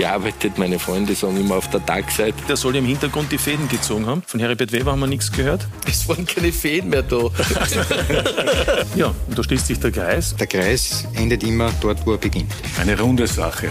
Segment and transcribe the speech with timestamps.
[0.00, 0.56] gearbeitet.
[0.56, 2.38] Meine Freunde sagen immer auf der Tagseite.
[2.48, 4.22] Der soll ja im Hintergrund die Fäden gezogen haben.
[4.26, 5.66] Von Heribert Weber haben wir nichts gehört.
[5.86, 7.16] Es waren keine Fäden mehr da.
[8.96, 10.34] ja, und da schließt sich der Kreis.
[10.36, 12.52] Der Kreis endet immer dort, wo er beginnt.
[12.80, 13.68] Eine runde Sache.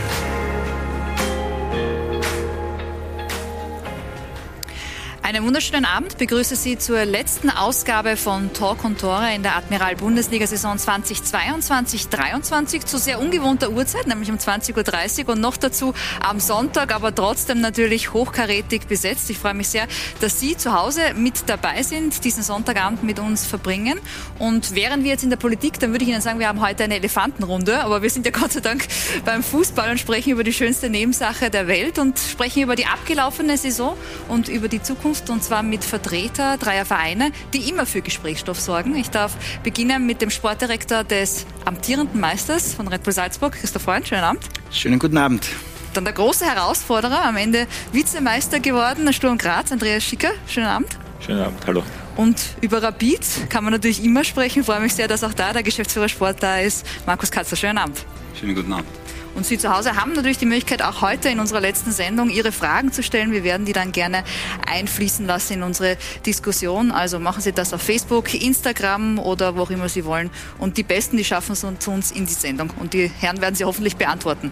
[5.29, 6.17] Einen wunderschönen Abend.
[6.17, 12.83] Begrüße Sie zur letzten Ausgabe von Talk und Tore in der Admiral Bundesliga Saison 2022-23
[12.83, 15.93] zu sehr ungewohnter Uhrzeit, nämlich um 20.30 Uhr und noch dazu
[16.27, 19.29] am Sonntag, aber trotzdem natürlich hochkarätig besetzt.
[19.29, 19.85] Ich freue mich sehr,
[20.19, 23.99] dass Sie zu Hause mit dabei sind, diesen Sonntagabend mit uns verbringen.
[24.39, 26.85] Und wären wir jetzt in der Politik, dann würde ich Ihnen sagen, wir haben heute
[26.85, 28.87] eine Elefantenrunde, aber wir sind ja Gott sei Dank
[29.25, 33.59] beim Fußball und sprechen über die schönste Nebensache der Welt und sprechen über die abgelaufene
[33.59, 33.95] Saison
[34.27, 38.59] und über die Zukunft Zukunft und zwar mit Vertreter dreier Vereine, die immer für Gesprächsstoff
[38.59, 38.95] sorgen.
[38.95, 44.07] Ich darf beginnen mit dem Sportdirektor des amtierenden Meisters von Red Bull Salzburg, Christoph Freund.
[44.07, 44.43] Schönen Abend.
[44.71, 45.47] Schönen guten Abend.
[45.93, 50.31] Dann der große Herausforderer, am Ende Vizemeister geworden, der Sturm Graz, Andreas Schicker.
[50.47, 50.89] Schönen Abend.
[51.25, 51.83] Schönen Abend, hallo.
[52.15, 54.61] Und über Rapid kann man natürlich immer sprechen.
[54.61, 56.85] Ich freue mich sehr, dass auch da der Geschäftsführer Sport da ist.
[57.05, 58.05] Markus Katzler, schönen Abend.
[58.39, 58.87] Schönen guten Abend.
[59.35, 62.51] Und Sie zu Hause haben natürlich die Möglichkeit, auch heute in unserer letzten Sendung Ihre
[62.51, 63.31] Fragen zu stellen.
[63.31, 64.23] Wir werden die dann gerne
[64.67, 66.91] einfließen lassen in unsere Diskussion.
[66.91, 70.29] Also machen Sie das auf Facebook, Instagram oder wo auch immer Sie wollen.
[70.57, 72.71] Und die Besten, die schaffen es zu uns in die Sendung.
[72.79, 74.51] Und die Herren werden Sie hoffentlich beantworten.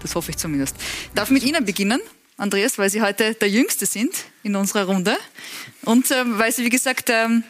[0.00, 0.76] Das hoffe ich zumindest.
[0.76, 2.00] Ich darf mit Ihnen beginnen.
[2.38, 5.16] Andreas, weil Sie heute der Jüngste sind in unserer Runde.
[5.84, 7.44] Und äh, weil Sie, wie gesagt, ähm,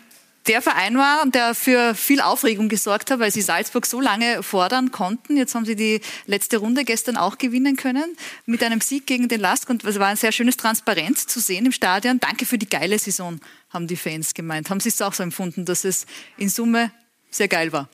[0.48, 4.42] der Verein war und der für viel Aufregung gesorgt hat, weil sie Salzburg so lange
[4.42, 5.36] fordern konnten.
[5.36, 9.40] Jetzt haben sie die letzte Runde gestern auch gewinnen können mit einem Sieg gegen den
[9.40, 12.20] Lask und es war ein sehr schönes Transparenz zu sehen im Stadion.
[12.20, 13.40] Danke für die geile Saison,
[13.70, 14.70] haben die Fans gemeint.
[14.70, 16.90] Haben Sie es auch so empfunden, dass es in Summe
[17.30, 17.88] sehr geil war?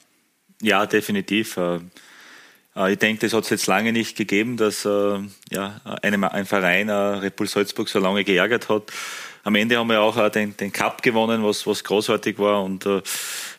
[0.61, 1.57] Ja, definitiv.
[1.57, 1.81] Äh,
[2.77, 5.19] äh, ich denke, das hat es jetzt lange nicht gegeben, dass äh,
[5.51, 8.93] ja, ein Verein Red Bull Salzburg so lange geärgert hat
[9.45, 12.63] am Ende haben wir auch den, den Cup gewonnen, was, was großartig war.
[12.63, 13.03] Und äh,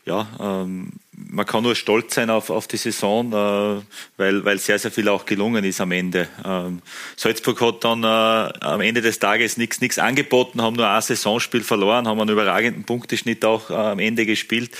[0.06, 3.81] ja, ähm, man kann nur stolz sein auf, auf die Saison, äh,
[4.18, 6.28] weil, weil sehr, sehr viel auch gelungen ist am Ende.
[6.44, 6.81] Ähm,
[7.16, 11.62] Salzburg hat dann äh, am Ende des Tages nichts nichts angeboten, haben nur ein Saisonspiel
[11.62, 14.72] verloren, haben einen überragenden Punkteschnitt auch äh, am Ende gespielt.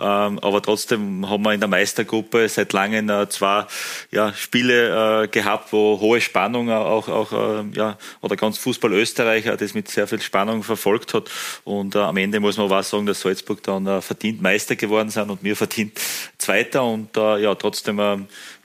[0.00, 3.66] Ähm, aber trotzdem haben wir in der Meistergruppe seit langem äh, zwei
[4.10, 9.44] ja, Spiele äh, gehabt, wo hohe Spannung auch, auch äh, ja, oder ganz Fußball Österreich
[9.44, 11.30] das mit sehr viel Spannung verfolgt hat.
[11.64, 15.42] Und am Ende muss man auch sagen, dass Salzburg dann verdient Meister geworden sind und
[15.42, 15.98] mir verdient
[16.38, 18.18] Zweiter und äh, ja, trotzdem äh,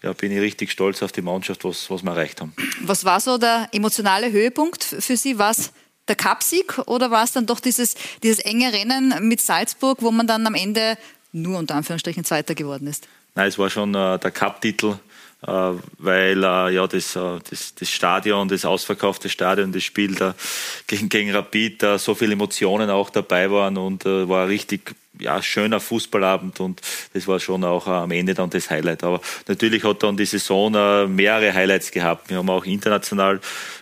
[0.03, 2.53] ja, bin ich richtig stolz auf die Mannschaft, was, was wir erreicht haben.
[2.81, 5.38] Was war so der emotionale Höhepunkt für Sie?
[5.38, 5.72] Was
[6.07, 10.28] der Cupsieg oder war es dann doch dieses, dieses enge Rennen mit Salzburg, wo man
[10.28, 10.97] dann am Ende
[11.31, 13.07] nur unter Anführungsstrichen Zweiter geworden ist?
[13.35, 14.95] Nein, es war schon äh, der Cup-Titel,
[15.45, 20.34] äh, weil äh, ja das, äh, das, das Stadion, das ausverkaufte Stadion, das Spiel da
[20.88, 25.41] gegen, gegen Rapid, da so viele Emotionen auch dabei waren und äh, war richtig ja,
[25.41, 26.81] schöner Fußballabend und
[27.13, 29.03] das war schon auch äh, am Ende dann das Highlight.
[29.03, 32.29] Aber natürlich hat dann die Saison äh, mehrere Highlights gehabt.
[32.29, 33.39] Wir haben auch international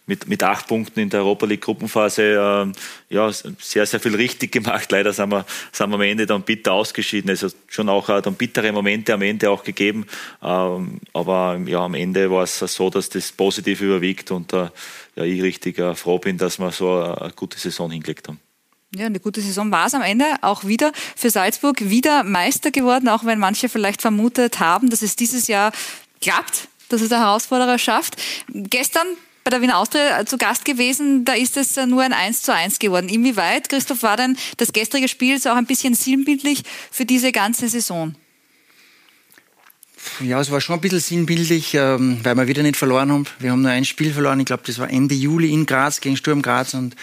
[0.07, 4.51] mit, mit acht Punkten in der Europa League Gruppenphase äh, ja, sehr, sehr viel richtig
[4.51, 4.91] gemacht.
[4.91, 7.31] Leider sind wir, sind wir am Ende dann bitter ausgeschieden.
[7.31, 10.06] Es hat schon auch äh, dann bittere Momente am Ende auch gegeben.
[10.44, 14.69] Ähm, aber ja, am Ende war es so, dass das positiv überwiegt und äh,
[15.16, 18.44] ja, ich richtig äh, froh bin, dass wir so eine gute Saison hingelegt haben.
[18.97, 23.09] Ja, eine gute Saison war es am Ende auch wieder für Salzburg, wieder Meister geworden,
[23.09, 25.73] auch wenn manche vielleicht vermutet haben, dass es dieses Jahr
[26.22, 28.16] klappt, dass es der Herausforderer schafft.
[28.47, 29.06] Gestern
[29.44, 32.80] bei der Wiener Austria zu Gast gewesen, da ist es nur ein 1 zu 1
[32.80, 33.09] geworden.
[33.09, 37.68] Inwieweit, Christoph, war denn das gestrige Spiel so auch ein bisschen sinnbildlich für diese ganze
[37.68, 38.15] Saison?
[40.21, 43.25] Ja, es war schon ein bisschen sinnbildlich, ähm, weil wir wieder nicht verloren haben.
[43.39, 46.15] Wir haben nur ein Spiel verloren, ich glaube, das war Ende Juli in Graz gegen
[46.15, 46.95] Sturm Graz und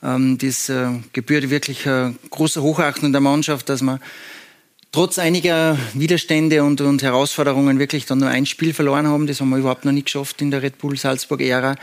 [0.00, 4.00] das äh, gebührt wirklich äh, großer Hochachtung der Mannschaft, dass man
[4.92, 9.26] trotz einiger Widerstände und, und Herausforderungen wirklich dann nur ein Spiel verloren haben.
[9.26, 11.76] Das haben wir überhaupt noch nicht geschafft in der Red Bull Salzburg-Ära.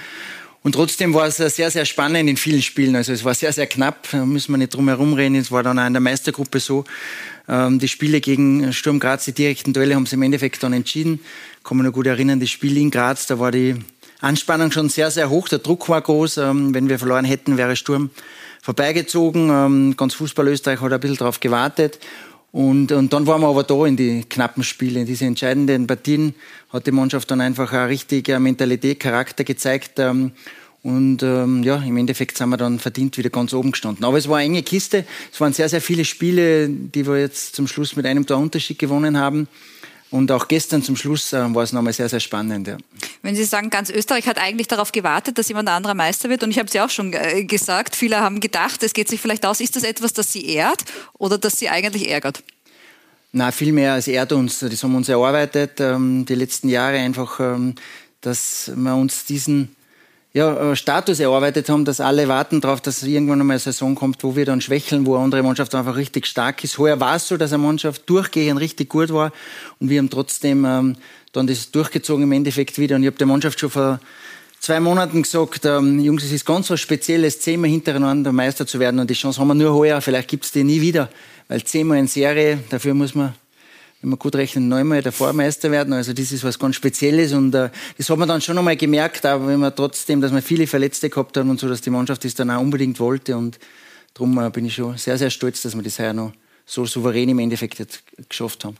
[0.64, 2.96] Und trotzdem war es sehr, sehr spannend in vielen Spielen.
[2.96, 5.36] Also es war sehr, sehr knapp, da müssen wir nicht drum herum reden.
[5.36, 6.86] Es war dann auch in der Meistergruppe so.
[7.48, 11.20] Ähm, die Spiele gegen Sturm Graz, die direkten Duelle haben sie im Endeffekt dann entschieden.
[11.60, 13.76] Ich kann mich noch gut erinnern, das Spiel in Graz, da war die
[14.22, 15.48] Anspannung schon sehr, sehr hoch.
[15.48, 16.38] Der Druck war groß.
[16.38, 18.10] Ähm, wenn wir verloren hätten, wäre Sturm
[18.62, 19.50] vorbeigezogen.
[19.50, 22.00] Ähm, ganz Fußball Österreich hat ein bisschen darauf gewartet.
[22.52, 26.34] Und, und dann waren wir aber da in die knappen Spiele, in diese entscheidenden Partien
[26.70, 30.00] hat die Mannschaft dann einfach eine richtige Mentalität, Charakter gezeigt.
[30.00, 30.32] Ähm,
[30.82, 34.06] und ähm, ja, im Endeffekt sind wir dann verdient wieder ganz oben gestanden.
[34.06, 35.04] Aber es war eine enge Kiste.
[35.34, 38.80] Es waren sehr, sehr viele Spiele, die wir jetzt zum Schluss mit einem Tor Unterschied
[38.80, 39.48] gewonnen haben.
[40.16, 42.68] Und auch gestern zum Schluss äh, war es nochmal sehr, sehr spannend.
[42.68, 42.78] Ja.
[43.22, 46.52] Wenn Sie sagen, ganz Österreich hat eigentlich darauf gewartet, dass jemand anderer Meister wird, und
[46.52, 49.46] ich habe es ja auch schon äh, gesagt, viele haben gedacht, es geht sich vielleicht
[49.46, 50.86] aus, ist das etwas, das Sie ehrt
[51.18, 52.42] oder das Sie eigentlich ärgert?
[53.34, 54.60] Na, viel mehr als ehrt uns.
[54.60, 57.76] Das haben wir uns erarbeitet, ähm, die letzten Jahre einfach, ähm,
[58.22, 59.75] dass wir uns diesen
[60.36, 64.22] ja, äh, Status erarbeitet haben, dass alle warten darauf, dass irgendwann einmal eine Saison kommt,
[64.22, 66.78] wo wir dann schwächeln, wo eine andere Mannschaft einfach richtig stark ist.
[66.78, 69.32] Heuer war es so, dass eine Mannschaft durchgehend richtig gut war
[69.80, 70.98] und wir haben trotzdem ähm,
[71.32, 72.98] dann das durchgezogen im Endeffekt wieder.
[72.98, 74.02] Und ich habe der Mannschaft schon vor
[74.60, 79.00] zwei Monaten gesagt, ähm, Jungs, es ist ganz was Spezielles, zehnmal hintereinander Meister zu werden
[79.00, 81.08] und die Chance haben wir nur heuer, vielleicht gibt es die nie wieder,
[81.48, 83.34] weil zehnmal in Serie, dafür muss man
[84.06, 85.92] wenn wir gut rechnen, neunmal der Vormeister werden.
[85.92, 89.26] Also das ist was ganz Spezielles und äh, das hat man dann schon einmal gemerkt,
[89.26, 92.24] aber wenn man trotzdem, dass wir viele Verletzte gehabt haben und so, dass die Mannschaft
[92.24, 93.58] das dann auch unbedingt wollte und
[94.14, 96.34] darum äh, bin ich schon sehr, sehr stolz, dass wir das heuer noch
[96.68, 98.78] so souverän im Endeffekt geschafft haben.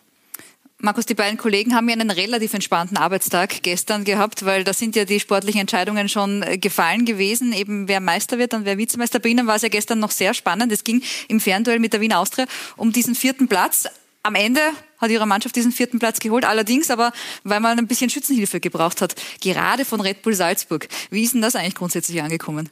[0.78, 4.96] Markus, die beiden Kollegen haben ja einen relativ entspannten Arbeitstag gestern gehabt, weil da sind
[4.96, 9.18] ja die sportlichen Entscheidungen schon äh, gefallen gewesen, eben wer Meister wird und wer Vizemeister.
[9.18, 10.72] Bei Ihnen war es ja gestern noch sehr spannend.
[10.72, 12.46] Es ging im Fernduell mit der Wiener Austria
[12.78, 13.88] um diesen vierten Platz
[14.26, 14.62] am Ende
[14.98, 17.12] hat ihre Mannschaft diesen vierten Platz geholt, allerdings aber,
[17.44, 20.88] weil man ein bisschen Schützenhilfe gebraucht hat, gerade von Red Bull Salzburg.
[21.12, 22.70] Wie ist denn das eigentlich grundsätzlich angekommen?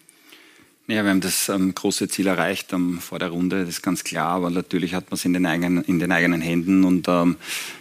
[0.87, 4.03] Ja, wir haben das ähm, große Ziel erreicht ähm, vor der Runde, das ist ganz
[4.03, 7.37] klar, aber natürlich hat man es in den eigenen, in den eigenen Händen und ähm,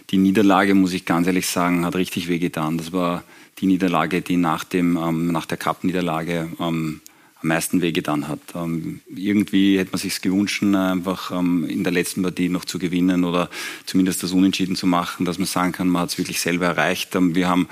[0.09, 2.77] die Niederlage, muss ich ganz ehrlich sagen, hat richtig wehgetan.
[2.77, 3.23] Das war
[3.59, 7.01] die Niederlage, die nach, dem, ähm, nach der Cup-Niederlage ähm,
[7.43, 8.39] am meisten wehgetan hat.
[8.55, 13.23] Ähm, irgendwie hätte man sich gewünscht, einfach ähm, in der letzten Partie noch zu gewinnen
[13.23, 13.49] oder
[13.85, 17.15] zumindest das Unentschieden zu machen, dass man sagen kann, man hat es wirklich selber erreicht.
[17.15, 17.67] Ähm, wir haben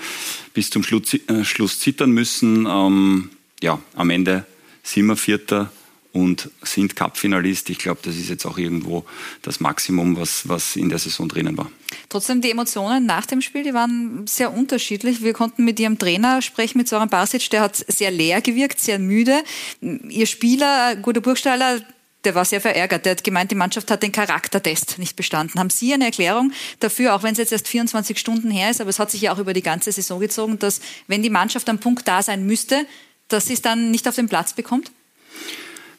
[0.53, 2.68] bis zum Schluss, äh, Schluss zittern müssen.
[2.69, 3.29] Ähm,
[3.63, 4.45] ja, am Ende
[4.83, 5.71] sind wir Vierter
[6.13, 7.69] und sind Cup-Finalist.
[7.69, 9.06] Ich glaube, das ist jetzt auch irgendwo
[9.42, 11.72] das Maximum, was, was in der Saison drinnen war.
[12.10, 15.22] Trotzdem, die Emotionen nach dem Spiel, die waren sehr unterschiedlich.
[15.24, 19.00] Wir konnten mit Ihrem Trainer sprechen, mit Soran Basic, der hat sehr leer gewirkt, sehr
[19.00, 19.44] müde.
[19.81, 21.81] Ihr Spieler, Guter Burgstaller,
[22.24, 23.06] der war sehr verärgert.
[23.06, 25.60] Der hat gemeint, die Mannschaft hat den Charaktertest nicht bestanden.
[25.60, 28.90] Haben Sie eine Erklärung dafür, auch wenn es jetzt erst 24 Stunden her ist, aber
[28.90, 31.80] es hat sich ja auch über die ganze Saison gezogen, dass wenn die Mannschaft am
[31.80, 32.86] Punkt da sein müsste,
[33.28, 34.92] dass sie es dann nicht auf den Platz bekommt?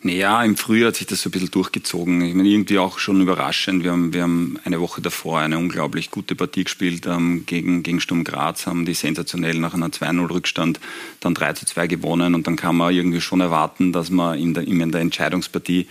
[0.05, 2.23] Naja, im Frühjahr hat sich das so ein bisschen durchgezogen.
[2.23, 3.85] Ich meine, irgendwie auch schon überraschend.
[3.85, 8.01] Wir haben, wir haben eine Woche davor eine unglaublich gute Partie gespielt ähm, gegen, gegen
[8.01, 10.81] Sturm Graz, haben die sensationell nach einer 2-0-Rückstand
[11.21, 14.55] dann 3 zu 2 gewonnen und dann kann man irgendwie schon erwarten, dass man in
[14.55, 15.87] der, in der Entscheidungspartie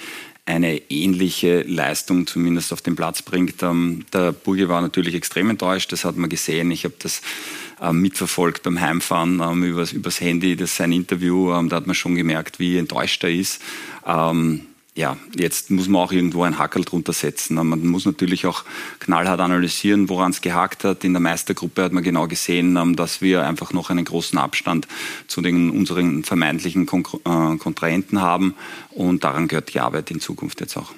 [0.45, 3.63] eine ähnliche Leistung zumindest auf den Platz bringt.
[3.63, 6.69] Ähm, der Burge war natürlich extrem enttäuscht, das hat man gesehen.
[6.71, 7.21] Ich habe das
[7.91, 12.15] mitverfolgt beim Heimfahren ähm, übers, übers Handy, das sein Interview, ähm, da hat man schon
[12.15, 13.61] gemerkt, wie enttäuscht er ist.
[14.05, 17.55] Ähm, ja, jetzt muss man auch irgendwo ein Hackel drunter setzen.
[17.55, 18.65] Man muss natürlich auch
[18.99, 21.05] knallhart analysieren, woran es gehakt hat.
[21.05, 24.87] In der Meistergruppe hat man genau gesehen, ähm, dass wir einfach noch einen großen Abstand
[25.27, 28.53] zu den unseren vermeintlichen äh, Kontrahenten haben.
[28.89, 30.93] Und daran gehört die Arbeit in Zukunft jetzt auch.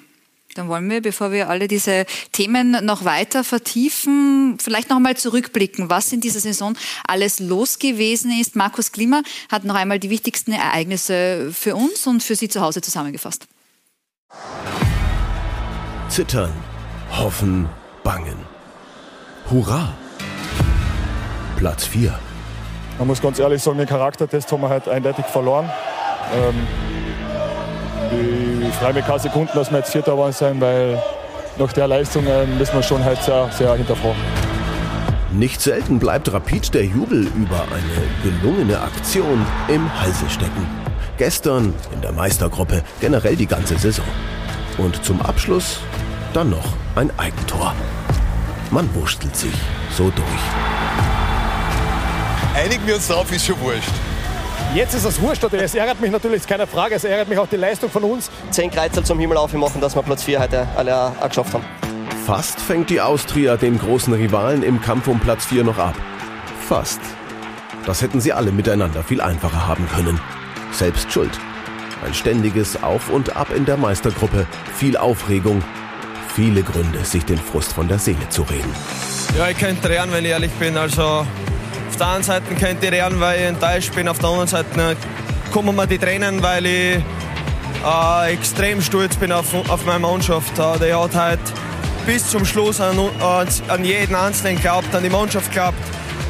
[0.55, 5.89] Dann wollen wir, bevor wir alle diese Themen noch weiter vertiefen, vielleicht noch einmal zurückblicken,
[5.89, 8.55] was in dieser Saison alles los gewesen ist.
[8.55, 12.81] Markus Klima hat noch einmal die wichtigsten Ereignisse für uns und für Sie zu Hause
[12.81, 13.48] zusammengefasst.
[16.10, 16.51] Zittern,
[17.12, 17.67] hoffen,
[18.03, 18.38] bangen.
[19.50, 19.93] Hurra!
[21.57, 22.17] Platz 4.
[23.00, 25.69] Man muss ganz ehrlich sagen, den Charaktertest haben wir halt eindeutig verloren.
[26.33, 26.92] Ähm,
[28.67, 31.01] ich freue mich keine Sekunden, dass wir jetzt Vierter geworden sind, weil
[31.58, 34.22] nach der Leistung äh, müssen wir schon halt sehr, sehr hinterfragen.
[35.32, 40.67] Nicht selten bleibt Rapid der Jubel über eine gelungene Aktion im Halse stecken.
[41.17, 44.05] Gestern in der Meistergruppe, generell die ganze Saison.
[44.77, 45.79] Und zum Abschluss
[46.34, 47.74] dann noch ein Eigentor.
[48.72, 49.53] Man wurstelt sich
[49.91, 50.43] so durch.
[52.55, 53.91] Einigen wir uns darauf, ist schon wurscht.
[54.75, 55.61] Jetzt ist es wurscht, oder?
[55.61, 58.31] es ärgert mich natürlich, ist keine Frage, es ärgert mich auch die Leistung von uns.
[58.49, 61.63] Zehn Kreuzel zum Himmel aufmachen, dass wir Platz 4 heute alle auch geschafft haben.
[62.25, 65.93] Fast fängt die Austria den großen Rivalen im Kampf um Platz 4 noch ab.
[66.67, 66.99] Fast.
[67.85, 70.19] Das hätten sie alle miteinander viel einfacher haben können.
[70.71, 71.37] Selbst schuld.
[72.03, 75.63] Ein ständiges Auf und Ab in der Meistergruppe, viel Aufregung,
[76.33, 78.73] viele Gründe, sich den Frust von der Seele zu reden.
[79.37, 80.77] Ja, ich könnte drehen, wenn ich ehrlich bin.
[80.77, 81.27] Also
[81.93, 84.07] Auf der einen Seite könnte ich lernen, weil ich enttäuscht bin.
[84.07, 84.97] Auf der anderen Seite
[85.51, 86.97] kommen mir die Tränen, weil ich
[87.85, 90.57] äh, extrem stolz bin auf, auf meine Mannschaft.
[90.57, 91.39] Äh, die hat halt
[92.07, 92.97] bis zum Schluss an,
[93.67, 95.77] an jeden Einzelnen geglaubt, an die Mannschaft geglaubt.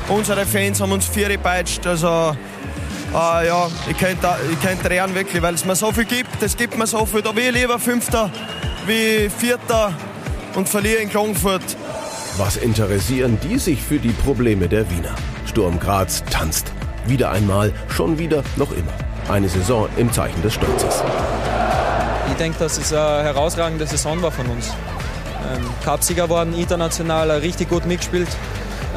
[0.10, 1.88] Unsere Fans haben uns vier gepeitscht.
[1.88, 2.36] Also,
[3.14, 6.44] äh, ja, ich könnte, ich könnte lernen wirklich, weil es mir so viel gibt.
[6.44, 7.22] Es gibt mir so viel.
[7.22, 8.30] Da will ich lieber Fünfter
[8.86, 9.94] wie Vierter
[10.56, 11.64] und verliere in Klagenfurt.
[12.36, 15.16] Was interessieren die sich für die Probleme der Wiener?
[15.54, 16.72] Sturm Graz tanzt.
[17.06, 18.92] Wieder einmal, schon wieder, noch immer.
[19.30, 21.04] Eine Saison im Zeichen des Stolzes.
[22.32, 24.70] Ich denke, dass es eine herausragende Saison war von uns.
[25.54, 28.30] Ähm, Cupsieger worden, international richtig gut mitgespielt.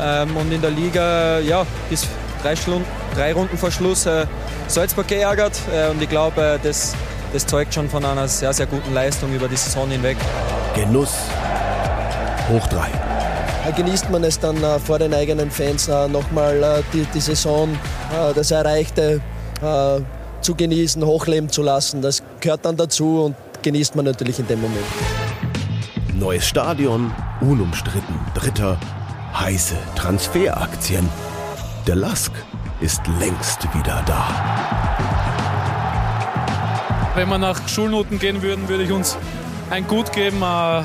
[0.00, 2.08] Ähm, und in der Liga, ja, bis
[2.42, 4.24] drei, Stunden, drei Runden vor Schluss äh,
[4.66, 5.60] Salzburg geärgert.
[5.70, 6.94] Äh, und ich glaube, äh, das,
[7.34, 10.16] das zeugt schon von einer sehr, sehr guten Leistung über die Saison hinweg.
[10.74, 11.12] Genuss
[12.48, 12.88] hoch drei.
[13.74, 17.76] Genießt man es dann äh, vor den eigenen Fans äh, nochmal äh, die, die Saison,
[18.34, 19.20] das Erreichte
[20.40, 22.02] zu genießen, hochleben zu lassen.
[22.02, 24.84] Das gehört dann dazu und genießt man natürlich in dem Moment.
[26.14, 28.78] Neues Stadion, unumstritten, dritter,
[29.34, 31.08] heiße Transferaktien.
[31.86, 32.32] Der Lask
[32.80, 34.28] ist längst wieder da.
[37.14, 39.16] Wenn wir nach Schulnoten gehen würden, würde ich uns
[39.70, 40.42] ein Gut geben.
[40.42, 40.82] Äh,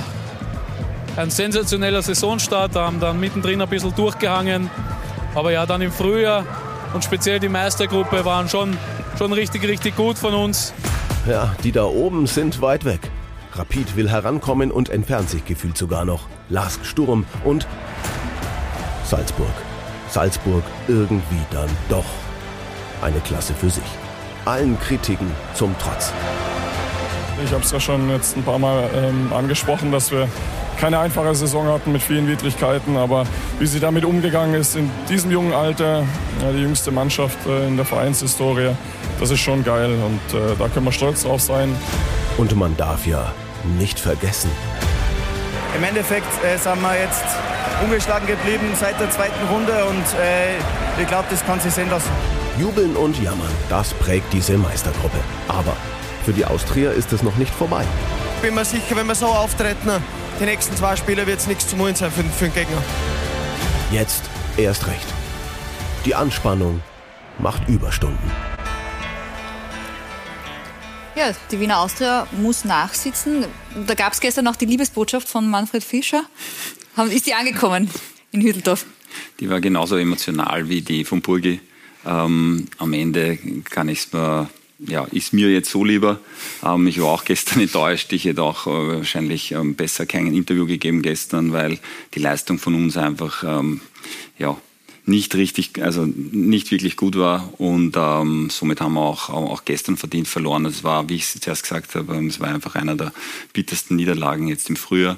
[1.17, 4.69] ein sensationeller Saisonstart, haben dann mittendrin ein bisschen durchgehangen.
[5.35, 6.45] Aber ja, dann im Frühjahr
[6.93, 8.77] und speziell die Meistergruppe waren schon,
[9.17, 10.73] schon richtig, richtig gut von uns.
[11.27, 12.99] Ja, die da oben sind weit weg.
[13.53, 16.27] Rapid will herankommen und entfernt sich gefühlt sogar noch.
[16.49, 17.67] Lask Sturm und
[19.03, 19.53] Salzburg.
[20.09, 22.05] Salzburg irgendwie dann doch
[23.01, 23.83] eine Klasse für sich.
[24.45, 26.13] Allen Kritiken zum Trotz.
[27.43, 30.27] Ich habe es ja schon jetzt ein paar Mal ähm, angesprochen, dass wir
[30.81, 33.25] keine einfache Saison hatten mit vielen Widrigkeiten, aber
[33.59, 35.99] wie sie damit umgegangen ist in diesem jungen Alter,
[36.41, 38.71] ja, die jüngste Mannschaft äh, in der Vereinshistorie,
[39.19, 41.75] das ist schon geil und äh, da können wir stolz drauf sein.
[42.37, 43.31] Und man darf ja
[43.77, 44.49] nicht vergessen.
[45.77, 47.25] Im Endeffekt äh, sind wir jetzt
[47.83, 50.57] ungeschlagen geblieben seit der zweiten Runde und äh,
[50.99, 52.09] ich glaube, das kann sich sehen lassen.
[52.59, 55.19] Jubeln und jammern, das prägt diese Meistergruppe.
[55.47, 55.75] Aber
[56.25, 57.83] für die Austria ist es noch nicht vorbei.
[58.37, 60.01] Ich bin mir sicher, wenn wir so auftreten,
[60.41, 62.83] die nächsten zwei Spiele wird es nichts zu holen sein für, für den Gegner.
[63.91, 64.23] Jetzt
[64.57, 65.05] erst recht.
[66.03, 66.81] Die Anspannung
[67.37, 68.31] macht Überstunden.
[71.15, 73.45] Ja, die Wiener Austria muss nachsitzen.
[73.85, 76.23] Da gab es gestern noch die Liebesbotschaft von Manfred Fischer.
[77.11, 77.91] Ist die angekommen
[78.31, 78.87] in Hütteldorf?
[79.39, 81.59] Die war genauso emotional wie die von Burgi.
[82.03, 83.37] Ähm, am Ende
[83.69, 84.49] kann ich es mir
[84.87, 86.19] ja, ist mir jetzt so lieber.
[86.63, 88.11] Ähm, ich war auch gestern enttäuscht.
[88.13, 91.79] Ich hätte auch äh, wahrscheinlich ähm, besser kein Interview gegeben gestern, weil
[92.13, 93.81] die Leistung von uns einfach ähm,
[94.37, 94.57] ja,
[95.05, 99.97] nicht richtig, also nicht wirklich gut war und ähm, somit haben wir auch, auch gestern
[99.97, 100.63] verdient verloren.
[100.63, 103.11] Das war, wie ich es zuerst gesagt habe, es war einfach einer der
[103.53, 105.17] bittersten Niederlagen jetzt im Frühjahr.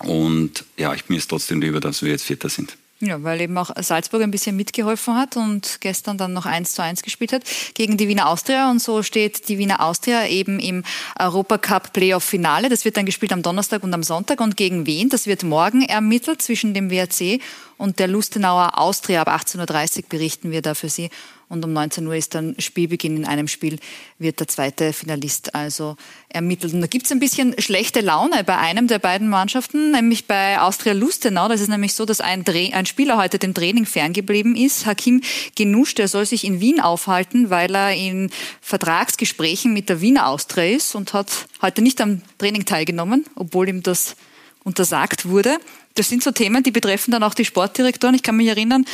[0.00, 2.76] Und ja, ich bin jetzt trotzdem lieber, dass wir jetzt Vierter sind.
[3.06, 6.82] Ja, weil eben auch Salzburg ein bisschen mitgeholfen hat und gestern dann noch 1 zu
[6.82, 7.42] 1 gespielt hat
[7.74, 8.70] gegen die Wiener Austria.
[8.70, 10.84] Und so steht die Wiener Austria eben im
[11.18, 12.70] Europacup Playoff Finale.
[12.70, 14.40] Das wird dann gespielt am Donnerstag und am Sonntag.
[14.40, 15.10] Und gegen wen?
[15.10, 17.42] Das wird morgen ermittelt zwischen dem WRC
[17.76, 19.20] und der Lustenauer Austria.
[19.20, 21.10] Ab 18.30 Uhr berichten wir da für Sie.
[21.54, 23.16] Und um 19 Uhr ist dann Spielbeginn.
[23.16, 23.78] In einem Spiel
[24.18, 25.96] wird der zweite Finalist also
[26.28, 26.74] ermittelt.
[26.74, 30.60] Und da gibt es ein bisschen schlechte Laune bei einem der beiden Mannschaften, nämlich bei
[30.60, 31.48] Austria Lustenau.
[31.48, 34.84] Das ist nämlich so, dass ein, ein Spieler heute dem Training ferngeblieben ist.
[34.84, 35.22] Hakim
[35.54, 38.30] Genusch, der soll sich in Wien aufhalten, weil er in
[38.60, 41.30] Vertragsgesprächen mit der Wiener Austria ist und hat
[41.62, 44.16] heute nicht am Training teilgenommen, obwohl ihm das
[44.64, 45.58] untersagt wurde.
[45.96, 48.16] Das sind so Themen, die betreffen dann auch die Sportdirektoren.
[48.16, 48.84] Ich kann mich erinnern,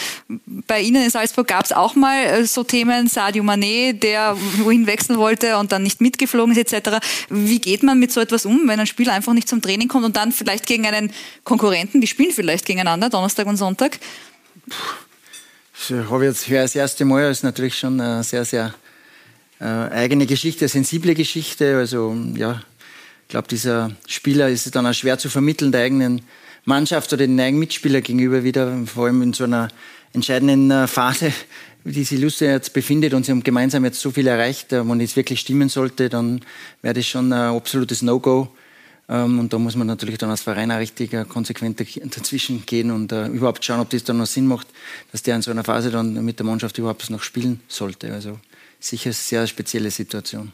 [0.47, 4.87] bei Ihnen in Salzburg gab es auch mal äh, so Themen, Sadio Mané, der wohin
[4.87, 6.99] wechseln wollte und dann nicht mitgeflogen ist etc.
[7.31, 10.05] Wie geht man mit so etwas um, wenn ein Spieler einfach nicht zum Training kommt
[10.05, 11.11] und dann vielleicht gegen einen
[11.43, 13.99] Konkurrenten, die spielen vielleicht gegeneinander, Donnerstag und Sonntag?
[14.69, 18.75] Das habe ich jetzt für das erste Mal, das ist natürlich schon eine sehr, sehr
[19.59, 21.79] äh, eigene Geschichte, eine sensible Geschichte.
[21.79, 22.61] Also ja,
[23.23, 26.21] ich glaube, dieser Spieler ist dann auch schwer zu vermitteln, der eigenen
[26.65, 29.69] Mannschaft oder den eigenen Mitspieler gegenüber wieder, vor allem in so einer
[30.13, 31.33] entscheidenden äh, Phase,
[31.85, 35.01] wie die Lusse jetzt befindet und sie haben gemeinsam jetzt so viel erreicht, äh, wenn
[35.01, 36.43] es wirklich stimmen sollte, dann
[36.83, 38.49] wäre das schon ein absolutes No-Go.
[39.09, 42.91] Ähm, und da muss man natürlich dann als Verein auch richtig äh, konsequent dazwischen gehen
[42.91, 44.69] und überhaupt schauen, ob das dann noch Sinn macht,
[45.13, 48.13] dass der in so einer Phase dann mit der Mannschaft überhaupt noch spielen sollte.
[48.13, 48.39] Also
[48.79, 50.53] sicher eine sehr spezielle Situation.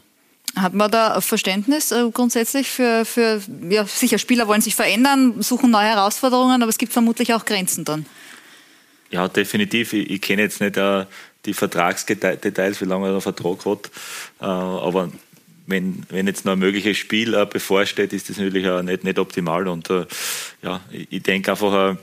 [0.61, 5.71] Hat man da Verständnis äh, grundsätzlich für, für, ja, sicher, Spieler wollen sich verändern, suchen
[5.71, 8.05] neue Herausforderungen, aber es gibt vermutlich auch Grenzen dann.
[9.09, 9.93] Ja, definitiv.
[9.93, 11.05] Ich, ich kenne jetzt nicht uh,
[11.45, 13.89] die Vertragsdetails, wie lange er einen Vertrag hat.
[14.41, 15.11] Uh, aber
[15.65, 19.67] wenn, wenn jetzt noch ein mögliches Spiel uh, bevorsteht, ist das natürlich nicht, nicht optimal.
[19.67, 19.89] Und
[20.61, 21.97] ja, ich, ich denke einfach,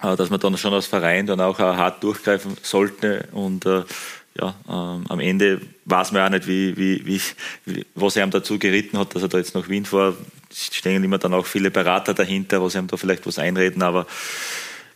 [0.00, 5.20] dass man dann schon als Verein dann auch hart durchgreifen sollte und ja, ähm, am
[5.20, 7.20] Ende weiß man auch nicht, wie, wie,
[7.64, 10.16] wie, was er ihm dazu geritten hat, dass er da jetzt nach Wien fuhr.
[10.50, 14.06] Es stehen immer dann auch viele Berater dahinter, was ihm da vielleicht was einreden, aber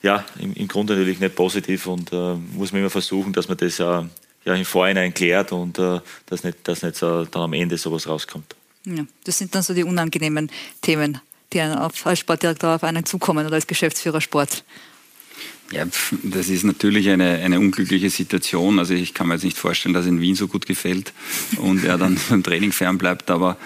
[0.03, 3.57] ja, im, im Grunde natürlich nicht positiv und äh, muss man immer versuchen, dass man
[3.57, 4.03] das äh,
[4.45, 8.09] ja im Vorhinein klärt und äh, dass nicht, dass nicht so, dann am Ende sowas
[8.09, 8.57] rauskommt.
[8.85, 11.21] Ja, das sind dann so die unangenehmen Themen,
[11.53, 14.65] die als Sportdirektor auf einen zukommen oder als Geschäftsführer Sport.
[15.73, 15.87] Ja,
[16.23, 18.79] das ist natürlich eine, eine unglückliche Situation.
[18.79, 21.15] Also ich kann mir jetzt nicht vorstellen, dass in Wien so gut gefällt
[21.57, 23.31] und er dann beim Training fernbleibt.
[23.31, 23.57] Aber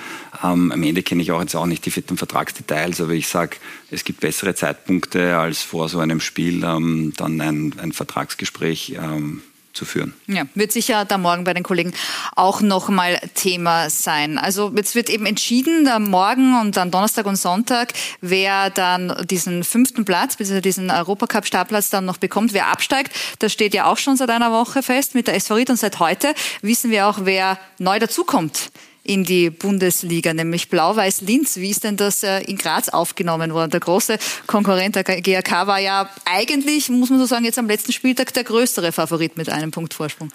[0.43, 3.01] ähm, am Ende kenne ich auch jetzt auch nicht die vierten Vertragsdetails.
[3.01, 3.57] Aber ich sage,
[3.91, 9.43] es gibt bessere Zeitpunkte als vor so einem Spiel ähm, dann ein, ein Vertragsgespräch ähm,
[9.77, 10.15] zu führen.
[10.27, 11.93] Ja, wird sicher da morgen bei den Kollegen
[12.35, 14.39] auch nochmal Thema sein.
[14.39, 20.05] Also jetzt wird eben entschieden, morgen und dann Donnerstag und Sonntag, wer dann diesen fünften
[20.05, 20.61] Platz, bzw.
[20.61, 23.13] diesen Europacup-Startplatz dann noch bekommt, wer absteigt.
[23.39, 26.01] Das steht ja auch schon seit einer Woche fest mit der SV Ried und seit
[26.01, 28.71] heute wissen wir auch, wer neu dazukommt
[29.07, 31.57] in die Bundesliga, nämlich Blau-Weiß-Linz.
[31.57, 33.71] Wie ist denn das äh, in Graz aufgenommen worden?
[33.71, 37.93] Der große Konkurrent der GRK war ja eigentlich, muss man so sagen, jetzt am letzten
[37.93, 40.31] Spieltag der größere Favorit mit einem Punkt Vorsprung.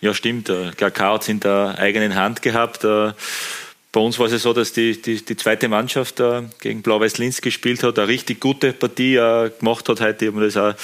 [0.00, 0.48] Ja, stimmt.
[0.48, 2.84] Der GRK hat es in der eigenen Hand gehabt.
[2.84, 3.12] Äh,
[3.96, 7.82] bei uns war es so, dass die, die, die zweite Mannschaft äh, gegen Blau-Weiß-Linz gespielt
[7.82, 10.26] hat, eine richtig gute Partie äh, gemacht hat heute.
[10.26, 10.74] Ich habe mir das auch,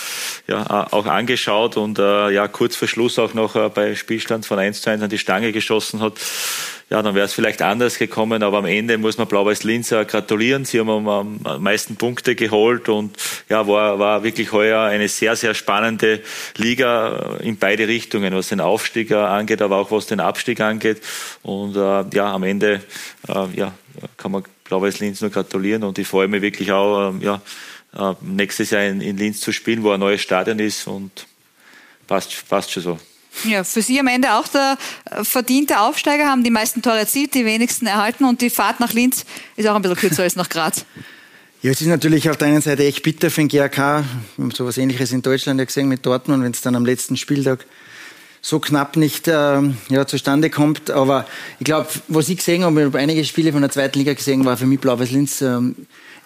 [0.49, 4.59] ja, auch angeschaut und äh, ja, kurz vor Schluss auch noch äh, bei Spielstand von
[4.59, 6.15] 1 zu 1 an die Stange geschossen hat
[6.93, 10.67] ja, dann wäre es vielleicht anders gekommen, aber am Ende muss man Blau-Weiß-Linz gratulieren.
[10.67, 13.17] Sie haben am meisten Punkte geholt und
[13.49, 16.21] ja, war, war wirklich heuer eine sehr, sehr spannende
[16.59, 21.01] Liga in beide Richtungen, was den Aufstieg angeht, aber auch was den Abstieg angeht.
[21.43, 22.83] Und äh, ja, am Ende
[23.27, 23.73] äh, ja,
[24.19, 27.41] kann man Blau-Weiß-Linz nur gratulieren und ich freue mich wirklich auch, äh, ja,
[27.97, 31.27] äh, nächstes Jahr in, in Linz zu spielen, wo ein neues Stadion ist und
[32.07, 32.99] passt, passt schon so.
[33.45, 34.77] Ja, für Sie am Ende auch der
[35.11, 38.93] äh, verdiente Aufsteiger, haben die meisten Tore erzielt, die wenigsten erhalten und die Fahrt nach
[38.93, 39.25] Linz
[39.57, 40.85] ist auch ein bisschen kürzer als nach Graz.
[41.63, 44.05] Ja, es ist natürlich auf der einen Seite echt bitter für den GRK.
[44.37, 47.17] Wir haben sowas ähnliches in Deutschland ja gesehen mit Dortmund, wenn es dann am letzten
[47.17, 47.65] Spieltag
[48.41, 50.91] so knapp nicht äh, ja, zustande kommt.
[50.91, 51.25] Aber
[51.61, 54.45] ich glaube, was ich gesehen habe, ich habe einige Spiele von der zweiten Liga gesehen,
[54.45, 55.77] war für mich Blau-Weiß-Linz ähm,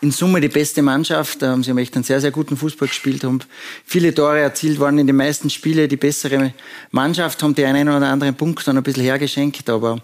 [0.02, 1.42] in Summe die beste Mannschaft.
[1.42, 3.40] Ähm, sie haben echt einen sehr, sehr guten Fußball gespielt, haben
[3.84, 6.52] viele Tore erzielt, waren in den meisten Spielen die bessere
[6.90, 9.68] Mannschaft, haben die einen oder anderen Punkt dann ein bisschen hergeschenkt.
[9.70, 9.98] Aber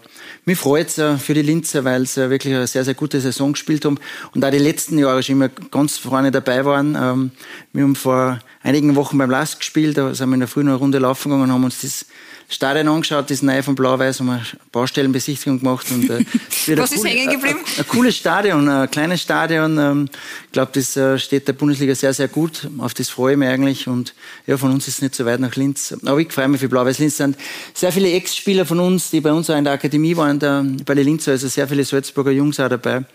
[0.45, 3.53] mich freut es äh, für die Linzer, weil sie wirklich eine sehr, sehr gute Saison
[3.53, 3.99] gespielt haben
[4.33, 6.95] und auch die letzten Jahre schon immer ganz vorne dabei waren.
[6.99, 7.31] Ähm,
[7.71, 10.97] wir haben vor einigen Wochen beim Last gespielt, da sind wir in der frühen Runde
[10.97, 12.05] laufen gegangen und haben uns das
[12.49, 15.87] Stadion angeschaut, das neue von Blau-Weiß, haben eine Baustellenbesichtigung gemacht.
[15.91, 16.25] Und, äh,
[16.77, 17.59] Was ist hängen geblieben?
[17.59, 19.77] Ein, ein, cooles Stadion, ein kleines Stadion.
[19.77, 20.09] Ähm,
[20.45, 22.69] ich glaube, das äh, steht der Bundesliga sehr, sehr gut.
[22.77, 23.87] Auf das freue ich mich eigentlich.
[23.87, 24.13] Und
[24.47, 25.95] ja, von uns ist es nicht so weit nach Linz.
[26.05, 27.17] Aber ich freue mich für Blau-Weiß Linz.
[27.17, 27.37] sind
[27.73, 30.93] sehr viele Ex-Spieler von uns, die bei uns auch in der Akademie waren, da, bei
[30.95, 33.05] den Linzer, also sehr viele Salzburger Jungs auch dabei.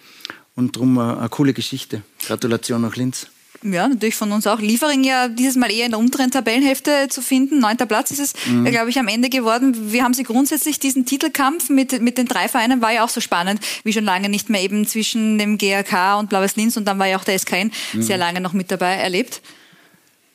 [0.56, 2.02] Und darum eine, äh, eine coole Geschichte.
[2.26, 3.28] Gratulation nach Linz.
[3.62, 4.60] Ja, natürlich von uns auch.
[4.60, 7.58] Liefering ja dieses Mal eher in der unteren Tabellenhälfte zu finden.
[7.58, 8.66] Neunter Platz ist es, mhm.
[8.66, 9.92] glaube ich, am Ende geworden.
[9.92, 12.80] Wie haben Sie grundsätzlich diesen Titelkampf mit, mit den drei Vereinen?
[12.82, 16.28] War ja auch so spannend, wie schon lange nicht mehr eben zwischen dem GRK und
[16.28, 18.02] Blaues Linz und dann war ja auch der SKN mhm.
[18.02, 19.42] sehr lange noch mit dabei erlebt.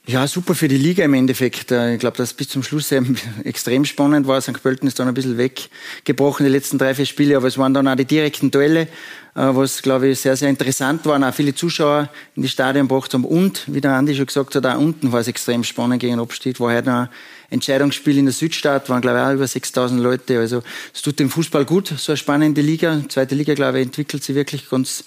[0.06, 1.72] Ja, super für die Liga im Endeffekt.
[1.72, 4.42] Äh, ich glaube, dass bis zum Schluss eben extrem spannend war.
[4.42, 4.62] St.
[4.62, 7.88] Pölten ist dann ein bisschen weggebrochen, die letzten drei, vier Spiele, aber es waren dann
[7.88, 8.88] auch die direkten Duelle, äh,
[9.36, 11.24] was, glaube ich, sehr, sehr interessant waren.
[11.24, 13.24] Auch viele Zuschauer in die Stadien gebracht haben.
[13.24, 16.60] Und, wie der Andi schon gesagt hat, auch unten war es extrem spannend gegen Abstieg.
[16.60, 17.10] War heute ein
[17.50, 20.38] Entscheidungsspiel in der Südstadt, waren, glaube ich, auch über 6000 Leute.
[20.38, 20.64] Also,
[20.94, 22.98] es tut dem Fußball gut, so eine spannende Liga.
[22.98, 25.06] Die zweite Liga, glaube ich, entwickelt sich wirklich ganz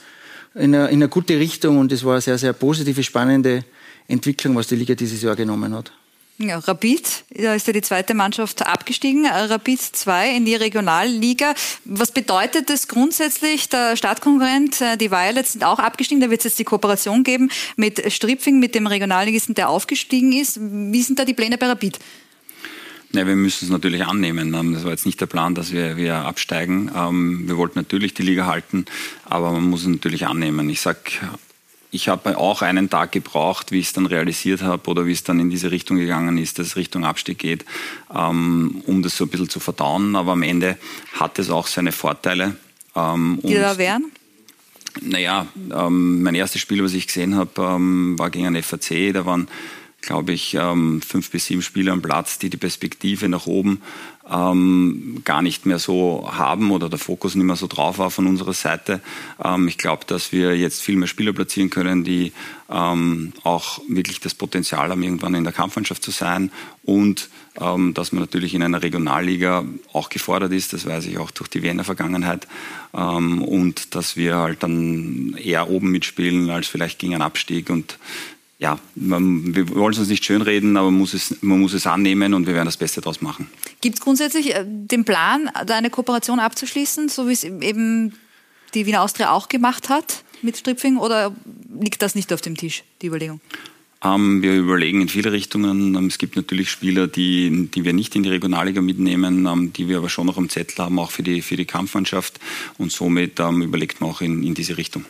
[0.54, 3.62] in eine, in eine gute Richtung und es war eine sehr, sehr positive, spannende
[4.08, 5.92] Entwicklung, was die Liga dieses Jahr genommen hat.
[6.38, 11.54] Ja, Rapid, da ist ja die zweite Mannschaft abgestiegen, Rapid 2 in die Regionalliga.
[11.86, 13.70] Was bedeutet das grundsätzlich?
[13.70, 17.50] Der Startkonkurrent, äh, die Violets sind auch abgestiegen, da wird es jetzt die Kooperation geben
[17.76, 20.58] mit Stripfing, mit dem Regionalligisten, der aufgestiegen ist.
[20.60, 21.98] Wie sind da die Pläne bei Rapid?
[23.12, 24.52] Ja, wir müssen es natürlich annehmen.
[24.52, 26.90] Ähm, das war jetzt nicht der Plan, dass wir, wir absteigen.
[26.94, 28.84] Ähm, wir wollten natürlich die Liga halten,
[29.24, 30.68] aber man muss es natürlich annehmen.
[30.68, 30.98] Ich sage
[31.96, 35.24] ich habe auch einen Tag gebraucht, wie ich es dann realisiert habe oder wie es
[35.24, 37.64] dann in diese Richtung gegangen ist, dass es Richtung Abstieg geht,
[38.14, 40.14] ähm, um das so ein bisschen zu verdauen.
[40.14, 40.78] Aber am Ende
[41.14, 42.56] hat es auch seine Vorteile.
[42.94, 44.12] Ähm, Die da wären?
[45.00, 49.12] Naja, ähm, mein erstes Spiel, was ich gesehen habe, ähm, war gegen einen FAC.
[49.12, 49.48] Da waren
[50.06, 53.82] glaube ich, ähm, fünf bis sieben Spieler am Platz, die die Perspektive nach oben
[54.30, 58.26] ähm, gar nicht mehr so haben oder der Fokus nicht mehr so drauf war von
[58.26, 59.00] unserer Seite.
[59.42, 62.32] Ähm, ich glaube, dass wir jetzt viel mehr Spieler platzieren können, die
[62.68, 66.50] ähm, auch wirklich das Potenzial haben, irgendwann in der Kampfmannschaft zu sein
[66.82, 71.30] und ähm, dass man natürlich in einer Regionalliga auch gefordert ist, das weiß ich auch
[71.30, 72.46] durch die Wiener Vergangenheit
[72.94, 77.98] ähm, und dass wir halt dann eher oben mitspielen als vielleicht gegen einen Abstieg und
[78.58, 81.86] ja, man, wir wollen es uns nicht schönreden, aber man muss, es, man muss es
[81.86, 83.50] annehmen und wir werden das Beste daraus machen.
[83.80, 88.14] Gibt es grundsätzlich äh, den Plan, da eine Kooperation abzuschließen, so wie es eben
[88.74, 91.34] die Wiener Austria auch gemacht hat mit Stripfing, oder
[91.80, 93.40] liegt das nicht auf dem Tisch, die Überlegung?
[94.04, 95.94] Ähm, wir überlegen in viele Richtungen.
[95.94, 99.88] Ähm, es gibt natürlich Spieler, die, die wir nicht in die Regionalliga mitnehmen, ähm, die
[99.88, 102.38] wir aber schon noch am Zettel haben, auch für die, für die Kampfmannschaft.
[102.78, 105.04] Und somit ähm, überlegt man auch in, in diese Richtung.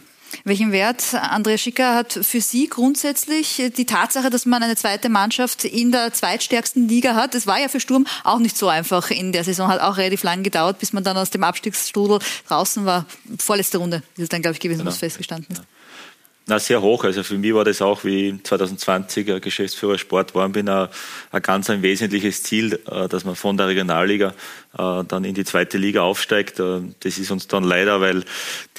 [0.44, 5.64] Welchen Wert, Andrea Schicker, hat für Sie grundsätzlich die Tatsache, dass man eine zweite Mannschaft
[5.64, 7.34] in der zweitstärksten Liga hat?
[7.34, 10.22] Das war ja für Sturm auch nicht so einfach in der Saison, hat auch relativ
[10.22, 13.06] lang gedauert, bis man dann aus dem Abstiegsstrudel draußen war.
[13.38, 14.90] Vorletzte Runde ist es dann, glaube ich, gewesen, genau.
[14.90, 15.62] was festgestanden ist.
[16.48, 17.02] Na, sehr hoch.
[17.02, 20.88] Also für mich war das auch, wie 2020 Geschäftsführer Sport geworden bin, ein,
[21.42, 24.32] ganz ein wesentliches Ziel, äh, dass man von der Regionalliga
[24.78, 26.60] äh, dann in die zweite Liga aufsteigt.
[26.60, 28.22] Äh, das ist uns dann leider, weil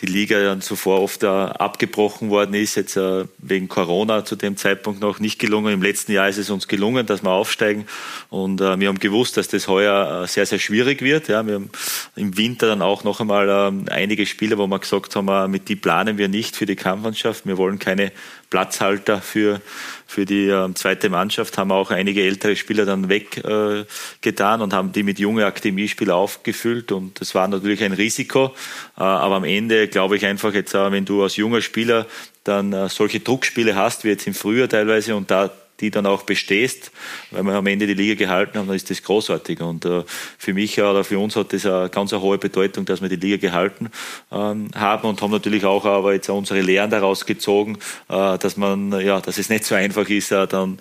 [0.01, 2.99] die Liga ja zuvor oft abgebrochen worden ist, jetzt
[3.39, 5.73] wegen Corona zu dem Zeitpunkt noch nicht gelungen.
[5.73, 7.87] Im letzten Jahr ist es uns gelungen, dass wir aufsteigen
[8.29, 11.29] und wir haben gewusst, dass das heuer sehr, sehr schwierig wird.
[11.29, 11.71] Wir haben
[12.15, 16.19] im Winter dann auch noch einmal einige Spiele, wo wir gesagt haben, mit die planen
[16.19, 17.47] wir nicht für die Kampfmannschaft.
[17.47, 18.11] Wir wollen keine
[18.49, 19.61] Platzhalter für,
[20.05, 24.91] für die äh, zweite Mannschaft, haben auch einige ältere Spieler dann weggetan äh, und haben
[24.93, 26.91] die mit jungen Akademiespielern aufgefüllt.
[26.91, 28.55] Und das war natürlich ein Risiko,
[28.97, 32.05] äh, aber am Ende glaube ich einfach jetzt, äh, wenn du als junger Spieler
[32.43, 36.23] dann äh, solche Druckspiele hast, wie jetzt im Frühjahr teilweise und da die dann auch
[36.23, 36.91] bestehst,
[37.31, 39.61] weil wir am Ende die Liga gehalten haben, dann ist das großartig.
[39.61, 40.03] Und äh,
[40.37, 43.37] für mich oder für uns hat das eine ganz hohe Bedeutung, dass wir die Liga
[43.37, 43.89] gehalten
[44.31, 47.77] ähm, haben und haben natürlich auch aber jetzt unsere Lehren daraus gezogen,
[48.09, 50.79] äh, dass man ja, dass es nicht so einfach ist, äh, dann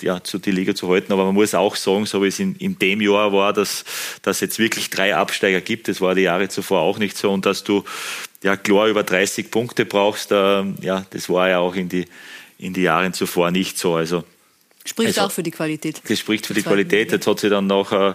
[0.00, 1.12] ja, zu die Liga zu halten.
[1.12, 3.84] Aber man muss auch sagen, so wie es in, in dem Jahr war, dass
[4.22, 5.88] dass jetzt wirklich drei Absteiger gibt.
[5.88, 7.84] Das war die Jahre zuvor auch nicht so und dass du
[8.42, 10.32] ja klar über 30 Punkte brauchst.
[10.32, 12.06] Äh, ja, das war ja auch in die
[12.60, 13.94] in die Jahren zuvor nicht so.
[13.94, 14.24] Also
[14.86, 16.00] Spricht also, auch für die Qualität.
[16.08, 17.12] Das spricht für die Qualität.
[17.12, 18.14] Jetzt hat sie dann noch äh,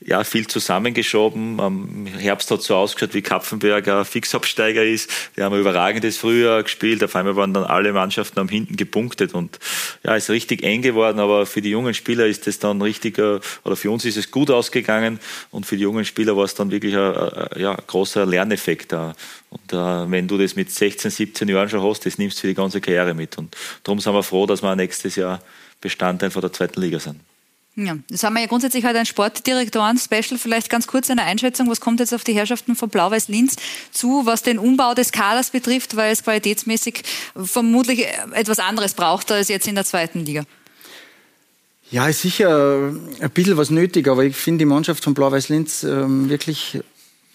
[0.00, 1.60] ja, viel zusammengeschoben.
[1.60, 5.08] Im Herbst hat es so ausgeschaut, wie Kapfenberg ein Fixabsteiger ist.
[5.36, 7.04] Die haben ein überragendes Frühjahr gespielt.
[7.04, 9.34] Auf einmal waren dann alle Mannschaften am Hinten gepunktet.
[9.34, 9.60] Und
[10.02, 11.20] ja, ist richtig eng geworden.
[11.20, 14.32] Aber für die jungen Spieler ist es dann richtig, äh, oder für uns ist es
[14.32, 15.20] gut ausgegangen.
[15.52, 19.14] Und für die jungen Spieler war es dann wirklich ein, ein, ja, großer Lerneffekt da.
[19.50, 22.48] Und äh, wenn du das mit 16, 17 Jahren schon hast, das nimmst du für
[22.48, 23.38] die ganze Karriere mit.
[23.38, 25.40] Und darum sind wir froh, dass wir nächstes Jahr
[25.80, 27.20] Bestandteil von der zweiten Liga sind.
[27.76, 30.38] Ja, das haben wir ja grundsätzlich heute ein Sportdirektoren-Special.
[30.38, 31.70] Vielleicht ganz kurz eine Einschätzung.
[31.70, 33.56] Was kommt jetzt auf die Herrschaften von Blau-Weiß-Linz
[33.92, 37.04] zu, was den Umbau des Kaders betrifft, weil es qualitätsmäßig
[37.36, 40.44] vermutlich etwas anderes braucht als jetzt in der zweiten Liga?
[41.90, 46.28] Ja, ist sicher ein bisschen was nötig, aber ich finde die Mannschaft von Blau-Weiß-Linz ähm,
[46.28, 46.80] wirklich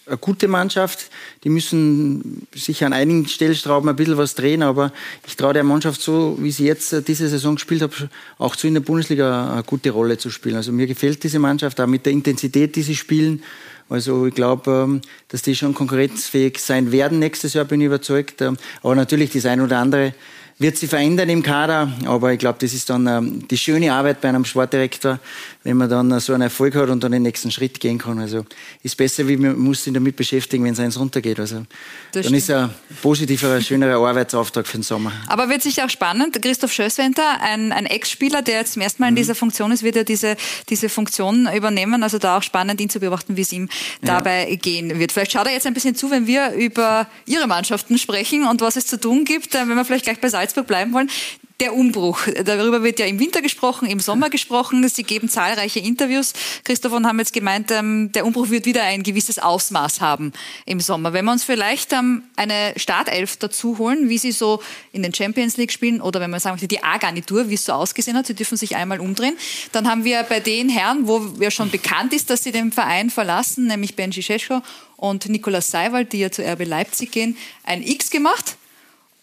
[0.06, 1.10] eine gute Mannschaft.
[1.44, 4.92] Die müssen sicher an einigen Stellschrauben ein bisschen was drehen, aber
[5.26, 8.66] ich traue der Mannschaft so, wie sie jetzt äh, diese Saison gespielt hat, auch zu
[8.66, 10.56] in der Bundesliga eine gute Rolle zu spielen.
[10.56, 13.42] Also mir gefällt diese Mannschaft auch mit der Intensität, die sie spielen.
[13.88, 18.40] Also ich glaube, ähm, dass die schon konkurrenzfähig sein werden nächstes Jahr, bin ich überzeugt.
[18.42, 20.14] Ähm, aber natürlich das ein oder andere
[20.58, 24.22] wird sich verändern im Kader, aber ich glaube, das ist dann ähm, die schöne Arbeit
[24.22, 25.18] bei einem Sportdirektor,
[25.66, 28.20] wenn man dann so einen Erfolg hat und dann den nächsten Schritt gehen kann.
[28.20, 28.46] Also
[28.84, 31.40] ist besser, wie man muss sich damit beschäftigen, wenn es eins runtergeht.
[31.40, 31.66] Also das
[32.12, 32.36] dann stimmt.
[32.36, 32.70] ist ein
[33.02, 35.10] positiverer, schönerer Arbeitsauftrag für den Sommer.
[35.26, 36.40] Aber wird sicher auch spannend.
[36.40, 39.18] Christoph Schösswenter, ein, ein Ex-Spieler, der jetzt zum ersten Mal in mhm.
[39.18, 40.36] dieser Funktion ist, wird ja diese,
[40.68, 42.04] diese Funktion übernehmen.
[42.04, 43.68] Also da auch spannend, ihn zu beobachten, wie es ihm
[44.02, 44.18] ja.
[44.18, 45.10] dabei gehen wird.
[45.10, 48.76] Vielleicht schaut er jetzt ein bisschen zu, wenn wir über Ihre Mannschaften sprechen und was
[48.76, 51.10] es zu tun gibt, äh, wenn wir vielleicht gleich bei Salzburg bleiben wollen.
[51.58, 54.86] Der Umbruch, darüber wird ja im Winter gesprochen, im Sommer gesprochen.
[54.90, 56.34] Sie geben zahlreiche Interviews.
[56.64, 60.34] Christoph und haben jetzt gemeint, ähm, der Umbruch wird wieder ein gewisses Ausmaß haben
[60.66, 61.14] im Sommer.
[61.14, 65.56] Wenn wir uns vielleicht ähm, eine Startelf dazu holen, wie sie so in den Champions
[65.56, 68.34] League spielen oder wenn man sagen möchte, die A-Garnitur, wie es so ausgesehen hat, sie
[68.34, 69.38] dürfen sich einmal umdrehen,
[69.72, 73.08] dann haben wir bei den Herren, wo ja schon bekannt ist, dass sie den Verein
[73.08, 74.60] verlassen, nämlich Benji Scheschko
[74.96, 78.56] und Nikolaus Seiwald, die ja zu RB Leipzig gehen, ein X gemacht.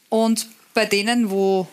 [0.10, 1.68] Und bei denen, wo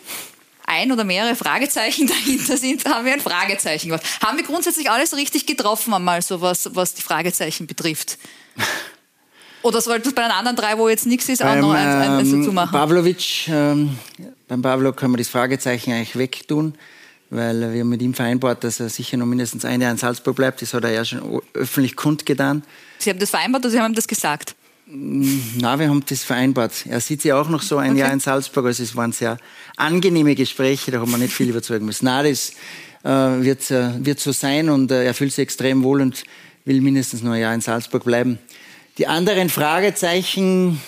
[0.65, 4.03] ein oder mehrere Fragezeichen dahinter sind, haben wir ein Fragezeichen gemacht.
[4.23, 8.17] Haben wir grundsätzlich alles richtig getroffen einmal, so was, was die Fragezeichen betrifft?
[9.63, 12.31] Oder sollte es bei den anderen drei, wo jetzt nichts ist, auch noch eins, eins
[12.31, 12.71] dazu machen?
[12.71, 13.95] Pavlovic, ähm,
[14.47, 16.73] beim Pavlo können wir das Fragezeichen eigentlich wegtun.
[17.29, 20.61] weil wir mit ihm vereinbart, dass er sicher noch mindestens ein Jahr in Salzburg bleibt.
[20.61, 22.63] Das hat er ja schon öffentlich kundgetan.
[22.97, 24.55] Sie haben das vereinbart oder Sie haben das gesagt?
[24.93, 26.85] Na, wir haben das vereinbart.
[26.85, 28.01] Er sieht ja auch noch so ein okay.
[28.01, 28.65] Jahr in Salzburg.
[28.65, 29.37] Also es waren sehr
[29.77, 32.05] angenehme Gespräche, da haben wir nicht viel überzeugen müssen.
[32.05, 32.51] Na, das
[33.03, 36.23] äh, wird, äh, wird so sein und äh, er fühlt sich extrem wohl und
[36.65, 38.37] will mindestens noch ein Jahr in Salzburg bleiben.
[38.97, 40.81] Die anderen Fragezeichen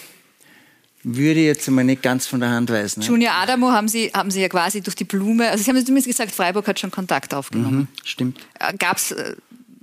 [1.04, 3.00] würde ich jetzt mal nicht ganz von der Hand weisen.
[3.00, 3.06] Ne?
[3.06, 6.08] Junior Adamo haben Sie, haben Sie ja quasi durch die Blume, also Sie haben zumindest
[6.08, 7.78] gesagt, Freiburg hat schon Kontakt aufgenommen.
[7.78, 8.40] Mhm, stimmt.
[8.80, 9.16] Gab es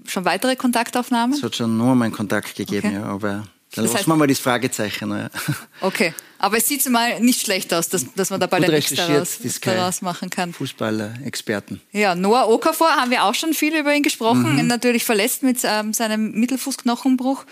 [0.05, 1.35] schon weitere Kontaktaufnahmen?
[1.35, 2.97] Es hat schon nur mal einen Kontakt gegeben, okay.
[2.97, 5.11] ja, aber dann das lassen wir mal das Fragezeichen.
[5.11, 5.31] Ja.
[5.81, 8.95] Okay, aber es sieht mal nicht schlecht aus, dass, dass man da bald ein X
[8.95, 10.53] daraus, daraus machen kann.
[10.53, 11.81] Fußballer-Experten.
[11.93, 14.57] Ja, Noah Okafor haben wir auch schon viel über ihn gesprochen.
[14.57, 14.67] Mhm.
[14.67, 17.45] Natürlich verletzt mit ähm, seinem Mittelfußknochenbruch.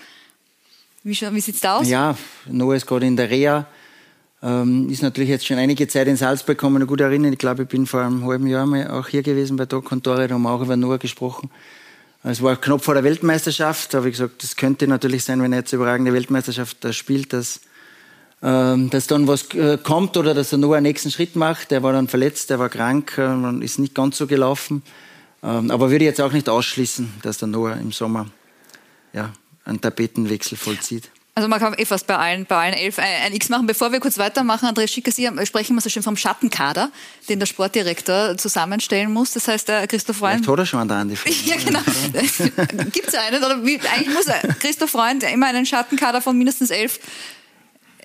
[1.03, 1.87] Wie, wie sieht es da aus?
[1.87, 3.65] Ja, Noah ist gerade in der Reha.
[4.41, 7.33] Ähm, ist natürlich jetzt schon einige Zeit in Salzburg, kann mich noch gut erinnern.
[7.33, 10.03] Ich glaube, ich bin vor einem halben Jahr mal auch hier gewesen bei Doc und
[10.03, 11.49] Tore, da haben wir auch über Noah gesprochen.
[12.23, 15.53] Es war knapp vor der Weltmeisterschaft, da habe ich gesagt, das könnte natürlich sein, wenn
[15.53, 17.61] er jetzt überragende Weltmeisterschaft spielt, dass,
[18.41, 21.71] ähm, dass dann was äh, kommt oder dass er nur einen nächsten Schritt macht.
[21.71, 24.83] Der war dann verletzt, der war krank, äh, ist nicht ganz so gelaufen.
[25.41, 28.27] Ähm, aber würde ich jetzt auch nicht ausschließen, dass der Noah im Sommer
[29.13, 29.31] ja,
[29.63, 31.09] einen Tapetenwechsel vollzieht.
[31.39, 33.65] Also man kann eh fast bei allen, bei allen elf ein X machen.
[33.65, 36.91] Bevor wir kurz weitermachen, Andreas Schicker, Sie sprechen immer so schön vom Schattenkader,
[37.29, 39.31] den der Sportdirektor zusammenstellen muss.
[39.31, 40.43] Das heißt, der Christoph Freund...
[40.43, 41.15] Vielleicht hat er schon einen Andi.
[41.45, 41.79] ja, genau.
[42.91, 43.41] Gibt es einen?
[43.41, 44.25] Oder wie, eigentlich muss
[44.59, 46.99] Christoph Freund immer einen Schattenkader von mindestens elf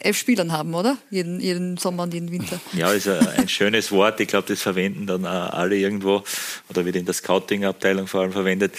[0.00, 0.98] elf Spielern haben, oder?
[1.10, 2.60] Jeden, jeden Sommer und jeden Winter.
[2.74, 4.20] Ja, ist ein schönes Wort.
[4.20, 6.22] Ich glaube, das verwenden dann alle irgendwo
[6.68, 8.74] oder wird in der Scouting-Abteilung vor allem verwendet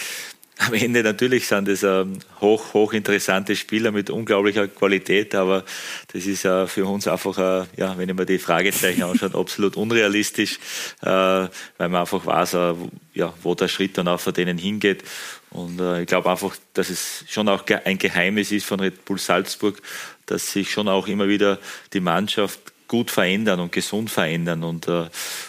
[0.58, 5.64] am Ende natürlich sind das ähm, hoch, hoch interessante Spieler mit unglaublicher Qualität, aber
[6.12, 9.76] das ist äh, für uns einfach, äh, ja, wenn ich mir die Fragezeichen anschaue, absolut
[9.76, 10.58] unrealistisch,
[11.02, 12.74] äh, weil man einfach weiß, äh,
[13.14, 15.04] ja, wo der Schritt dann auch von denen hingeht.
[15.50, 19.18] Und äh, ich glaube einfach, dass es schon auch ein Geheimnis ist von Red Bull
[19.18, 19.80] Salzburg,
[20.24, 21.58] dass sich schon auch immer wieder
[21.92, 25.08] die Mannschaft gut verändern und gesund verändern und äh,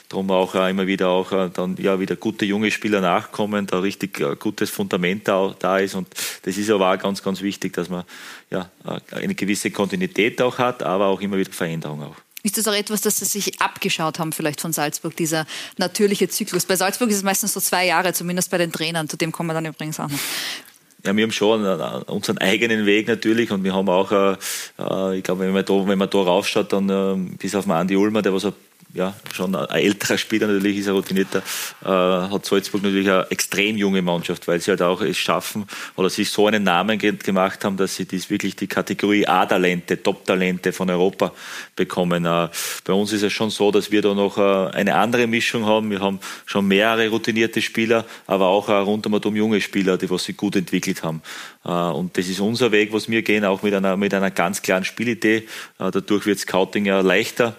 [0.09, 3.79] darum auch äh, immer wieder auch äh, dann ja wieder gute junge Spieler nachkommen, da
[3.79, 6.07] richtig äh, gutes Fundament da, da ist und
[6.43, 8.03] das ist aber auch ganz ganz wichtig, dass man
[8.49, 12.15] ja äh, eine gewisse Kontinuität auch hat, aber auch immer wieder Veränderung auch.
[12.43, 15.45] Ist das auch etwas, das Sie sich abgeschaut haben, vielleicht von Salzburg, dieser
[15.77, 16.65] natürliche Zyklus?
[16.65, 19.49] Bei Salzburg ist es meistens so zwei Jahre, zumindest bei den Trainern, zu dem kommen
[19.49, 20.19] wir dann übrigens auch noch.
[21.07, 21.65] Ja, wir haben schon
[22.07, 25.97] unseren eigenen Weg natürlich und wir haben auch, äh, ich glaube, wenn man da, wenn
[25.97, 28.53] man da raufschaut, dann äh, bis auf den Andi Ulmer, der was ein
[28.97, 31.43] ja, schon ein älterer Spieler natürlich, ist er routinierter,
[31.83, 36.09] äh, hat Salzburg natürlich eine extrem junge Mannschaft, weil sie halt auch es schaffen oder
[36.09, 40.73] sich so einen Namen ge gemacht haben, dass sie dies wirklich die Kategorie A-Talente, Top-Talente
[40.73, 41.31] von Europa
[41.75, 42.25] bekommen.
[42.25, 42.49] Äh,
[42.85, 45.91] bei uns ist es schon so, dass wir da noch äh, eine andere Mischung haben.
[45.91, 50.23] Wir haben schon mehrere routinierte Spieler, aber auch äh, rundum um junge Spieler, die was
[50.23, 51.21] sich gut entwickelt haben.
[51.65, 54.61] Äh, und das ist unser Weg, was wir gehen, auch mit einer, mit einer ganz
[54.61, 55.37] klaren Spielidee.
[55.77, 57.55] Äh, dadurch wird Scouting ja leichter.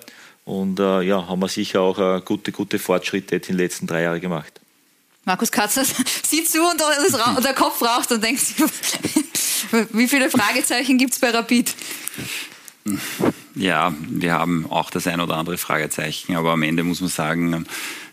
[0.49, 4.05] Und äh, ja, haben wir sicher auch äh, gute, gute Fortschritte in den letzten drei
[4.05, 4.51] Jahren gemacht.
[5.27, 5.85] Markus Katzer
[6.27, 6.81] sieht zu und,
[7.37, 8.43] und der Kopf raucht und denkt,
[9.93, 11.75] wie viele Fragezeichen gibt es bei Rapid?
[13.57, 17.67] Ja, wir haben auch das ein oder andere Fragezeichen, aber am Ende muss man sagen,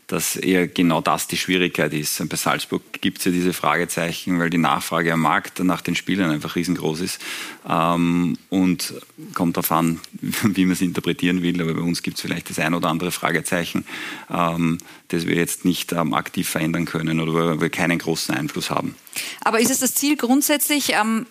[0.07, 2.27] dass eher genau das die Schwierigkeit ist.
[2.29, 6.29] Bei Salzburg gibt es ja diese Fragezeichen, weil die Nachfrage am Markt nach den Spielern
[6.29, 7.19] einfach riesengroß ist.
[7.67, 8.93] Ähm, und
[9.33, 11.59] kommt darauf an, wie man es interpretieren will.
[11.61, 13.85] Aber bei uns gibt es vielleicht das ein oder andere Fragezeichen,
[14.29, 18.69] ähm, das wir jetzt nicht ähm, aktiv verändern können oder wo wir keinen großen Einfluss
[18.69, 18.95] haben.
[19.41, 21.25] Aber ist es das Ziel grundsätzlich, ähm,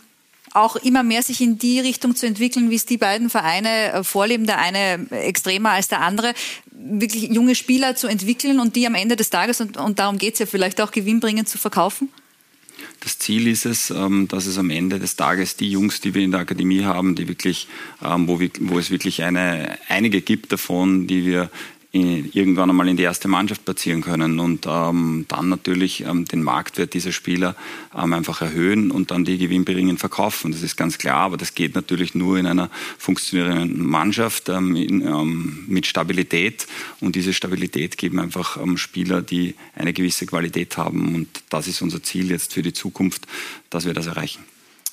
[0.54, 4.04] auch immer mehr sich in die Richtung zu entwickeln, wie es die beiden Vereine äh,
[4.04, 6.32] vorleben, der eine extremer als der andere,
[6.70, 10.34] wirklich junge Spieler zu entwickeln und die am Ende des Tages, und, und darum geht
[10.34, 12.08] es ja vielleicht auch, gewinnbringend zu verkaufen?
[13.00, 16.22] Das Ziel ist es, ähm, dass es am Ende des Tages die Jungs, die wir
[16.22, 17.68] in der Akademie haben, die wirklich,
[18.02, 21.50] ähm, wo, wir, wo es wirklich eine, einige gibt davon, die wir
[21.94, 26.92] irgendwann einmal in die erste Mannschaft platzieren können und ähm, dann natürlich ähm, den Marktwert
[26.92, 27.54] dieser Spieler
[27.96, 30.50] ähm, einfach erhöhen und dann die gewinnbringend verkaufen.
[30.50, 35.02] Das ist ganz klar, aber das geht natürlich nur in einer funktionierenden Mannschaft ähm, in,
[35.02, 36.66] ähm, mit Stabilität
[36.98, 41.80] und diese Stabilität geben einfach ähm, Spieler, die eine gewisse Qualität haben und das ist
[41.80, 43.26] unser Ziel jetzt für die Zukunft,
[43.70, 44.42] dass wir das erreichen.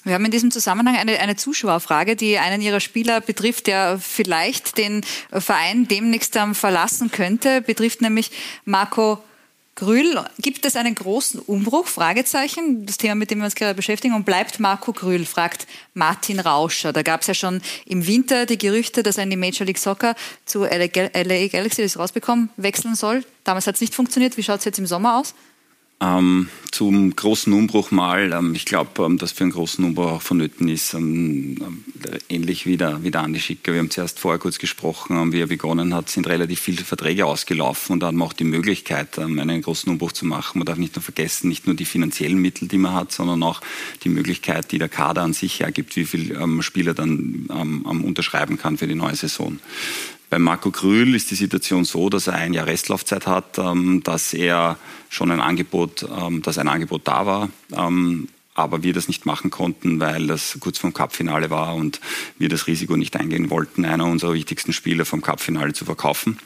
[0.04, 4.78] Wir haben in diesem Zusammenhang eine, eine Zuschauerfrage, die einen Ihrer Spieler betrifft, der vielleicht
[4.78, 8.32] den Verein demnächst verlassen könnte, betrifft nämlich
[8.66, 9.22] Marco
[9.76, 11.88] Grüll, gibt es einen großen Umbruch?
[11.88, 12.86] Fragezeichen.
[12.86, 14.14] Das Thema, mit dem wir uns gerade beschäftigen.
[14.14, 16.94] Und bleibt Marco Grüll, fragt Martin Rauscher.
[16.94, 19.80] Da gab es ja schon im Winter die Gerüchte, dass er in die Major League
[19.80, 23.24] Soccer zu LA Galaxy, das rausbekommen, wechseln soll.
[23.44, 24.38] Damals hat es nicht funktioniert.
[24.38, 25.34] Wie schaut es jetzt im Sommer aus?
[26.02, 28.32] Ähm, zum großen Umbruch mal.
[28.34, 30.96] Ähm, ich glaube, ähm, dass für einen großen Umbruch auch vonnöten ist.
[30.96, 31.84] Ähm, ähm,
[32.28, 33.74] ähnlich wie der, wie der Andi Schicker.
[33.74, 37.28] Wir haben zuerst vorher kurz gesprochen, ähm, wie er begonnen hat, sind relativ viele Verträge
[37.28, 40.58] ausgelaufen und da hat man auch die Möglichkeit, einen großen Umbruch zu machen.
[40.58, 43.62] Man darf nicht nur vergessen, nicht nur die finanziellen Mittel, die man hat, sondern auch
[44.04, 47.46] die Möglichkeit, die der Kader an sich ergibt, wie viele Spieler dann
[48.04, 49.60] unterschreiben kann für die neue Saison.
[50.32, 54.34] Bei Marco Grühl ist die Situation so, dass er ein Jahr Restlaufzeit hat, ähm, dass
[54.34, 54.78] er
[55.10, 59.52] schon ein Angebot, ähm, dass ein Angebot da war, ähm, aber wir das nicht machen
[59.52, 62.00] konnten, weil das kurz vom Cup-Finale war und
[62.38, 66.38] wir das Risiko nicht eingehen wollten, einer unserer wichtigsten Spieler vom Cup-Finale zu verkaufen.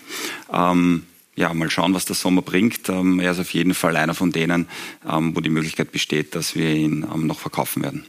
[0.52, 2.88] ja, mal schauen, was der Sommer bringt.
[2.88, 4.68] er ist auf jeden Fall einer von denen,
[5.04, 8.06] wo die Möglichkeit besteht, dass wir ihn noch verkaufen werden.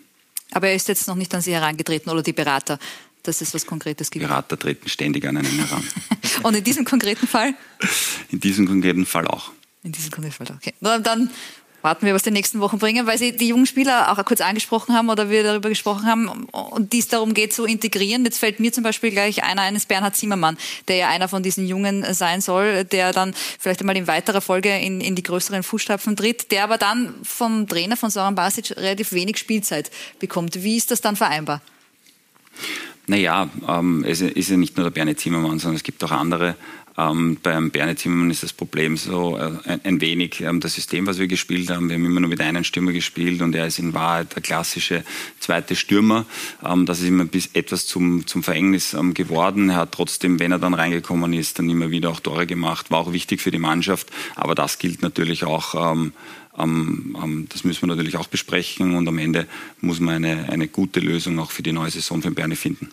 [0.52, 2.78] Aber er ist jetzt noch nicht an Sie herangetreten oder die Berater
[3.26, 4.26] dass es was Konkretes gibt.
[4.26, 5.84] Berater treten ständig an einen heran.
[6.42, 7.54] Und in diesem konkreten Fall?
[8.30, 9.52] In diesem konkreten Fall auch.
[9.82, 10.74] In diesem konkreten Fall, okay.
[10.80, 11.30] Dann
[11.86, 14.92] warten wir, was die nächsten Wochen bringen, weil Sie die jungen Spieler auch kurz angesprochen
[14.92, 18.24] haben oder wir darüber gesprochen haben und dies darum geht zu integrieren.
[18.24, 20.58] Jetzt fällt mir zum Beispiel gleich einer eines Bernhard Zimmermann,
[20.88, 24.76] der ja einer von diesen Jungen sein soll, der dann vielleicht einmal in weiterer Folge
[24.76, 29.12] in, in die größeren Fußstapfen tritt, der aber dann vom Trainer von Soran Basic relativ
[29.12, 30.64] wenig Spielzeit bekommt.
[30.64, 31.62] Wie ist das dann vereinbar?
[33.06, 36.56] Naja, ähm, es ist ja nicht nur der Bernie Zimmermann, sondern es gibt auch andere.
[36.98, 41.18] Ähm, beim Bernie Zimmermann ist das Problem so äh, ein, wenig ähm, das System, was
[41.18, 41.88] wir gespielt haben.
[41.88, 45.04] Wir haben immer nur mit einem Stürmer gespielt und er ist in Wahrheit der klassische
[45.38, 46.24] zweite Stürmer.
[46.64, 49.68] Ähm, das ist immer bis etwas zum, zum Verhängnis ähm, geworden.
[49.68, 52.90] Er hat trotzdem, wenn er dann reingekommen ist, dann immer wieder auch Tore gemacht.
[52.90, 54.08] War auch wichtig für die Mannschaft.
[54.34, 56.12] Aber das gilt natürlich auch ähm,
[56.56, 59.46] das müssen wir natürlich auch besprechen und am Ende
[59.80, 62.90] muss man eine, eine gute Lösung auch für die neue Saison für Berne finden.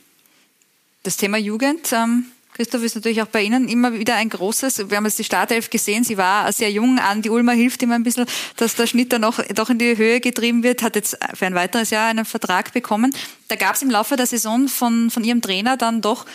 [1.03, 4.89] Das Thema Jugend, ähm, Christoph, ist natürlich auch bei Ihnen immer wieder ein großes.
[4.89, 6.99] Wir haben jetzt die Startelf gesehen, sie war sehr jung.
[6.99, 8.25] Andi Ulmer hilft immer ein bisschen,
[8.57, 11.55] dass der Schnitt dann noch doch in die Höhe getrieben wird, hat jetzt für ein
[11.55, 13.13] weiteres Jahr einen Vertrag bekommen.
[13.47, 16.25] Da gab es im Laufe der Saison von, von Ihrem Trainer dann doch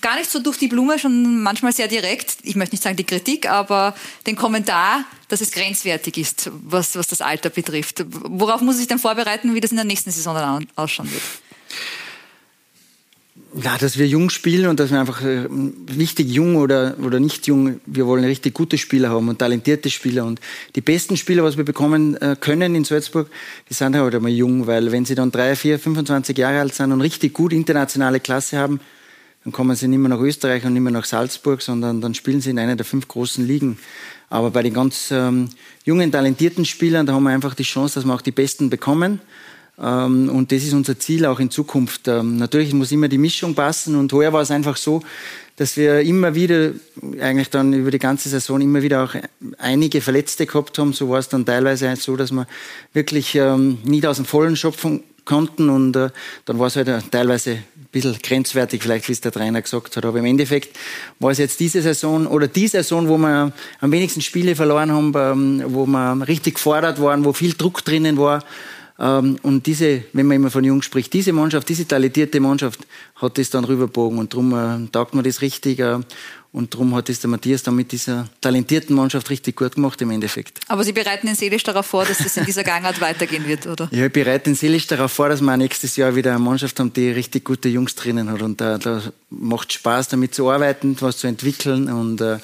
[0.00, 3.04] gar nicht so durch die Blume, schon manchmal sehr direkt, ich möchte nicht sagen die
[3.04, 3.94] Kritik, aber
[4.26, 8.04] den Kommentar, dass es grenzwertig ist, was, was das Alter betrifft.
[8.10, 11.22] Worauf muss ich denn vorbereiten, wie das in der nächsten Saison dann ausschauen wird?
[13.62, 17.48] Ja, dass wir jung spielen und dass wir einfach äh, wichtig jung oder, oder nicht
[17.48, 20.24] jung, wir wollen richtig gute Spieler haben und talentierte Spieler.
[20.24, 20.40] Und
[20.76, 23.28] die besten Spieler, was wir bekommen äh, können in Salzburg,
[23.68, 26.92] die sind halt einmal jung, weil wenn sie dann drei, vier, 25 Jahre alt sind
[26.92, 28.80] und richtig gut internationale Klasse haben,
[29.44, 32.40] dann kommen sie nicht mehr nach Österreich und nicht mehr nach Salzburg, sondern dann spielen
[32.40, 33.78] sie in einer der fünf großen Ligen.
[34.30, 35.48] Aber bei den ganz ähm,
[35.84, 39.20] jungen, talentierten Spielern, da haben wir einfach die Chance, dass wir auch die Besten bekommen.
[39.80, 42.06] Ähm, und das ist unser Ziel auch in Zukunft.
[42.06, 45.02] Ähm, natürlich muss immer die Mischung passen und heuer war es einfach so,
[45.56, 46.72] dass wir immer wieder,
[47.20, 49.14] eigentlich dann über die ganze Saison immer wieder auch
[49.58, 50.92] einige Verletzte gehabt haben.
[50.92, 52.46] So war es dann teilweise so, dass wir
[52.92, 56.10] wirklich ähm, nicht aus dem Vollen schöpfen konnten und äh,
[56.44, 57.58] dann war es halt teilweise
[57.92, 60.04] bisschen grenzwertig, vielleicht wie es der Trainer gesagt hat.
[60.04, 60.78] Aber im Endeffekt
[61.18, 65.12] war es jetzt diese Saison oder die Saison, wo wir am wenigsten Spiele verloren haben,
[65.16, 68.44] ähm, wo wir richtig gefordert waren, wo viel Druck drinnen war.
[68.98, 72.80] Ähm, und diese, wenn man immer von Jung spricht, diese Mannschaft, diese talentierte Mannschaft
[73.20, 75.78] hat das dann rüberbogen und darum äh, taugt man das richtig.
[75.78, 76.00] Äh,
[76.52, 80.10] und darum hat es der Matthias dann mit dieser talentierten Mannschaft richtig gut gemacht im
[80.10, 80.58] Endeffekt.
[80.66, 83.88] Aber Sie bereiten ihn seelisch darauf vor, dass das in dieser Gangart weitergehen wird, oder?
[83.92, 86.92] Ja, ich bereite ihn seelisch darauf vor, dass wir nächstes Jahr wieder eine Mannschaft haben,
[86.92, 88.42] die richtig gute Jungs drinnen hat.
[88.42, 91.88] Und da, da macht Spaß, damit zu arbeiten, was zu entwickeln.
[91.88, 92.38] Und äh,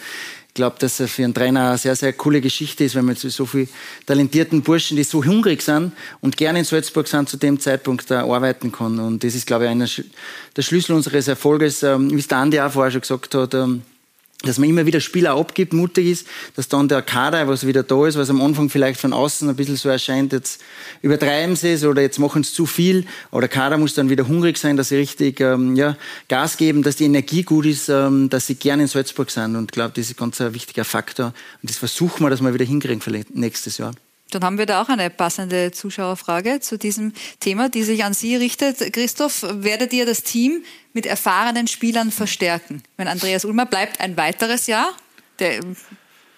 [0.56, 3.46] glaube, dass es für einen Trainer eine sehr, sehr coole Geschichte ist, wenn man so
[3.46, 3.68] viele
[4.04, 8.24] talentierten Burschen, die so hungrig sind und gerne in Salzburg sind, zu dem Zeitpunkt da
[8.24, 8.98] arbeiten kann.
[8.98, 9.86] Und das ist, glaube ich, einer
[10.56, 13.82] der Schlüssel unseres Erfolges, ähm, wie es der Andi auch vorher schon gesagt hat, ähm,
[14.42, 18.06] dass man immer wieder Spieler abgibt, mutig ist, dass dann der Kader, was wieder da
[18.06, 20.60] ist, was am Anfang vielleicht von außen ein bisschen so erscheint, jetzt
[21.00, 24.28] übertreiben sie es oder jetzt machen sie zu viel, aber der Kader muss dann wieder
[24.28, 25.96] hungrig sein, dass sie richtig ähm, ja,
[26.28, 29.56] Gas geben, dass die Energie gut ist, ähm, dass sie gerne in Salzburg sind.
[29.56, 31.32] Und ich glaube, das ist ganz ein wichtiger Faktor.
[31.62, 33.92] Und das versuchen wir, dass wir wieder hinkriegen für nächstes Jahr.
[34.30, 38.34] Dann haben wir da auch eine passende Zuschauerfrage zu diesem Thema, die sich an Sie
[38.34, 38.92] richtet.
[38.92, 42.82] Christoph, werdet ihr das Team mit erfahrenen Spielern verstärken?
[42.96, 44.88] Wenn Andreas Ulmer bleibt ein weiteres Jahr?
[45.38, 45.60] Der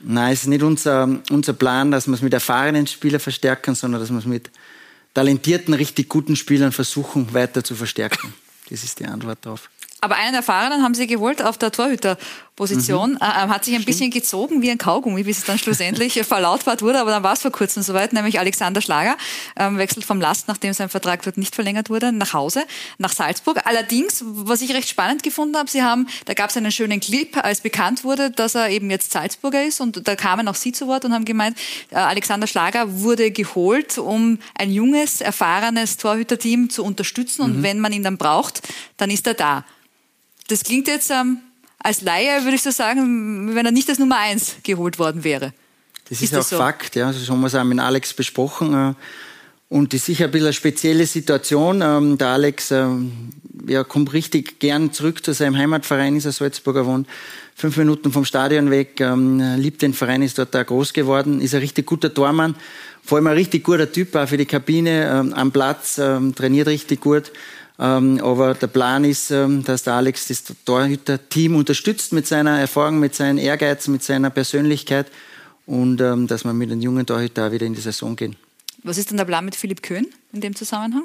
[0.01, 4.01] Nein, es ist nicht unser, unser Plan, dass wir es mit erfahrenen Spielern verstärken, sondern
[4.01, 4.51] dass wir es mit
[5.14, 8.32] talentierten, richtig guten Spielern versuchen, weiter zu verstärken.
[8.70, 9.70] Das ist die Antwort darauf.
[10.01, 11.72] Aber einen Erfahrenen haben sie geholt auf der
[12.59, 13.13] Torhüterposition.
[13.13, 13.17] Mhm.
[13.17, 17.01] Äh, hat sich ein bisschen gezogen wie ein Kaugummi, bis es dann schlussendlich verlautbart wurde.
[17.01, 19.17] Aber dann war es vor kurzem soweit, nämlich Alexander Schlager
[19.57, 22.65] ähm, wechselt vom Last, nachdem sein Vertrag dort nicht verlängert wurde, nach Hause,
[22.99, 23.61] nach Salzburg.
[23.65, 27.37] Allerdings, was ich recht spannend gefunden habe, sie haben, da gab es einen schönen Clip,
[27.43, 29.81] als bekannt wurde, dass er eben jetzt Salzburger ist.
[29.81, 31.57] Und da kamen auch Sie zu Wort und haben gemeint,
[31.91, 37.43] äh, Alexander Schlager wurde geholt, um ein junges, erfahrenes Torhüterteam zu unterstützen.
[37.43, 37.63] Und mhm.
[37.63, 38.63] wenn man ihn dann braucht,
[38.97, 39.65] dann ist er da.
[40.49, 41.39] Das klingt jetzt ähm,
[41.79, 45.53] als Laie, würde ich so sagen, wenn er nicht als Nummer eins geholt worden wäre.
[46.09, 46.57] Das ist, ist das auch so?
[46.59, 47.12] Fakt, ja.
[47.12, 48.74] Das haben wir es auch mit Alex besprochen.
[48.74, 48.95] Äh,
[49.68, 51.83] und das ist sicher ein bisschen eine spezielle Situation.
[51.83, 53.31] Ähm, der Alex ähm,
[53.66, 57.07] ja, kommt richtig gern zurück zu seinem Heimatverein, ist ein Salzburger, wohnt
[57.55, 61.55] fünf Minuten vom Stadion weg, ähm, liebt den Verein, ist dort auch groß geworden, ist
[61.55, 62.55] ein richtig guter Tormann,
[63.05, 67.33] vor allem ein richtig guter Typ auch für die Kabine, am Platz, trainiert richtig gut.
[67.81, 72.99] Ähm, aber der Plan ist, ähm, dass der Alex das Torhüter-Team unterstützt mit seiner Erfahrung,
[72.99, 75.07] mit seinem Ehrgeiz, mit seiner Persönlichkeit
[75.64, 78.35] und ähm, dass wir mit den jungen Torhüter wieder in die Saison gehen.
[78.83, 81.05] Was ist denn der Plan mit Philipp Köhn in dem Zusammenhang?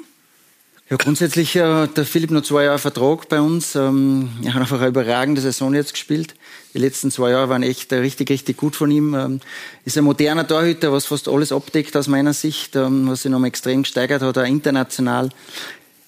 [0.90, 3.76] Ja, grundsätzlich hat äh, der Philipp noch zwei Jahre Vertrag bei uns.
[3.76, 6.34] Er hat einfach eine überragende Saison jetzt gespielt.
[6.74, 9.40] Die letzten zwei Jahre waren echt äh, richtig, richtig gut von ihm.
[9.84, 13.84] Ist ein moderner Torhüter, was fast alles abdeckt aus meiner Sicht, was sich noch extrem
[13.84, 15.30] gesteigert hat, auch international.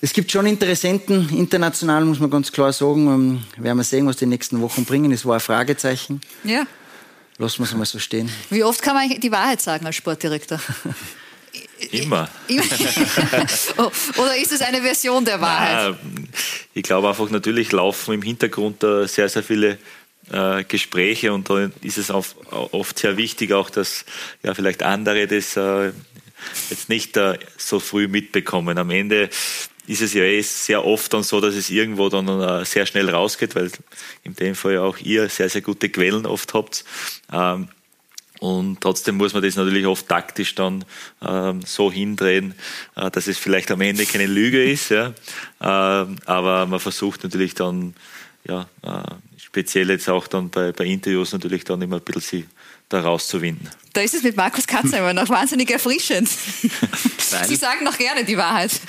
[0.07, 3.09] Es gibt schon Interessenten, international muss man ganz klar sagen.
[3.09, 5.11] Ähm, werden wir sehen, was die nächsten Wochen bringen.
[5.11, 6.21] Es war ein Fragezeichen.
[6.45, 6.65] Ja.
[7.39, 8.31] Lassen wir es mal so stehen.
[8.49, 10.61] Wie oft kann man die Wahrheit sagen als Sportdirektor?
[11.91, 12.31] Immer.
[13.79, 15.97] Oh, oder ist es eine Version der Wahrheit?
[16.05, 16.29] Nein,
[16.73, 19.77] ich glaube einfach, natürlich laufen im Hintergrund sehr, sehr viele
[20.31, 24.05] äh, Gespräche und da ist es oft sehr wichtig auch, dass
[24.45, 25.91] ja, vielleicht andere das äh,
[26.71, 28.79] jetzt nicht äh, so früh mitbekommen.
[28.79, 29.31] Am Ende
[29.87, 33.09] ist es ja eh sehr oft dann so, dass es irgendwo dann äh, sehr schnell
[33.09, 33.71] rausgeht, weil
[34.23, 36.85] in dem Fall ja auch ihr sehr, sehr gute Quellen oft habt.
[37.33, 37.69] Ähm,
[38.41, 40.85] und trotzdem muss man das natürlich oft taktisch dann
[41.27, 42.55] ähm, so hindrehen,
[42.95, 44.91] äh, dass es vielleicht am Ende keine Lüge ist.
[44.91, 45.15] Ja?
[45.61, 47.95] Ähm, aber man versucht natürlich dann,
[48.49, 52.47] ja, äh, speziell jetzt auch dann bei, bei Interviews natürlich dann immer ein bisschen sie
[52.89, 53.69] da rauszuwinden.
[53.93, 56.29] Da ist es mit Markus Katzer immer noch wahnsinnig erfrischend.
[56.29, 58.81] Sie sagen noch gerne die Wahrheit.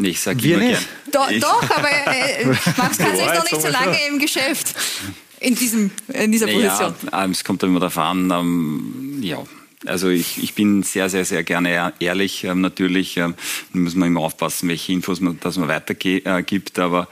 [0.00, 0.78] Ich sage immer gerne.
[1.10, 2.44] Do, doch, aber äh,
[2.76, 4.74] Markus Katzer ist noch nicht so lange im Geschäft.
[5.40, 6.94] In, diesem, in dieser Position.
[7.12, 9.42] Ähm, es kommt immer darauf an, ähm, ja,
[9.86, 12.44] also ich, ich bin sehr, sehr, sehr gerne ehrlich.
[12.44, 13.34] Ähm, natürlich ähm,
[13.72, 17.08] muss man immer aufpassen, welche Infos man, dass man weitergibt, äh, aber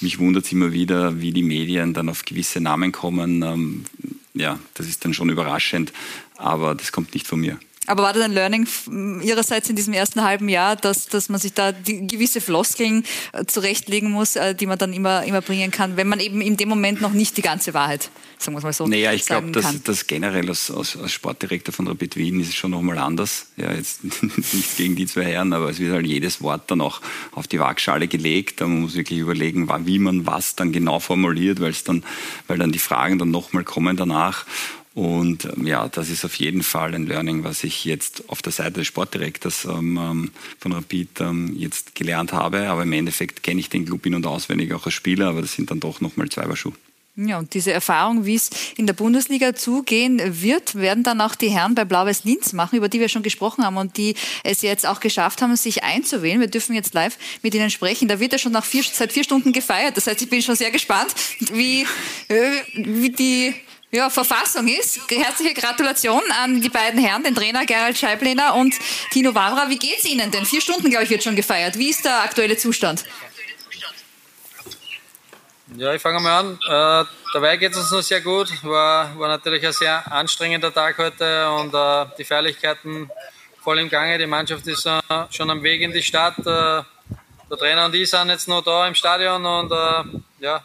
[0.00, 3.42] mich wundert es immer wieder, wie die Medien dann auf gewisse Namen kommen.
[3.42, 3.84] Ähm,
[4.34, 5.92] ja, das ist dann schon überraschend,
[6.36, 7.58] aber das kommt nicht von mir.
[7.86, 8.66] Aber war das ein Learning
[9.22, 14.10] Ihrerseits in diesem ersten halben Jahr, dass, dass man sich da gewisse Floskeln äh, zurechtlegen
[14.10, 17.00] muss, äh, die man dann immer, immer bringen kann, wenn man eben in dem Moment
[17.00, 20.48] noch nicht die ganze Wahrheit, sagen wir mal so, Naja, ich glaube, dass das generell
[20.48, 23.48] als, als, als, Sportdirektor von Rapid Wien ist es schon nochmal anders.
[23.56, 24.02] Ja, jetzt
[24.54, 27.58] nicht gegen die zwei Herren, aber es wird halt jedes Wort dann auch auf die
[27.58, 28.60] Waagschale gelegt.
[28.60, 32.02] Man muss wirklich überlegen, wie man was dann genau formuliert, weil es dann,
[32.46, 34.46] weil dann die Fragen dann nochmal kommen danach.
[34.94, 38.52] Und ähm, ja, das ist auf jeden Fall ein Learning, was ich jetzt auf der
[38.52, 42.68] Seite des Sportdirektors ähm, ähm, von Rapid ähm, jetzt gelernt habe.
[42.68, 45.54] Aber im Endeffekt kenne ich den Club in- und auswendig auch als Spieler, aber das
[45.54, 46.74] sind dann doch nochmal zwei Paar Schuhe.
[47.16, 51.48] Ja, und diese Erfahrung, wie es in der Bundesliga zugehen wird, werden dann auch die
[51.48, 54.84] Herren bei Blau-Weiß Linz machen, über die wir schon gesprochen haben und die es jetzt
[54.84, 56.40] auch geschafft haben, sich einzuwählen.
[56.40, 58.08] Wir dürfen jetzt live mit ihnen sprechen.
[58.08, 59.96] Da wird ja schon nach vier, seit vier Stunden gefeiert.
[59.96, 61.14] Das heißt, ich bin schon sehr gespannt,
[61.52, 61.86] wie,
[62.26, 63.54] äh, wie die
[63.94, 65.00] ja, Verfassung ist.
[65.10, 68.74] Herzliche Gratulation an die beiden Herren, den Trainer Gerald Scheiblener und
[69.10, 69.68] Tino Wamra.
[69.68, 70.44] Wie geht's Ihnen denn?
[70.44, 71.78] Vier Stunden, glaube ich, wird schon gefeiert.
[71.78, 73.04] Wie ist der aktuelle Zustand?
[75.76, 76.58] Ja, ich fange mal an.
[76.68, 78.48] Äh, dabei geht es uns noch sehr gut.
[78.62, 83.10] War, war natürlich ein sehr anstrengender Tag heute und äh, die Feierlichkeiten
[83.62, 84.18] voll im Gange.
[84.18, 86.38] Die Mannschaft ist äh, schon am Weg in die Stadt.
[86.38, 86.82] Äh,
[87.50, 90.62] der Trainer und ich sind jetzt noch da im Stadion und äh, ja,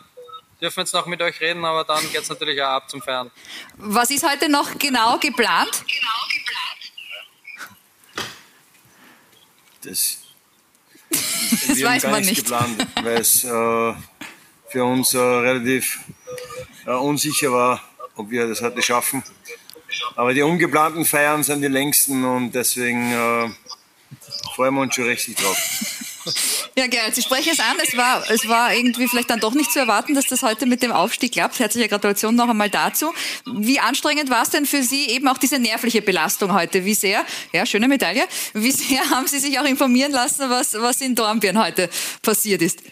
[0.61, 3.31] dürfen jetzt noch mit euch reden, aber dann geht es natürlich auch ab zum Feiern.
[3.77, 5.83] Was ist heute noch genau geplant?
[9.81, 10.17] Das,
[11.09, 12.43] das weiß man nicht.
[12.43, 13.93] geplant, weil es äh,
[14.69, 15.99] für uns äh, relativ
[16.85, 17.81] äh, unsicher war,
[18.15, 19.23] ob wir das heute schaffen.
[20.15, 23.49] Aber die ungeplanten Feiern sind die längsten und deswegen äh,
[24.53, 25.57] freuen wir uns schon richtig drauf.
[26.75, 27.77] Ja, Gerald, Sie sprechen es an.
[27.83, 30.81] Es war, es war irgendwie vielleicht dann doch nicht zu erwarten, dass das heute mit
[30.81, 31.59] dem Aufstieg klappt.
[31.59, 33.13] Herzliche Gratulation noch einmal dazu.
[33.45, 36.85] Wie anstrengend war es denn für Sie eben auch diese nervliche Belastung heute?
[36.85, 41.01] Wie sehr, ja, schöne Medaille, wie sehr haben Sie sich auch informieren lassen, was, was
[41.01, 41.89] in Dornbirn heute
[42.21, 42.81] passiert ist?
[42.81, 42.91] Wir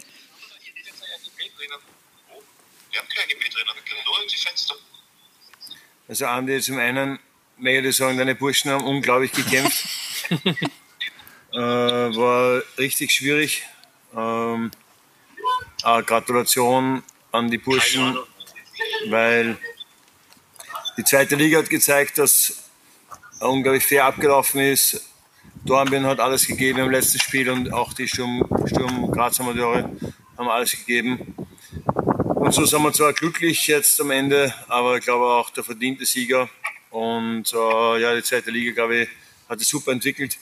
[2.99, 4.75] haben kein Gebiet drinnen, wir können nur in die Fenster.
[6.07, 7.19] Also Andi, zum einen
[7.57, 9.85] möchte ich sagen, deine Burschen haben unglaublich gekämpft.
[11.57, 13.63] äh, war richtig schwierig.
[14.15, 14.69] Ähm,
[15.81, 17.01] Gratulation
[17.31, 18.17] an die Burschen,
[19.09, 19.57] weil
[20.97, 22.69] die zweite Liga hat gezeigt, dass
[23.39, 25.09] unglaublich fair abgelaufen ist.
[25.65, 29.89] Dornbirn hat alles gegeben im letzten Spiel und auch die Sturm, Sturm Graz Amateure
[30.37, 31.35] haben alles gegeben.
[32.35, 36.05] Und so sind wir zwar glücklich jetzt am Ende, aber ich glaube auch der verdiente
[36.05, 36.49] Sieger.
[36.91, 39.09] Und äh, ja, die zweite Liga, glaube ich,
[39.49, 40.37] hat es super entwickelt.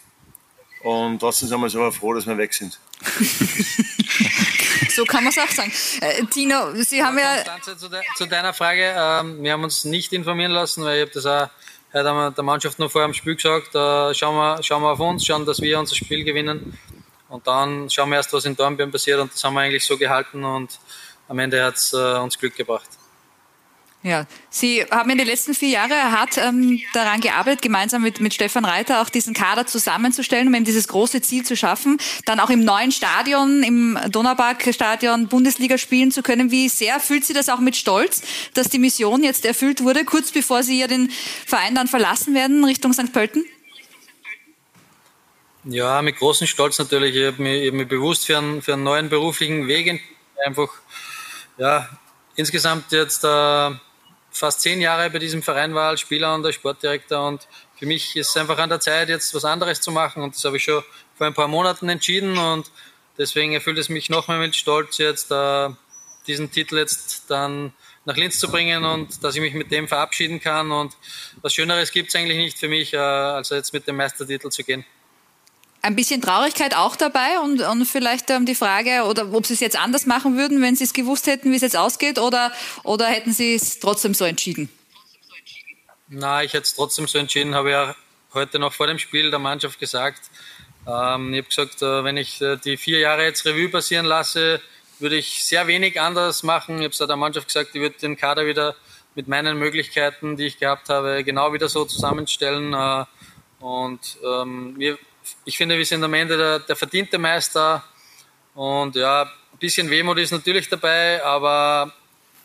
[0.85, 2.77] Und trotzdem sind wir so froh, dass wir weg sind.
[4.91, 5.71] so kann man es auch sagen.
[5.99, 7.43] Äh, Tino, Sie haben ja.
[7.63, 11.11] Zu, de zu, deiner Frage, ähm, wir haben uns nicht informieren lassen, weil ich habe
[11.11, 11.49] das auch
[11.91, 15.25] heute der Mannschaft noch vor dem Spiel gesagt, äh, schauen, wir, schauen wir auf uns,
[15.25, 16.77] schauen, dass wir unser Spiel gewinnen.
[17.29, 19.19] Und dann schauen wir erst, was in Dornbirn passiert.
[19.19, 20.43] Und das haben wir eigentlich so gehalten.
[20.45, 20.77] Und
[21.27, 22.89] am Ende hat es äh, uns Glück gebracht.
[24.05, 28.35] Ja, Sie haben in den letzten vier Jahren hart ähm, daran gearbeitet, gemeinsam mit, mit
[28.35, 32.51] Stefan Reiter auch diesen Kader zusammenzustellen, um eben dieses große Ziel zu schaffen, dann auch
[32.51, 36.51] im neuen Stadion, im Donaupark-Stadion Bundesliga spielen zu können.
[36.51, 38.21] Wie sehr fühlt Sie das auch mit Stolz,
[38.53, 41.09] dass die Mission jetzt erfüllt wurde, kurz bevor Sie ja den
[41.47, 43.11] Verein dann verlassen werden Richtung St.
[43.11, 43.43] Pölten?
[45.63, 47.15] Ja, mit großem Stolz natürlich.
[47.15, 49.99] Ich habe mich, hab mich bewusst für einen, für einen neuen beruflichen Weg
[50.45, 50.69] einfach,
[51.57, 51.89] ja,
[52.35, 53.71] insgesamt jetzt äh,
[54.35, 57.27] fast zehn Jahre bei diesem Verein war als Spieler und als Sportdirektor.
[57.27, 60.21] Und für mich ist es einfach an der Zeit, jetzt was anderes zu machen.
[60.21, 60.83] Und das habe ich schon
[61.15, 62.37] vor ein paar Monaten entschieden.
[62.37, 62.69] Und
[63.17, 65.69] deswegen erfüllt es mich noch mehr mit Stolz, jetzt äh,
[66.27, 67.73] diesen Titel jetzt dann
[68.03, 70.71] nach Linz zu bringen und dass ich mich mit dem verabschieden kann.
[70.71, 70.93] Und
[71.41, 74.63] was Schöneres gibt es eigentlich nicht für mich, äh, als jetzt mit dem Meistertitel zu
[74.63, 74.85] gehen
[75.85, 79.59] ein bisschen Traurigkeit auch dabei und, und vielleicht ähm, die Frage, oder ob Sie es
[79.59, 82.51] jetzt anders machen würden, wenn Sie es gewusst hätten, wie es jetzt ausgeht, oder,
[82.83, 84.69] oder hätten Sie es trotzdem so entschieden?
[86.07, 87.95] Na, ich hätte es trotzdem so entschieden, habe ja
[88.33, 90.21] heute noch vor dem Spiel der Mannschaft gesagt.
[90.87, 94.61] Ähm, ich habe gesagt, äh, wenn ich äh, die vier Jahre jetzt Revue passieren lasse,
[94.97, 96.81] würde ich sehr wenig anders machen.
[96.81, 98.75] Ich habe der Mannschaft gesagt, ich würde den Kader wieder
[99.13, 102.73] mit meinen Möglichkeiten, die ich gehabt habe, genau wieder so zusammenstellen.
[102.73, 103.05] Äh,
[103.59, 104.97] und ähm, wir
[105.45, 107.83] ich finde, wir sind am Ende der, der verdiente Meister.
[108.53, 111.93] Und ja, ein bisschen Wehmut ist natürlich dabei, aber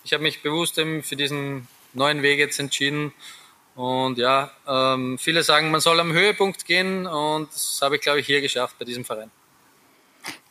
[0.05, 3.13] ich habe mich bewusst eben für diesen neuen Weg jetzt entschieden.
[3.75, 8.21] Und ja, ähm, viele sagen, man soll am Höhepunkt gehen und das habe ich, glaube
[8.21, 9.31] ich, hier geschafft bei diesem Verein.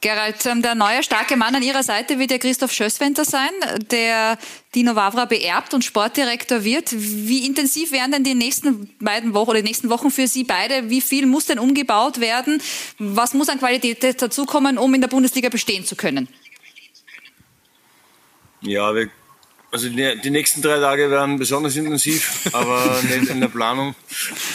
[0.01, 3.49] Gerald, ähm, der neue starke Mann an Ihrer Seite wird ja Christoph Schösswenter sein,
[3.91, 4.37] der
[4.73, 6.93] Dino Wavra beerbt und Sportdirektor wird.
[6.93, 10.89] Wie intensiv werden denn die nächsten beiden Wochen oder die nächsten Wochen für Sie beide?
[10.89, 12.61] Wie viel muss denn umgebaut werden?
[12.97, 16.29] Was muss an Qualität dazukommen, um in der Bundesliga bestehen zu können?
[18.61, 19.09] Ja, wir,
[19.69, 23.95] also die, die nächsten drei Tage werden besonders intensiv, aber nicht in der Planung,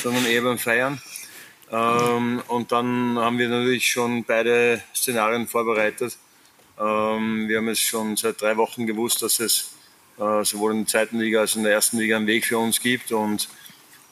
[0.03, 1.03] sondern eher beim Feiern.
[1.71, 6.17] Ähm, und dann haben wir natürlich schon beide Szenarien vorbereitet.
[6.79, 9.75] Ähm, wir haben es schon seit drei Wochen gewusst, dass es
[10.19, 12.59] äh, sowohl in der zweiten Liga als auch in der ersten Liga einen Weg für
[12.59, 13.13] uns gibt.
[13.13, 13.49] Und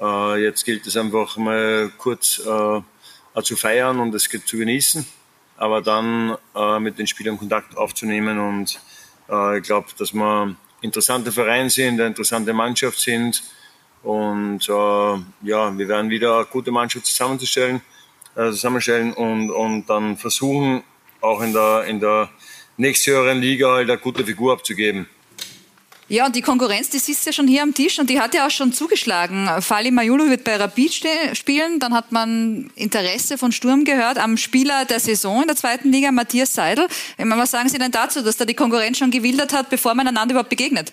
[0.00, 5.06] äh, jetzt gilt es einfach mal kurz äh, zu feiern und es zu genießen,
[5.56, 8.38] aber dann äh, mit den Spielern Kontakt aufzunehmen.
[8.38, 8.80] Und
[9.28, 13.42] äh, ich glaube, dass wir interessante Verein sind, eine interessante Mannschaft sind
[14.02, 17.80] und äh, ja, wir werden wieder eine gute Mannschaft zusammenzustellen,
[18.34, 20.82] äh, zusammenstellen und, und dann versuchen,
[21.20, 22.28] auch in der, in der
[22.76, 25.08] nächsthöheren Liga halt eine gute Figur abzugeben.
[26.08, 28.46] Ja, und die Konkurrenz, die sitzt ja schon hier am Tisch und die hat ja
[28.46, 29.48] auch schon zugeschlagen.
[29.60, 30.92] Fali Majulu wird bei Rapid
[31.32, 31.78] spielen.
[31.78, 36.12] Dann hat man Interesse von Sturm gehört am Spieler der Saison in der zweiten Liga,
[36.12, 36.86] Matthias Seidel.
[37.16, 40.32] Was sagen Sie denn dazu, dass da die Konkurrenz schon gewildert hat, bevor man einander
[40.32, 40.92] überhaupt begegnet?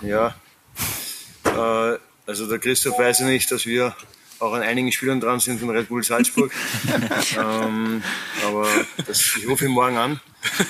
[0.00, 0.34] Ja,
[1.44, 3.94] äh, also der Christoph weiß ja nicht, dass wir
[4.42, 6.52] auch an einigen Spielern dran sind von Red Bull Salzburg.
[7.38, 8.02] ähm,
[8.44, 8.66] aber
[9.06, 10.20] das, ich rufe ihn morgen an.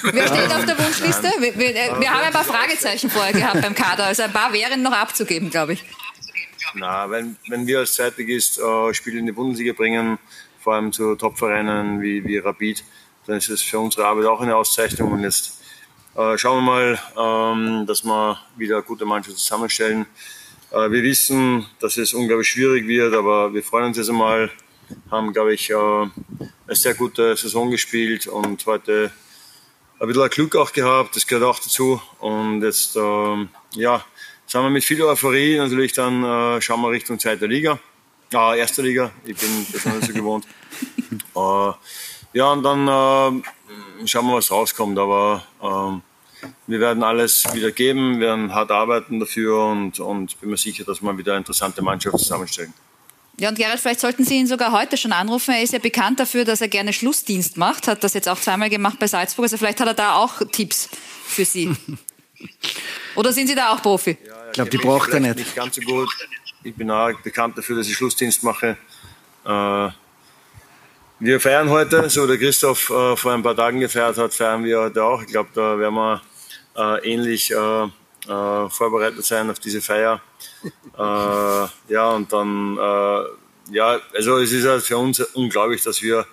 [0.02, 1.32] Wer steht auf der Wunschliste?
[1.38, 4.04] Wir, wir, äh, wir, haben ein paar Fragezeichen vorher gehabt beim Kader.
[4.04, 5.84] Also ein paar wären noch abzugeben, glaube ich.
[6.74, 10.18] Na, wenn, wenn wir als Zeitigist äh, Spiele in die Bundesliga bringen,
[10.60, 12.84] vor allem zu Topvereinen wie, wie Rapid,
[13.26, 15.12] dann ist es für unsere Arbeit auch eine Auszeichnung.
[15.12, 15.61] Und jetzt
[16.14, 20.06] äh, schauen wir mal, ähm, dass wir wieder eine gute Mannschaft zusammenstellen.
[20.70, 24.50] Äh, wir wissen, dass es unglaublich schwierig wird, aber wir freuen uns jetzt einmal,
[25.10, 26.10] haben, glaube ich, äh, eine
[26.68, 29.10] sehr gute Saison gespielt und heute
[30.00, 32.02] ein bisschen Glück auch gehabt, das gehört auch dazu.
[32.18, 34.04] Und jetzt, ähm, ja,
[34.46, 37.78] sind wir mit viel Euphorie natürlich dann, äh, schauen wir Richtung zweite Liga,
[38.34, 40.46] äh, erste Liga, ich bin das noch nicht so gewohnt.
[41.36, 41.72] Äh,
[42.32, 43.42] ja, und dann
[44.06, 44.98] schauen wir, was rauskommt.
[44.98, 46.02] Aber ähm,
[46.66, 51.02] wir werden alles wieder geben, werden hart arbeiten dafür und, und bin mir sicher, dass
[51.02, 52.72] wir wieder eine interessante Mannschaft zusammenstellen.
[53.38, 55.54] Ja, und Gerald, vielleicht sollten Sie ihn sogar heute schon anrufen.
[55.54, 58.68] Er ist ja bekannt dafür, dass er gerne Schlussdienst macht, hat das jetzt auch zweimal
[58.68, 59.44] gemacht bei Salzburg.
[59.44, 60.88] Also vielleicht hat er da auch Tipps
[61.24, 61.74] für Sie.
[63.14, 64.18] Oder sind Sie da auch Profi?
[64.26, 65.36] Ja, ich glaube, die braucht er nicht.
[65.36, 66.08] Nicht ganz so gut.
[66.62, 68.76] Ich bin auch bekannt dafür, dass ich Schlussdienst mache.
[69.44, 69.88] Äh,
[71.24, 74.80] wir feiern heute, so der Christoph äh, vor ein paar Tagen gefeiert hat, feiern wir
[74.80, 75.22] heute auch.
[75.22, 76.20] Ich glaube, da werden wir
[76.76, 80.20] äh, ähnlich äh, äh, vorbereitet sein auf diese Feier.
[80.64, 83.24] Äh, ja, und dann, äh,
[83.72, 86.26] ja, also es ist halt für uns unglaublich, dass wir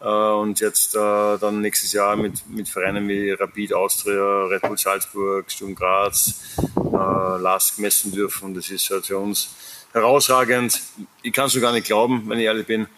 [0.00, 5.76] uns jetzt dann nächstes Jahr mit, mit Vereinen wie Rapid Austria, Red Bull Salzburg, Sturm
[5.76, 8.52] Graz, LASK messen dürfen.
[8.52, 9.54] Das ist halt für uns
[9.92, 10.80] herausragend.
[11.22, 12.88] Ich kann es gar nicht glauben, wenn ich ehrlich bin.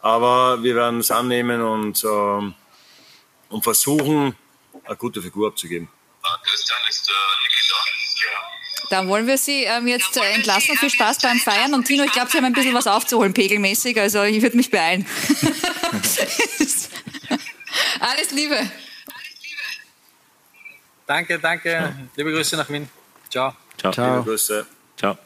[0.00, 2.52] Aber wir werden es annehmen und, äh,
[3.48, 4.36] und versuchen,
[4.84, 5.88] eine gute Figur abzugeben.
[6.42, 7.12] Christian ist äh,
[8.90, 10.76] Da wollen wir Sie ähm, jetzt äh, entlassen.
[10.76, 11.74] Viel Spaß beim Feiern.
[11.74, 14.00] Und Tino, ich glaube, Sie haben ein bisschen was aufzuholen, pegelmäßig.
[14.00, 15.06] Also ich würde mich beeilen.
[18.00, 18.58] Alles Liebe.
[21.06, 21.94] Danke, danke.
[22.16, 22.88] Liebe Grüße nach Wien.
[23.30, 23.54] Ciao.
[23.78, 23.92] Ciao.
[23.92, 24.16] Ciao.
[24.18, 24.66] Liebe Grüße.
[24.96, 25.18] Ciao.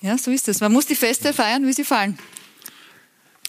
[0.00, 0.60] Ja, so ist es.
[0.60, 2.18] Man muss die Feste feiern, wie sie fallen.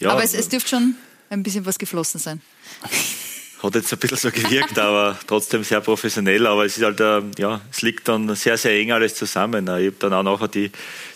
[0.00, 0.94] Ja, Aber es, es dürfte schon
[1.30, 2.40] ein bisschen was geflossen sein.
[3.62, 6.46] Hat jetzt ein bisschen so gewirkt, aber trotzdem sehr professionell.
[6.46, 9.64] Aber es ist halt, äh, ja, es liegt dann sehr, sehr eng alles zusammen.
[9.64, 10.70] Ich habe dann auch nachher die,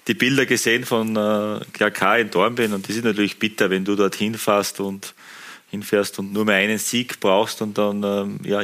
[0.08, 3.94] die Bilder gesehen von äh, KK in Dornbirn und das ist natürlich bitter, wenn du
[3.94, 5.14] dort hinfährst und
[5.72, 8.60] hinfährst und nur mehr einen Sieg brauchst und dann ähm, ja,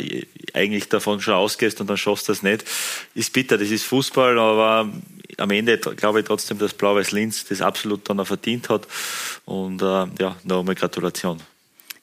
[0.53, 2.65] eigentlich davon schon ausgehst und dann schaffst du das nicht.
[3.15, 4.93] Ist bitter, das ist Fußball, aber
[5.39, 8.87] am Ende glaube ich trotzdem, dass Blau-Weiß Linz das absolut dann auch verdient hat.
[9.47, 11.41] Und äh, ja, nochmal Gratulation.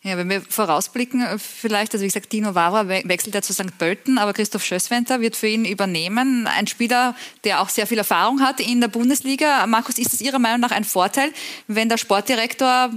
[0.01, 3.77] Ja, wenn wir vorausblicken, äh, vielleicht, also wie gesagt, Dino Vara wechselt ja zu St.
[3.77, 6.47] Pölten, aber Christoph Schösswenter wird für ihn übernehmen.
[6.47, 9.67] Ein Spieler, der auch sehr viel Erfahrung hat in der Bundesliga.
[9.67, 11.31] Markus, ist es Ihrer Meinung nach ein Vorteil,
[11.67, 12.89] wenn der Sportdirektor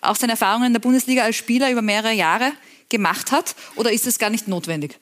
[0.00, 2.52] auch seine Erfahrungen in der Bundesliga als Spieler über mehrere Jahre
[2.88, 3.54] gemacht hat?
[3.76, 4.98] Oder ist es gar nicht notwendig?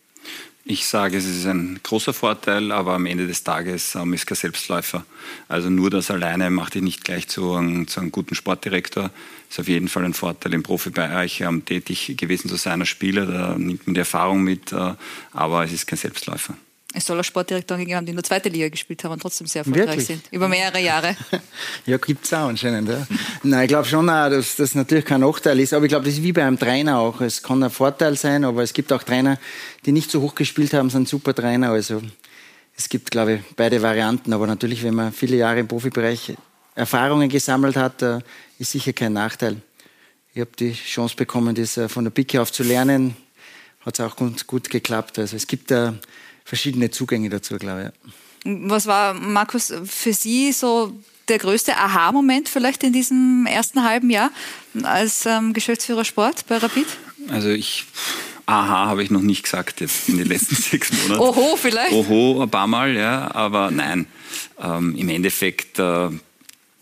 [0.71, 4.37] Ich sage, es ist ein großer Vorteil, aber am Ende des Tages ähm, ist kein
[4.37, 5.07] Selbstläufer.
[5.49, 9.11] Also nur das alleine macht dich nicht gleich zu, einem, zu einem guten Sportdirektor.
[9.49, 13.25] Ist auf jeden Fall ein Vorteil, im Profibereich ähm, tätig gewesen zu sein als Spieler.
[13.25, 14.93] Da nimmt man die Erfahrung mit, äh,
[15.33, 16.55] aber es ist kein Selbstläufer.
[16.95, 19.47] Es soll auch Sportdirektoren gegeben haben, die in der zweiten Liga gespielt haben und trotzdem
[19.47, 20.07] sehr erfolgreich Wirklich?
[20.07, 20.25] sind.
[20.31, 21.15] Über mehrere Jahre.
[21.87, 22.89] ja, gibt es auch anscheinend.
[22.89, 23.07] Ja.
[23.43, 25.75] Nein, ich glaube schon, auch, dass das natürlich kein Nachteil ist.
[25.75, 27.21] Aber ich glaube, das ist wie bei einem Trainer auch.
[27.21, 29.39] Es kann ein Vorteil sein, aber es gibt auch Trainer,
[29.85, 31.73] die nicht so hoch gespielt haben, sind super Trainer.
[31.73, 32.01] Also
[32.75, 34.33] es gibt, glaube ich, beide Varianten.
[34.33, 36.37] Aber natürlich, wenn man viele Jahre im Profibereich
[36.75, 38.21] Erfahrungen gesammelt hat, äh,
[38.59, 39.61] ist sicher kein Nachteil.
[40.33, 43.17] Ich habe die Chance bekommen, das äh, von der Picke auf zu lernen.
[43.81, 45.19] Hat es auch gut, gut geklappt.
[45.19, 45.95] Also es gibt da
[46.49, 48.13] verschiedene Zugänge dazu, glaube ich.
[48.71, 54.31] Was war, Markus, für Sie so der größte Aha-Moment vielleicht in diesem ersten halben Jahr
[54.83, 56.87] als ähm, Geschäftsführer Sport bei Rapid?
[57.29, 57.85] Also ich,
[58.47, 61.21] aha, habe ich noch nicht gesagt jetzt in den letzten sechs Monaten.
[61.21, 61.93] Oho, vielleicht?
[61.93, 64.07] Oho, ein paar Mal, ja, aber nein.
[64.59, 66.09] Ähm, Im Endeffekt äh,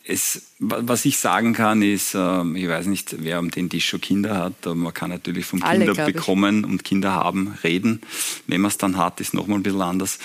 [0.05, 4.01] es, was ich sagen kann, ist, ähm, ich weiß nicht, wer um den Tisch schon
[4.01, 8.01] Kinder hat, aber man kann natürlich vom Alle, Kinder bekommen und Kinder haben reden.
[8.47, 10.19] Wenn man es dann hat, ist nochmal ein bisschen anders.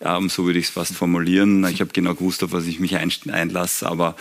[0.00, 1.64] Ähm, so würde ich es fast formulieren.
[1.66, 4.16] Ich habe genau gewusst, auf was ich mich einlasse, aber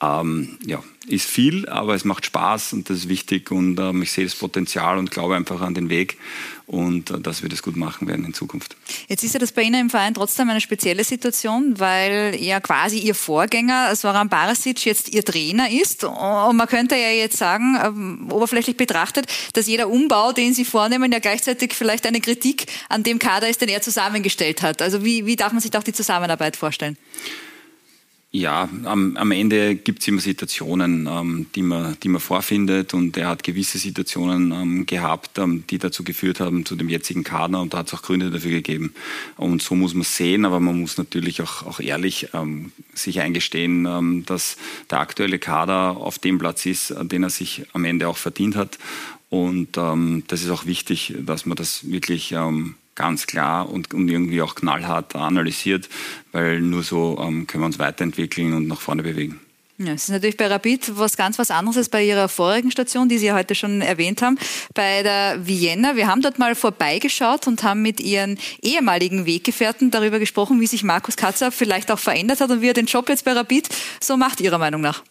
[0.00, 4.12] ähm, ja, ist viel, aber es macht Spaß und das ist wichtig und ähm, ich
[4.12, 6.16] sehe das Potenzial und glaube einfach an den Weg
[6.66, 8.76] und äh, dass wir das gut machen werden in Zukunft.
[9.08, 12.98] Jetzt ist ja das bei Ihnen im Verein trotzdem eine spezielle Situation, weil ja quasi
[12.98, 18.32] Ihr Vorgänger Soran Barasic jetzt Ihr Trainer ist und man könnte ja jetzt sagen, ähm,
[18.32, 23.18] oberflächlich betrachtet, dass jeder Umbau, den Sie vornehmen, ja gleichzeitig vielleicht eine Kritik an dem
[23.18, 24.82] Kader ist, den er zusammengestellt hat.
[24.82, 26.96] Also wie, wie darf man sich auch die Zusammenarbeit vorstellen?
[28.34, 33.14] Ja, am, am Ende gibt es immer Situationen, ähm, die, man, die man vorfindet und
[33.18, 37.60] er hat gewisse Situationen ähm, gehabt, ähm, die dazu geführt haben zu dem jetzigen Kader
[37.60, 38.94] und da hat es auch Gründe dafür gegeben.
[39.36, 43.84] Und so muss man sehen, aber man muss natürlich auch, auch ehrlich ähm, sich eingestehen,
[43.84, 44.56] ähm, dass
[44.90, 48.78] der aktuelle Kader auf dem Platz ist, den er sich am Ende auch verdient hat.
[49.28, 52.34] Und ähm, das ist auch wichtig, dass man das wirklich
[52.94, 55.88] ganz klar und, und irgendwie auch knallhart analysiert,
[56.32, 59.40] weil nur so ähm, können wir uns weiterentwickeln und nach vorne bewegen.
[59.78, 63.08] Ja, es ist natürlich bei Rapid was ganz was anderes als bei Ihrer vorigen Station,
[63.08, 64.38] die Sie ja heute schon erwähnt haben,
[64.74, 65.96] bei der Vienna.
[65.96, 70.84] Wir haben dort mal vorbeigeschaut und haben mit Ihren ehemaligen Weggefährten darüber gesprochen, wie sich
[70.84, 73.68] Markus Katzer vielleicht auch verändert hat und wie er den Job jetzt bei Rapid
[74.00, 75.02] so macht, Ihrer Meinung nach.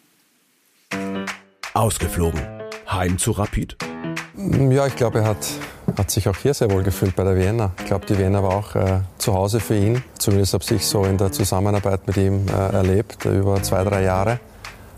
[1.73, 2.41] Ausgeflogen.
[2.89, 3.77] Heim zu Rapid.
[4.69, 5.47] Ja, ich glaube, er hat,
[5.97, 7.71] hat sich auch hier sehr wohl gefühlt bei der Vienna.
[7.79, 10.03] Ich glaube, die Vienna war auch äh, zu Hause für ihn.
[10.17, 14.39] Zumindest habe ich so in der Zusammenarbeit mit ihm äh, erlebt, über zwei, drei Jahre.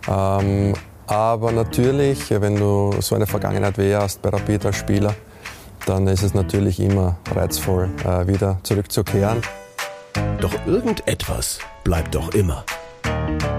[0.08, 0.74] Ähm,
[1.08, 5.14] aber natürlich, wenn du so eine Vergangenheit er hast bei Rapid als Spieler,
[5.86, 9.42] dann ist es natürlich immer reizvoll, äh, wieder zurückzukehren.
[10.40, 12.64] Doch irgendetwas bleibt doch immer.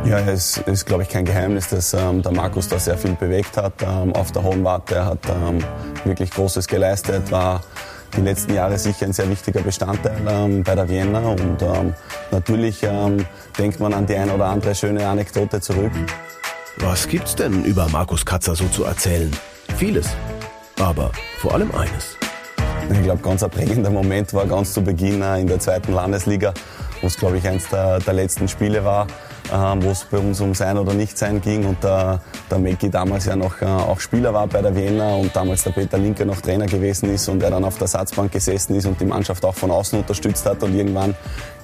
[0.04, 3.56] Ja, es ist, glaube ich, kein Geheimnis, dass ähm, der Markus da sehr viel bewegt
[3.56, 4.96] hat ähm, auf der Hohen Warte.
[4.96, 5.64] Er hat ähm,
[6.04, 7.62] wirklich Großes geleistet, war
[8.16, 11.20] die letzten Jahre sicher ein sehr wichtiger Bestandteil ähm, bei der Vienna.
[11.20, 11.94] Und ähm,
[12.30, 13.26] natürlich ähm,
[13.58, 15.92] denkt man an die ein oder andere schöne Anekdote zurück.
[16.78, 19.30] Was gibt's denn über Markus Katzer so zu erzählen?
[19.76, 20.08] Vieles.
[20.80, 22.16] Aber vor allem eines.
[22.92, 26.52] Ich glaube, ganz ein prägender Moment war ganz zu Beginn äh, in der zweiten Landesliga,
[27.00, 29.06] wo es, glaube ich, eins der, der letzten Spiele war,
[29.50, 31.64] wo es bei uns um Sein oder Nicht-Sein ging.
[31.64, 32.20] Und der,
[32.50, 35.70] der Meki damals ja noch äh, auch Spieler war bei der Vienna und damals der
[35.70, 39.00] Peter Linke noch Trainer gewesen ist und er dann auf der Satzbank gesessen ist und
[39.00, 41.14] die Mannschaft auch von außen unterstützt hat und irgendwann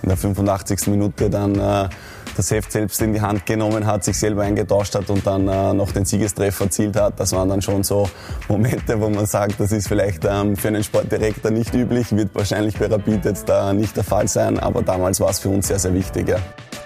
[0.03, 0.87] in der 85.
[0.89, 1.89] Minute dann äh,
[2.37, 5.75] das Heft selbst in die Hand genommen hat, sich selber eingetauscht hat und dann äh,
[5.75, 7.19] noch den Siegestreffer erzielt hat.
[7.19, 8.09] Das waren dann schon so
[8.49, 12.79] Momente, wo man sagt, das ist vielleicht ähm, für einen Sportdirektor nicht üblich, wird wahrscheinlich
[12.79, 15.79] bei Rapid jetzt da nicht der Fall sein, aber damals war es für uns sehr,
[15.79, 16.29] sehr wichtig.
[16.29, 16.39] Ja.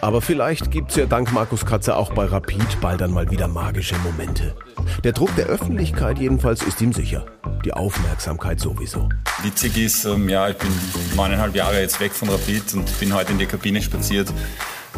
[0.05, 3.49] Aber vielleicht gibt es ja dank Markus Katzer auch bei Rapid bald dann mal wieder
[3.49, 4.55] magische Momente.
[5.03, 7.25] Der Druck der Öffentlichkeit jedenfalls ist ihm sicher.
[7.65, 9.09] Die Aufmerksamkeit sowieso.
[9.43, 10.69] Witzig ist, ähm, ja, ich bin
[11.17, 14.31] neuneinhalb Jahre jetzt weg von Rapid und bin heute in die Kabine spaziert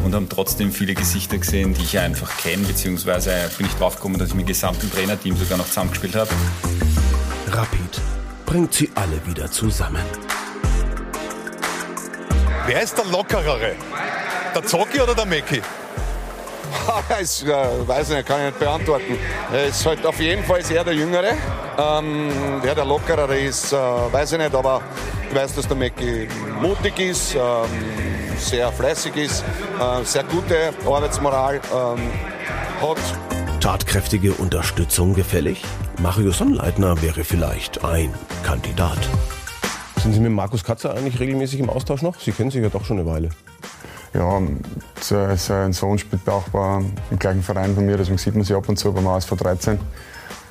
[0.03, 4.31] und haben trotzdem viele Gesichter gesehen, die ich einfach kenne, beziehungsweise bin ich draufgekommen, dass
[4.31, 6.31] ich mit dem gesamten Trainerteam sogar noch zusammengespielt habe.
[7.49, 8.01] Rapid
[8.45, 10.03] bringt sie alle wieder zusammen.
[12.65, 13.77] Wer ist der Lockerere?
[14.57, 15.61] Der Zocki oder der Mecki?
[17.09, 19.19] Äh, weiß ich nicht, kann ich nicht beantworten.
[19.53, 21.33] Er ist halt auf jeden Fall sehr der Jüngere.
[21.77, 22.31] Ähm,
[22.63, 24.81] wer der Lockerere ist, äh, weiß ich nicht, aber
[25.29, 26.27] ich weiß, dass der Mecki
[26.59, 27.41] mutig ist, ähm,
[28.39, 29.43] sehr fleißig ist,
[29.79, 32.11] äh, sehr gute Arbeitsmoral ähm,
[32.81, 33.61] hat.
[33.61, 35.63] Tatkräftige Unterstützung gefällig?
[36.01, 38.11] Mario Sonnleitner wäre vielleicht ein
[38.43, 38.97] Kandidat.
[40.01, 42.19] Sind Sie mit Markus Katzer eigentlich regelmäßig im Austausch noch?
[42.19, 43.29] Sie kennen sich ja doch schon eine Weile.
[44.17, 44.41] Ja,
[45.35, 46.45] sein Sohn spielt auch
[47.11, 49.77] im gleichen Verein von mir, deswegen sieht man sich ab und zu beim ASV 13.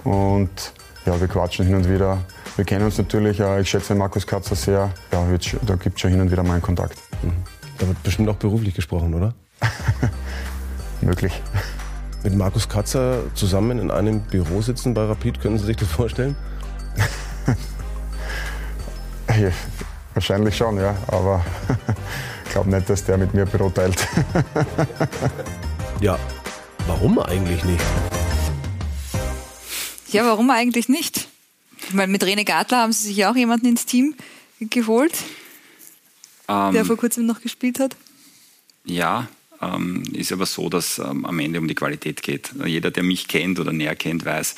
[0.05, 0.73] Und
[1.05, 2.19] ja, wir quatschen hin und wieder.
[2.55, 4.93] Wir kennen uns natürlich, ich schätze Markus Katzer sehr.
[5.11, 5.27] Ja,
[5.67, 6.97] da gibt es schon hin und wieder mal einen Kontakt.
[7.23, 7.33] Mhm.
[7.79, 9.35] Da wird bestimmt auch beruflich gesprochen, oder?
[11.01, 11.43] Möglich.
[12.23, 16.37] Mit Markus Katzer zusammen in einem Büro sitzen bei Rapid, können Sie sich das vorstellen?
[19.29, 19.51] ja,
[20.15, 20.95] wahrscheinlich schon, ja.
[21.09, 21.45] Aber
[22.57, 24.09] glaube nicht, dass der mit mir Büro teilt.
[26.01, 26.19] ja,
[26.87, 27.85] warum eigentlich nicht?
[30.11, 31.29] Ja, warum eigentlich nicht?
[31.93, 34.15] Weil mit Rene Gartler haben Sie sich ja auch jemanden ins Team
[34.59, 35.13] geholt.
[36.49, 37.95] Ähm, der vor kurzem noch gespielt hat?
[38.87, 39.29] Ja,
[39.63, 42.51] ähm, ist aber so, dass ähm, am Ende um die Qualität geht.
[42.65, 44.55] Jeder, der mich kennt oder näher kennt, weiß,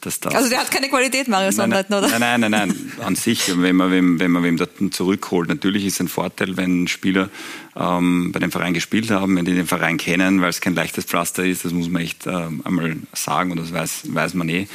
[0.00, 0.34] dass das.
[0.34, 2.08] Also der hat keine Qualität, Mario Sonnleitner, oder?
[2.18, 5.48] Nein, nein, nein, nein, an sich, wenn man wem, wenn man wem dort zurückholt.
[5.48, 7.30] Natürlich ist es ein Vorteil, wenn Spieler
[7.76, 11.04] ähm, bei dem Verein gespielt haben, wenn die den Verein kennen, weil es kein leichtes
[11.04, 14.68] Pflaster ist, das muss man echt ähm, einmal sagen und das weiß, weiß man eh.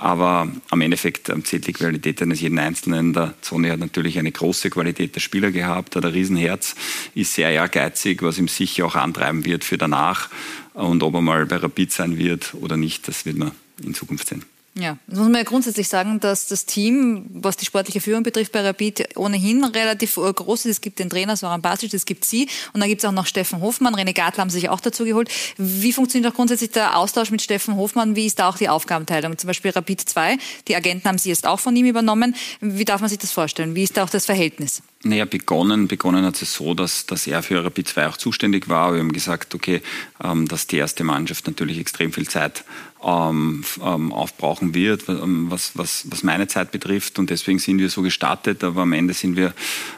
[0.00, 3.12] Aber am Endeffekt zählt die Qualität eines jeden Einzelnen.
[3.12, 6.76] Der Zoni hat natürlich eine große Qualität der Spieler gehabt, hat ein Riesenherz,
[7.14, 10.30] ist sehr ehrgeizig, was ihm sicher auch antreiben wird für danach.
[10.74, 13.50] Und ob er mal bei Rapid sein wird oder nicht, das wird man
[13.82, 14.44] in Zukunft sehen.
[14.80, 18.52] Ja, das muss man ja grundsätzlich sagen, dass das Team, was die sportliche Führung betrifft,
[18.52, 20.70] bei Rapid ohnehin relativ äh, groß ist.
[20.76, 23.26] Es gibt den Trainer Soran Basic, es gibt Sie und dann gibt es auch noch
[23.26, 23.96] Steffen Hofmann.
[23.96, 25.30] René Gartler haben sich auch dazu geholt.
[25.56, 28.14] Wie funktioniert auch grundsätzlich der Austausch mit Steffen Hofmann?
[28.14, 29.36] Wie ist da auch die Aufgabenteilung?
[29.36, 32.36] Zum Beispiel Rapid 2, die Agenten haben Sie jetzt auch von ihm übernommen.
[32.60, 33.74] Wie darf man sich das vorstellen?
[33.74, 34.82] Wie ist da auch das Verhältnis?
[35.04, 38.92] Naja, begonnen, begonnen hat es so, dass, dass er für Rapid 2 auch zuständig war.
[38.92, 39.80] Wir haben gesagt, okay,
[40.22, 42.64] ähm, dass die erste Mannschaft natürlich extrem viel Zeit
[43.04, 47.18] ähm, ähm, aufbrauchen wird, ähm, was, was, was meine Zeit betrifft.
[47.18, 49.54] Und deswegen sind wir so gestartet, aber am Ende sind wir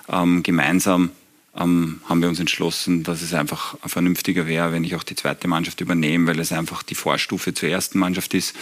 [0.08, 1.10] ähm, gemeinsam
[1.56, 5.48] ähm, haben wir uns entschlossen, dass es einfach vernünftiger wäre, wenn ich auch die zweite
[5.48, 8.54] Mannschaft übernehme, weil es einfach die Vorstufe zur ersten Mannschaft ist.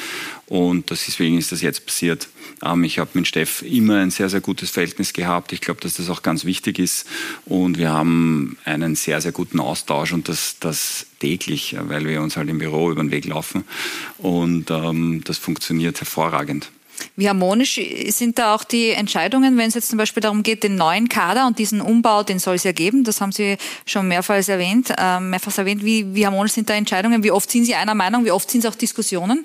[0.47, 2.29] Und deswegen ist das jetzt passiert.
[2.65, 5.53] Ähm, ich habe mit Steff immer ein sehr, sehr gutes Verhältnis gehabt.
[5.53, 7.07] Ich glaube, dass das auch ganz wichtig ist.
[7.45, 12.37] Und wir haben einen sehr, sehr guten Austausch und das, das täglich, weil wir uns
[12.37, 13.65] halt im Büro über den Weg laufen.
[14.19, 16.71] Und ähm, das funktioniert hervorragend.
[17.17, 20.77] Wie harmonisch sind da auch die Entscheidungen, wenn es jetzt zum Beispiel darum geht, den
[20.77, 23.57] neuen Kader und diesen Umbau, den soll es ja geben, das haben Sie
[23.87, 25.85] schon mehrfach erwähnt, äh, mehrfach erwähnt.
[25.85, 27.23] Wie, wie harmonisch sind da Entscheidungen?
[27.23, 28.25] Wie oft sind Sie einer Meinung?
[28.25, 29.45] Wie oft sind es auch Diskussionen?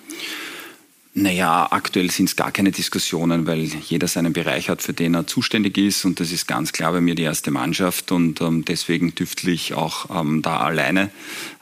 [1.16, 5.28] Naja, aktuell sind es gar keine Diskussionen, weil jeder seinen Bereich hat, für den er
[5.28, 6.06] zuständig ist.
[6.06, 8.12] Und das ist ganz klar bei mir die erste Mannschaft.
[8.12, 11.12] Und ähm, deswegen tüftle ich auch ähm, da alleine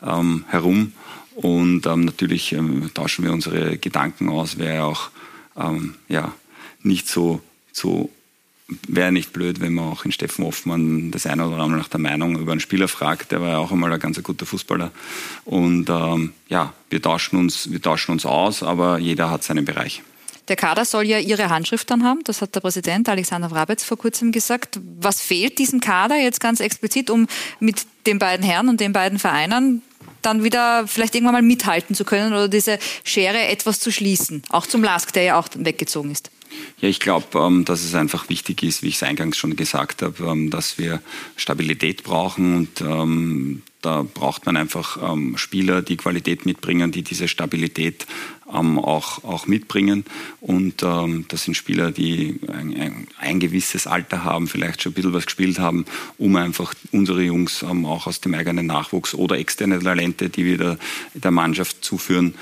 [0.02, 0.94] ähm, herum.
[1.36, 4.58] Und ähm, natürlich ähm, tauschen wir unsere Gedanken aus.
[4.58, 5.10] Wäre auch
[5.58, 6.34] ähm, ja,
[6.82, 7.42] nicht so,
[7.74, 8.10] so
[8.96, 12.00] wäre nicht blöd, wenn man auch in Steffen Hoffmann das eine oder andere nach der
[12.00, 13.32] Meinung über einen Spieler fragt.
[13.32, 14.92] Der war ja auch einmal ein ganz guter Fußballer.
[15.46, 20.04] Und ähm, ja, wir tauschen, uns, wir tauschen uns aus, aber jeder hat seinen Bereich.
[20.48, 22.22] Der Kader soll ja ihre Handschrift dann haben.
[22.26, 24.80] Das hat der Präsident Alexander Wrabetz vor kurzem gesagt.
[25.00, 27.28] Was fehlt diesem Kader jetzt ganz explizit, um
[27.60, 29.82] mit den beiden Herren und den beiden Vereinen
[30.22, 34.44] dann wieder vielleicht irgendwann mal mithalten zu können oder diese Schere etwas zu schließen?
[34.50, 36.32] Auch zum Lask, der ja auch weggezogen ist.
[36.82, 40.02] Ja, ich glaube, ähm, dass es einfach wichtig ist, wie ich es eingangs schon gesagt
[40.02, 41.02] habe, ähm, dass wir
[41.36, 45.00] Stabilität brauchen und ähm, da braucht man einfach
[45.38, 48.06] Spieler, die Qualität mitbringen, die diese Stabilität
[48.46, 50.06] auch, auch mitbringen.
[50.40, 55.26] Und das sind Spieler, die ein, ein, gewisses Alter haben, vielleicht schon ein bisschen was
[55.26, 55.86] gespielt haben,
[56.20, 60.78] um einfach unsere Jungs auch aus dem eigenen Nachwuchs oder externe Talente, die wir der,
[61.16, 62.36] der Mannschaft zuführen,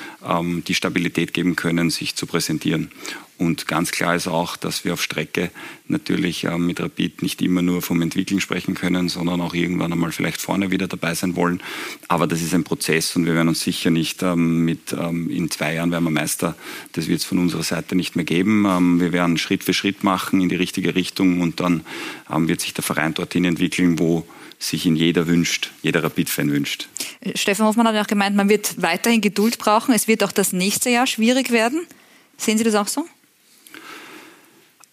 [0.67, 2.91] die Stabilität geben können, sich zu präsentieren.
[3.39, 5.49] Und ganz klar ist auch, dass wir auf Strecke
[5.87, 10.11] natürlich ähm, mit Rapid nicht immer nur vom Entwickeln sprechen können, sondern auch irgendwann einmal
[10.11, 11.63] vielleicht vorne wieder dabei sein wollen.
[12.09, 15.49] Aber das ist ein Prozess und wir werden uns sicher nicht ähm, mit ähm, in
[15.49, 16.57] zwei Jahren werden wir Meister.
[16.91, 18.65] Das wird es von unserer Seite nicht mehr geben.
[18.67, 21.85] Ähm, wir werden Schritt für Schritt machen in die richtige Richtung und dann
[22.29, 24.27] ähm, wird sich der Verein dorthin entwickeln, wo
[24.59, 26.89] sich in jeder wünscht, jeder Rapid-Fan wünscht.
[27.35, 29.93] Stefan Hoffmann hat ja auch gemeint, man wird weiterhin Geduld brauchen.
[29.93, 31.87] Es wird auch das nächste Jahr schwierig werden.
[32.35, 33.05] Sehen Sie das auch so?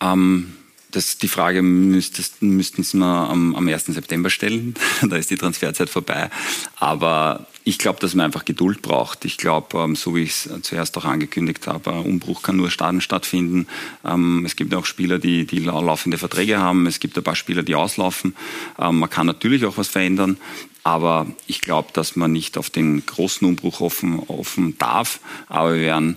[0.00, 0.54] Ähm,
[0.96, 3.86] das, die Frage müsstest, müssten Sie mir am, am 1.
[3.86, 4.74] September stellen.
[5.02, 6.30] da ist die Transferzeit vorbei.
[6.76, 9.24] Aber ich glaube, dass man einfach Geduld braucht.
[9.24, 13.00] Ich glaube, ähm, so wie ich es zuerst auch angekündigt habe, Umbruch kann nur starten
[13.00, 13.66] stattfinden.
[14.04, 16.86] Ähm, es gibt auch Spieler, die, die laufende Verträge haben.
[16.86, 18.34] Es gibt ein paar Spieler, die auslaufen.
[18.78, 20.38] Ähm, man kann natürlich auch was verändern.
[20.84, 25.18] Aber ich glaube, dass man nicht auf den großen Umbruch offen, offen darf.
[25.48, 26.16] Aber wir werden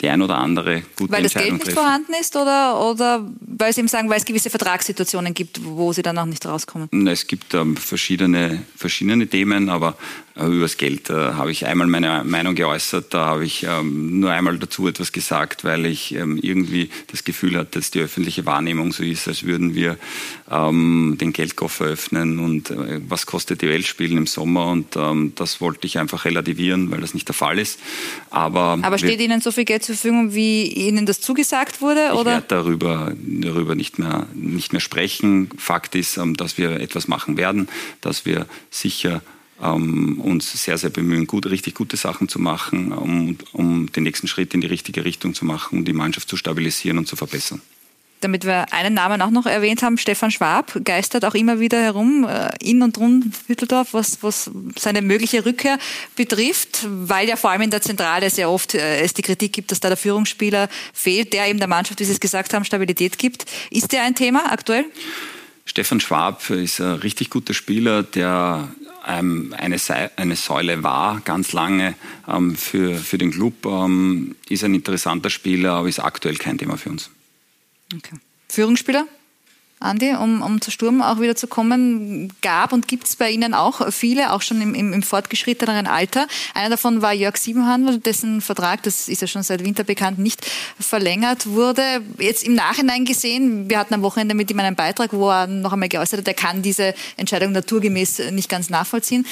[0.00, 1.76] die ein oder andere gute Weil das Geld nicht treffen.
[1.76, 6.02] vorhanden ist oder, oder weil Sie eben sagen, weil es gewisse Vertragssituationen gibt, wo Sie
[6.02, 6.88] dann auch nicht rauskommen?
[7.06, 9.96] Es gibt ähm, verschiedene, verschiedene Themen, aber
[10.36, 13.14] äh, über das Geld äh, habe ich einmal meine Meinung geäußert.
[13.14, 17.56] Da habe ich ähm, nur einmal dazu etwas gesagt, weil ich ähm, irgendwie das Gefühl
[17.56, 19.96] hatte, dass die öffentliche Wahrnehmung so ist, als würden wir
[20.50, 24.66] ähm, den Geldkoffer öffnen und äh, was kostet die Welt spielen im Sommer.
[24.66, 27.80] Und ähm, das wollte ich einfach relativieren, weil das nicht der Fall ist.
[28.30, 32.10] Aber, Aber steht Ihnen so viel Geld zur Verfügung, wie Ihnen das zugesagt wurde?
[32.12, 32.30] Ich oder?
[32.32, 35.50] werde darüber, darüber nicht, mehr, nicht mehr sprechen.
[35.56, 37.68] Fakt ist, ähm, dass wir etwas machen werden,
[38.00, 39.22] dass wir sicher
[39.60, 44.28] ähm, uns sehr, sehr bemühen, gut, richtig gute Sachen zu machen, um, um den nächsten
[44.28, 47.62] Schritt in die richtige Richtung zu machen, um die Mannschaft zu stabilisieren und zu verbessern
[48.20, 52.26] damit wir einen Namen auch noch erwähnt haben, Stefan Schwab geistert auch immer wieder herum,
[52.28, 55.78] äh, in und rund Hütteldorf, was, was seine mögliche Rückkehr
[56.16, 59.70] betrifft, weil ja vor allem in der Zentrale sehr oft äh, es die Kritik gibt,
[59.70, 63.18] dass da der Führungsspieler fehlt, der eben der Mannschaft, wie Sie es gesagt haben, Stabilität
[63.18, 63.46] gibt.
[63.70, 64.84] Ist der ein Thema aktuell?
[65.64, 68.68] Stefan Schwab ist ein richtig guter Spieler, der
[69.06, 69.76] ähm, eine,
[70.16, 71.94] eine, Säule war, ganz lange
[72.28, 76.76] ähm, für, für den Club, ähm, ist ein interessanter Spieler, aber ist aktuell kein Thema
[76.76, 77.10] für uns.
[77.94, 78.16] Okay.
[78.48, 79.06] Führungsspieler?
[79.78, 83.52] Andi, um, um zu Sturm auch wieder zu kommen, gab und gibt es bei Ihnen
[83.52, 86.28] auch viele, auch schon im, im, im, fortgeschritteneren Alter.
[86.54, 90.46] Einer davon war Jörg Siebenhandel, dessen Vertrag, das ist ja schon seit Winter bekannt, nicht
[90.80, 91.82] verlängert wurde.
[92.18, 95.74] Jetzt im Nachhinein gesehen, wir hatten am Wochenende mit ihm einen Beitrag, wo er noch
[95.74, 99.26] einmal geäußert hat, er kann diese Entscheidung naturgemäß nicht ganz nachvollziehen.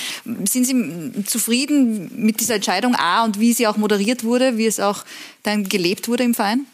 [0.45, 4.79] Sind Sie zufrieden mit dieser Entscheidung A und wie sie auch moderiert wurde, wie es
[4.79, 5.05] auch
[5.43, 6.67] dann gelebt wurde im Verein?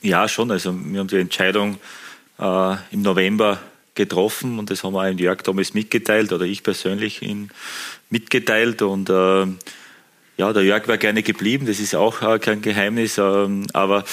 [0.00, 0.50] Ja, schon.
[0.50, 1.78] Also wir haben die Entscheidung
[2.38, 3.58] äh, im November
[3.94, 7.50] getroffen und das haben wir auch Jörg damals mitgeteilt oder ich persönlich ihn
[8.10, 9.46] mitgeteilt und äh,
[10.36, 14.04] ja, der Jörg wäre gerne geblieben, das ist auch äh, kein Geheimnis, ähm, aber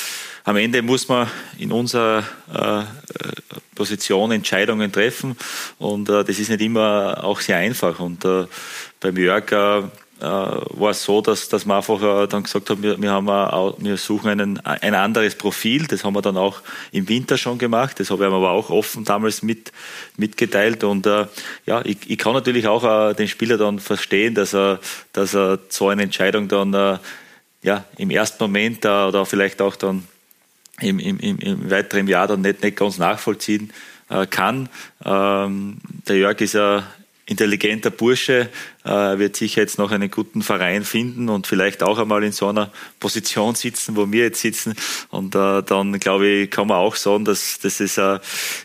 [0.43, 1.27] am Ende muss man
[1.59, 2.83] in unserer äh,
[3.75, 5.38] Position Entscheidungen treffen
[5.77, 8.47] und äh, das ist nicht immer auch sehr einfach und äh,
[8.99, 9.51] beim Jörg
[10.20, 13.84] war es so, dass, dass wir einfach äh, dann gesagt haben, wir, wir, haben, äh,
[13.84, 15.88] wir suchen einen, ein anderes Profil.
[15.88, 16.61] Das haben wir dann auch
[16.91, 17.99] im Winter schon gemacht.
[17.99, 19.74] Das habe ich aber auch offen damals mit,
[20.16, 20.84] mitgeteilt.
[20.84, 21.28] Und äh,
[21.66, 24.80] ja, ich, ich kann natürlich auch äh, den Spieler dann verstehen, dass er,
[25.11, 26.97] dass er so eine Entscheidung dann äh,
[27.63, 30.07] ja, im ersten Moment oder vielleicht auch dann
[30.80, 33.74] im, im, im weiteren Jahr dann nicht, nicht ganz nachvollziehen
[34.30, 34.70] kann.
[35.03, 36.84] Ähm, der Jörg ist ja
[37.28, 38.49] intelligenter Bursche,
[38.84, 42.47] äh, wird sicher jetzt noch einen guten Verein finden und vielleicht auch einmal in so
[42.49, 44.76] einer Position sitzen, wo wir jetzt sitzen.
[45.09, 48.19] Und äh, dann, glaube ich, kann man auch sagen, dass das ist, äh,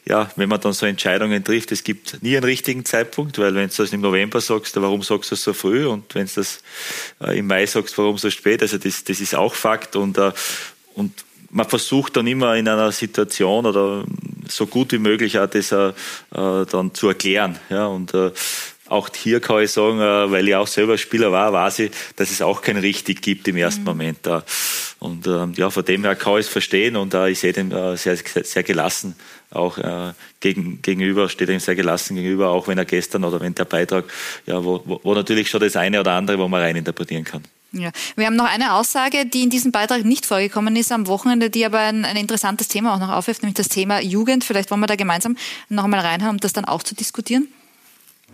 [0.05, 3.71] ja, wenn man dann so Entscheidungen trifft, es gibt nie einen richtigen Zeitpunkt, weil wenn
[3.71, 5.87] du das im November sagst, warum sagst du das so früh?
[5.87, 6.63] Und wenn du das
[7.21, 8.61] im Mai sagst, warum so spät?
[8.61, 10.19] Also das, das ist auch Fakt und,
[10.95, 14.05] und man versucht dann immer in einer Situation oder
[14.49, 15.93] so gut wie möglich auch das äh,
[16.31, 17.59] dann zu erklären.
[17.69, 18.33] Ja, und äh,
[18.89, 22.31] auch hier kann ich sagen, äh, weil ich auch selber Spieler war, weiß ich, dass
[22.31, 23.87] es auch kein richtig gibt im ersten mhm.
[23.87, 24.19] Moment.
[24.23, 24.45] Da.
[24.99, 27.71] Und ähm, ja, von dem her kann ich es verstehen und äh, ich sehe dem
[27.71, 29.15] äh, sehr, sehr gelassen
[29.51, 33.55] auch äh, gegen, gegenüber, steht ihm sehr gelassen gegenüber, auch wenn er gestern oder wenn
[33.55, 34.05] der Beitrag,
[34.47, 37.43] ja, wo, wo, wo natürlich schon das eine oder andere, wo man rein interpretieren kann.
[37.73, 37.91] Ja.
[38.17, 41.65] Wir haben noch eine Aussage, die in diesem Beitrag nicht vorgekommen ist am Wochenende, die
[41.65, 44.43] aber ein, ein interessantes Thema auch noch aufwirft, nämlich das Thema Jugend.
[44.43, 45.37] Vielleicht wollen wir da gemeinsam
[45.69, 47.49] noch einmal reinhauen, um das dann auch zu diskutieren.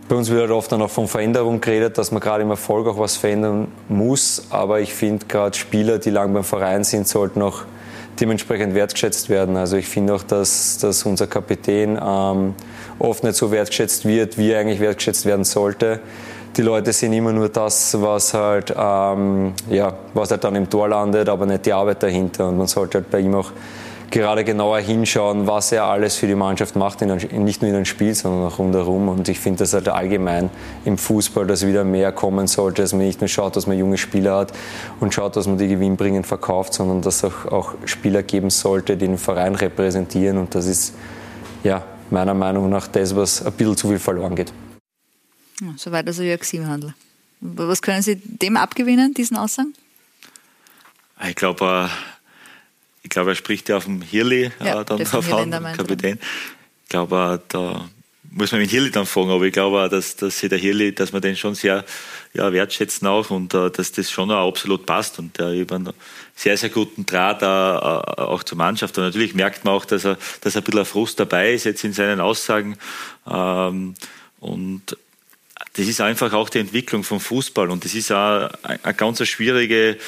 [0.08, 2.98] Bei uns wird oft dann auch von Veränderung geredet, dass man gerade im Erfolg auch
[2.98, 4.44] was verändern muss.
[4.50, 7.62] Aber ich finde gerade Spieler, die lang beim Verein sind, sollten auch
[8.20, 9.56] dementsprechend wertgeschätzt werden.
[9.56, 12.54] Also ich finde auch, dass, dass unser Kapitän ähm,
[12.98, 16.00] oft nicht so wertgeschätzt wird, wie er eigentlich wertgeschätzt werden sollte.
[16.56, 20.88] Die Leute sehen immer nur das, was halt, ähm, ja, was halt dann im Tor
[20.88, 22.48] landet, aber nicht die Arbeit dahinter.
[22.48, 23.52] Und man sollte halt bei ihm auch
[24.10, 27.76] gerade genauer hinschauen, was er alles für die Mannschaft macht, in ein, nicht nur in
[27.76, 29.08] einem Spiel, sondern auch rundherum.
[29.08, 30.48] Und ich finde, dass halt allgemein
[30.86, 33.98] im Fußball dass wieder mehr kommen sollte, dass man nicht nur schaut, dass man junge
[33.98, 34.52] Spieler hat
[35.00, 38.96] und schaut, dass man die gewinnbringend verkauft, sondern dass es auch, auch Spieler geben sollte,
[38.96, 40.38] die den Verein repräsentieren.
[40.38, 40.94] Und das ist
[41.64, 44.52] ja meiner Meinung nach das, was ein bisschen zu viel verloren geht.
[45.60, 46.94] Ja, soweit also Jörg Siebenhandel.
[47.40, 49.74] Was können Sie dem abgewinnen, diesen Aussagen?
[51.28, 52.16] Ich glaube, äh,
[53.02, 56.18] ich glaube, er spricht ja auf dem Hirli ja, äh, dann davon, Kapitän.
[56.84, 57.88] Ich glaube, da
[58.30, 61.22] muss man mit Hirli dann fragen, aber ich glaube, dass, dass der Hirli, dass man
[61.22, 61.84] den schon sehr
[62.34, 65.92] ja, wertschätzen auch und uh, dass das schon auch absolut passt und der über einen
[66.34, 67.46] sehr, sehr guten Draht uh,
[68.22, 68.98] auch zur Mannschaft.
[68.98, 71.82] Und natürlich merkt man auch, dass er, dass er ein bisschen Frust dabei ist jetzt
[71.84, 72.76] in seinen Aussagen.
[73.26, 73.94] Ähm,
[74.38, 74.96] und
[75.76, 79.98] das ist einfach auch die Entwicklung vom Fußball und das ist auch eine ganz schwierige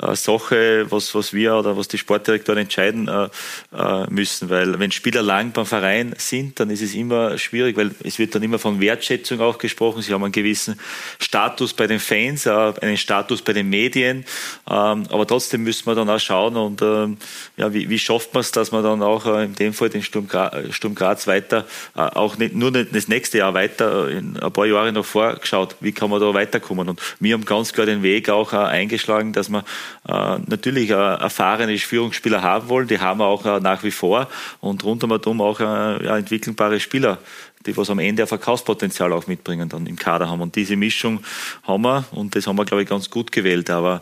[0.00, 3.28] äh, Sache, was, was wir oder was die Sportdirektoren entscheiden äh,
[3.76, 7.90] äh, müssen, weil wenn Spieler lang beim Verein sind, dann ist es immer schwierig, weil
[8.04, 10.00] es wird dann immer von Wertschätzung auch gesprochen.
[10.00, 10.80] Sie haben einen gewissen
[11.18, 14.24] Status bei den Fans, einen Status bei den Medien,
[14.68, 17.18] ähm, aber trotzdem müssen wir dann auch schauen und ähm,
[17.58, 20.26] ja, wie, wie schafft man es, dass man dann auch in dem Fall den Sturm,
[20.26, 25.17] Graz weiter, auch nicht nur das nächste Jahr weiter, in ein paar Jahre noch vor
[25.18, 26.88] vorgeschaut, wie kann man da weiterkommen.
[26.88, 29.64] Und wir haben ganz klar den Weg auch äh, eingeschlagen, dass wir
[30.08, 32.88] äh, natürlich äh, erfahrene Führungsspieler haben wollen.
[32.88, 34.28] Die haben wir auch nach wie vor.
[34.60, 37.18] Und rundum auch entwickelbare Spieler
[37.66, 40.40] die was am Ende ein Verkaufspotenzial auch mitbringen dann im Kader haben.
[40.40, 41.20] Und diese Mischung
[41.64, 43.68] haben wir und das haben wir, glaube ich, ganz gut gewählt.
[43.68, 44.00] Aber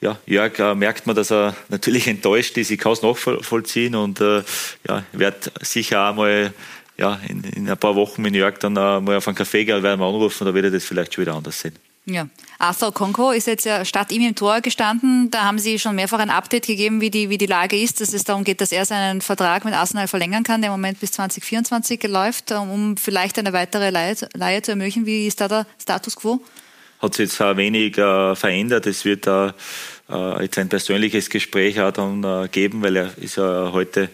[0.00, 2.70] ja, Jörg äh, merkt man, dass er natürlich enttäuscht ist.
[2.70, 4.42] Ich kann es nachvollziehen und äh,
[4.88, 6.52] ja, werde sicher auch mal
[6.98, 9.82] ja, in, in, ein paar Wochen mit Jörg dann uh, mal auf einen Kaffee gehen,
[9.82, 11.74] werden wir anrufen, da wird er das vielleicht schon wieder anders sehen.
[12.10, 12.26] Ja.
[12.58, 15.30] Arthur Konko ist jetzt ja statt ihm im Tor gestanden.
[15.30, 18.14] Da haben Sie schon mehrfach ein Update gegeben, wie die, wie die Lage ist, dass
[18.14, 21.12] es darum geht, dass er seinen Vertrag mit Arsenal verlängern kann, der im Moment bis
[21.12, 25.04] 2024 läuft, um vielleicht eine weitere Leihe, Leihe zu ermöglichen.
[25.04, 26.40] Wie ist da der Status quo?
[27.00, 28.86] Hat sich jetzt wenig äh, verändert.
[28.86, 29.52] Es wird äh,
[30.40, 34.08] jetzt ein persönliches Gespräch auch dann äh, geben, weil er ist ja heute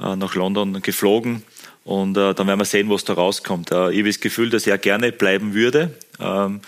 [0.00, 1.44] äh, nach London geflogen
[1.86, 3.70] und äh, dann werden wir sehen, was da rauskommt.
[3.70, 5.94] Äh, ich habe das Gefühl, dass er gerne bleiben würde.
[6.18, 6.60] Ähm,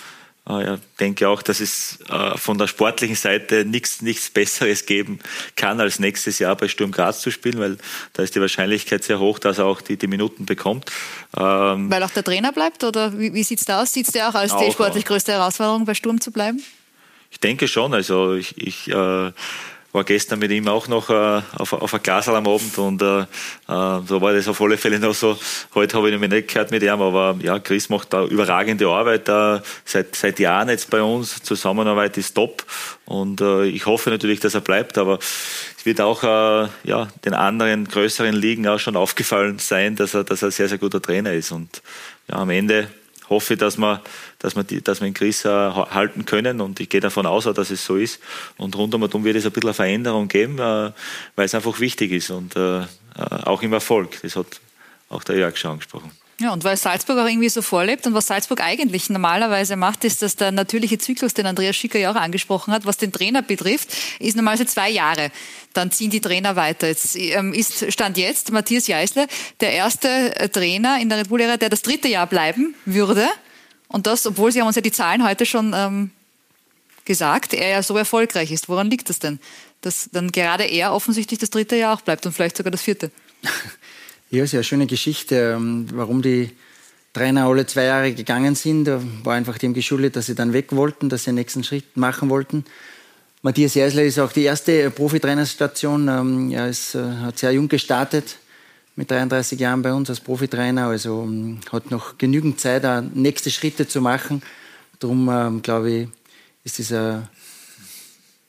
[0.48, 5.18] äh, ich denke auch, dass es äh, von der sportlichen Seite nichts, nichts Besseres geben
[5.56, 7.78] kann, als nächstes Jahr bei Sturm Graz zu spielen, weil
[8.12, 10.88] da ist die Wahrscheinlichkeit sehr hoch, dass er auch die, die Minuten bekommt.
[11.36, 13.92] Ähm, weil auch der Trainer bleibt oder wie, wie sieht es da aus?
[13.92, 16.62] Sieht es dir auch als auch, die sportlich größte Herausforderung, bei Sturm zu bleiben?
[17.32, 17.92] Ich denke schon.
[17.92, 19.32] Also ich, ich äh,
[19.92, 23.20] war gestern mit ihm auch noch äh, auf, auf ein Glas am Abend und äh,
[23.20, 23.24] äh,
[23.66, 25.38] so war das auf alle Fälle noch so.
[25.74, 29.28] Heute habe ich mich nicht gehört mit ihm, aber ja, Chris macht da überragende Arbeit
[29.28, 31.42] äh, seit, seit Jahren jetzt bei uns.
[31.42, 32.64] Zusammenarbeit ist top
[33.06, 37.32] und äh, ich hoffe natürlich, dass er bleibt, aber es wird auch äh, ja, den
[37.32, 41.00] anderen größeren Ligen auch schon aufgefallen sein, dass er, dass er ein sehr, sehr guter
[41.00, 41.82] Trainer ist und
[42.28, 42.88] ja, am Ende
[43.30, 44.02] hoffe, dass wir,
[44.38, 47.44] dass wir, die, dass wir den Chris äh, halten können und ich gehe davon aus,
[47.44, 48.20] dass es so ist.
[48.56, 50.92] Und rundum wird es ein bisschen eine Veränderung geben, äh,
[51.36, 52.82] weil es einfach wichtig ist und äh,
[53.16, 54.20] auch im Erfolg.
[54.22, 54.46] Das hat
[55.08, 56.12] auch der Jörg schon angesprochen.
[56.40, 60.22] Ja, und weil Salzburg auch irgendwie so vorlebt und was Salzburg eigentlich normalerweise macht, ist,
[60.22, 63.88] dass der natürliche Zyklus, den Andreas Schicker ja auch angesprochen hat, was den Trainer betrifft,
[64.20, 65.32] ist normalerweise zwei Jahre.
[65.72, 66.86] Dann ziehen die Trainer weiter.
[66.86, 69.26] Jetzt ähm, ist Stand jetzt Matthias Jeißle
[69.58, 73.26] der erste Trainer in der Red Bull-Ära, der das dritte Jahr bleiben würde.
[73.88, 76.10] Und das, obwohl Sie haben uns ja die Zahlen heute schon ähm,
[77.04, 78.68] gesagt, er ja so erfolgreich ist.
[78.68, 79.40] Woran liegt das denn?
[79.80, 83.10] Dass dann gerade er offensichtlich das dritte Jahr auch bleibt und vielleicht sogar das vierte.
[84.30, 86.50] Ja, ist ja eine schöne Geschichte, ähm, warum die
[87.14, 88.86] Trainer alle zwei Jahre gegangen sind.
[89.24, 92.28] War einfach dem geschuldet, dass sie dann weg wollten, dass sie den nächsten Schritt machen
[92.28, 92.66] wollten.
[93.40, 96.08] Matthias Jäsler ist auch die erste Profitrainerstation.
[96.08, 98.36] Ähm, er ist, äh, hat sehr jung gestartet,
[98.98, 100.88] mit 33 Jahren bei uns als Profitrainer.
[100.88, 102.82] Also ähm, hat noch genügend Zeit,
[103.14, 104.42] nächste Schritte zu machen.
[104.98, 106.08] Darum, glaube ich,
[106.64, 107.28] ist es eine,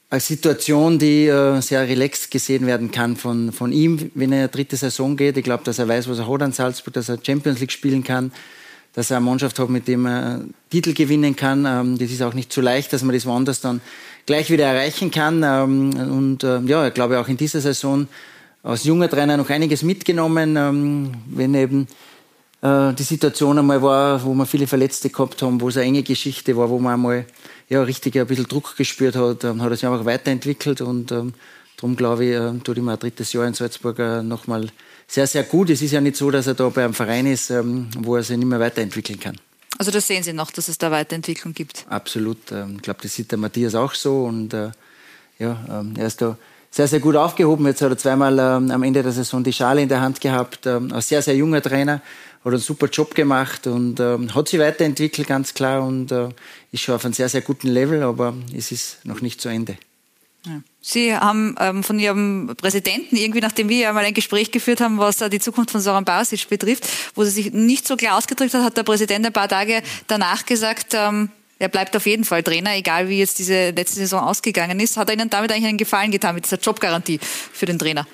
[0.10, 4.76] eine Situation, die äh, sehr relaxed gesehen werden kann von, von ihm, wenn er dritte
[4.76, 5.38] Saison geht.
[5.38, 8.04] Ich glaube, dass er weiß, was er hat an Salzburg, dass er Champions League spielen
[8.04, 8.32] kann,
[8.96, 10.42] dass er eine Mannschaft hat, mit dem er
[10.72, 11.68] Titel gewinnen kann.
[11.68, 13.82] Ähm, das ist auch nicht so leicht, dass man das woanders dann
[14.26, 15.44] gleich wieder erreichen kann.
[15.44, 18.08] Ähm, und äh, ja, ich glaube auch in dieser Saison
[18.64, 21.88] als junger Trainer noch einiges mitgenommen, ähm, wenn eben
[22.62, 26.04] äh, die Situation einmal war, wo wir viele Verletzte gehabt haben, wo es eine enge
[26.04, 27.26] Geschichte war, wo man einmal
[27.70, 31.34] ja, richtig ein bisschen Druck gespürt hat, ähm, hat er sich einfach weiterentwickelt und ähm,
[31.78, 34.70] darum glaube ich, äh, tut ihm ein drittes Jahr in Salzburg äh, nochmal
[35.08, 35.70] sehr, sehr gut.
[35.70, 38.24] Es ist ja nicht so, dass er da bei einem Verein ist, ähm, wo er
[38.24, 39.38] sich nicht mehr weiterentwickeln kann.
[39.78, 41.86] Also das sehen Sie noch, dass es da Weiterentwicklung gibt?
[41.90, 42.52] Absolut.
[42.52, 44.72] Ähm, ich glaube, das sieht der Matthias auch so und äh,
[45.38, 46.38] ja, ähm, er ist da
[46.72, 47.66] sehr, sehr gut aufgehoben.
[47.66, 50.66] Jetzt hat er zweimal ähm, am Ende der Saison die Schale in der Hand gehabt.
[50.66, 52.02] Ähm, ein sehr, sehr junger Trainer
[52.44, 56.30] hat einen super Job gemacht und ähm, hat sich weiterentwickelt, ganz klar, und äh,
[56.72, 59.78] ist schon auf einem sehr, sehr guten Level, aber es ist noch nicht zu Ende.
[60.82, 64.98] Sie haben ähm, von Ihrem Präsidenten irgendwie, nachdem wir ja mal ein Gespräch geführt haben,
[64.98, 68.54] was äh, die Zukunft von Soran Basic betrifft, wo sie sich nicht so klar ausgedrückt
[68.54, 71.30] hat, hat der Präsident ein paar Tage danach gesagt, ähm,
[71.60, 74.98] er bleibt auf jeden Fall Trainer, egal wie jetzt diese letzte Saison ausgegangen ist.
[74.98, 78.08] Hat er Ihnen damit eigentlich einen Gefallen getan mit dieser Jobgarantie für den Trainer?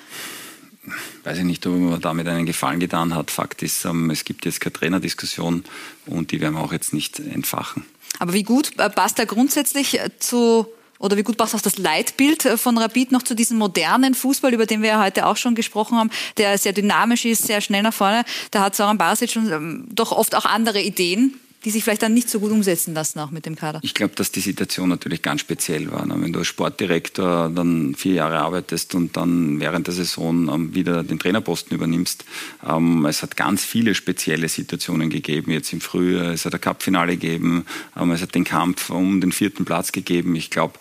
[1.24, 3.30] weiß ich nicht, ob man damit einen Gefallen getan hat.
[3.30, 5.64] Fakt ist, ähm, es gibt jetzt keine Trainerdiskussion
[6.06, 7.84] und die werden wir auch jetzt nicht entfachen.
[8.18, 10.66] Aber wie gut äh, passt er grundsätzlich äh, zu
[10.98, 14.54] oder wie gut passt auch das Leitbild äh, von Rapid noch zu diesem modernen Fußball,
[14.54, 17.82] über den wir ja heute auch schon gesprochen haben, der sehr dynamisch ist, sehr schnell
[17.82, 18.24] nach vorne.
[18.52, 21.34] Da hat Soran Basic schon ähm, doch oft auch andere Ideen
[21.66, 23.80] die sich vielleicht dann nicht so gut umsetzen lassen, auch mit dem Kader?
[23.82, 26.06] Ich glaube, dass die Situation natürlich ganz speziell war.
[26.06, 26.14] Ne?
[26.16, 31.02] Wenn du als Sportdirektor dann vier Jahre arbeitest und dann während der Saison ähm, wieder
[31.02, 32.24] den Trainerposten übernimmst,
[32.64, 35.50] ähm, es hat ganz viele spezielle Situationen gegeben.
[35.50, 37.66] Jetzt im Frühjahr, es hat ein Cup-Finale gegeben,
[38.00, 40.36] ähm, es hat den Kampf um den vierten Platz gegeben.
[40.36, 40.74] Ich glaube,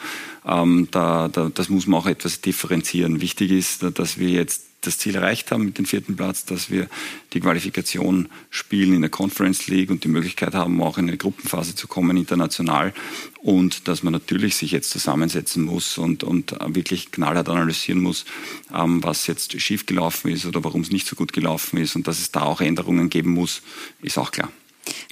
[0.44, 3.20] da, da, das muss man auch etwas differenzieren.
[3.20, 6.88] Wichtig ist, dass wir jetzt das Ziel erreicht haben mit dem vierten Platz, dass wir
[7.34, 11.76] die Qualifikation spielen in der Conference League und die Möglichkeit haben, auch in eine Gruppenphase
[11.76, 12.94] zu kommen international
[13.42, 18.26] und dass man natürlich sich jetzt zusammensetzen muss und, und wirklich knallhart analysieren muss,
[18.74, 22.20] ähm, was jetzt schiefgelaufen ist oder warum es nicht so gut gelaufen ist und dass
[22.20, 23.62] es da auch Änderungen geben muss,
[24.02, 24.52] ist auch klar.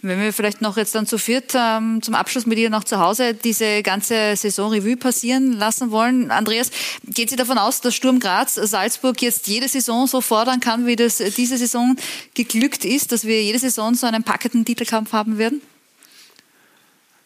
[0.01, 2.99] Wenn wir vielleicht noch jetzt dann zu viert ähm, zum Abschluss mit ihr noch zu
[2.99, 6.31] Hause diese ganze Saisonrevue passieren lassen wollen.
[6.31, 6.71] Andreas,
[7.05, 10.95] geht Sie davon aus, dass Sturm Graz Salzburg jetzt jede Saison so fordern kann, wie
[10.95, 11.95] das diese Saison
[12.33, 15.61] geglückt ist, dass wir jede Saison so einen packenden Titelkampf haben werden?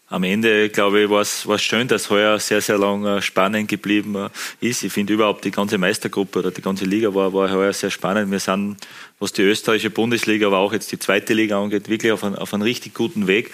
[0.09, 4.15] Am Ende, glaube ich, war es schön, dass heuer sehr, sehr lang äh, spannend geblieben
[4.15, 4.29] äh,
[4.65, 4.83] ist.
[4.83, 8.31] Ich finde überhaupt die ganze Meistergruppe oder die ganze Liga war, war heuer sehr spannend.
[8.31, 8.77] Wir sind,
[9.19, 12.53] was die österreichische Bundesliga, aber auch jetzt die zweite Liga angeht, wirklich auf, einen, auf
[12.53, 13.51] einen richtig guten Weg.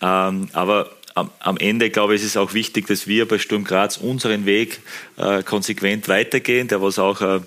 [0.00, 3.64] Ähm, aber am, am, Ende, glaube ich, ist es auch wichtig, dass wir bei Sturm
[3.64, 4.80] Graz unseren Weg
[5.18, 7.40] äh, konsequent weitergehen, der was auch äh,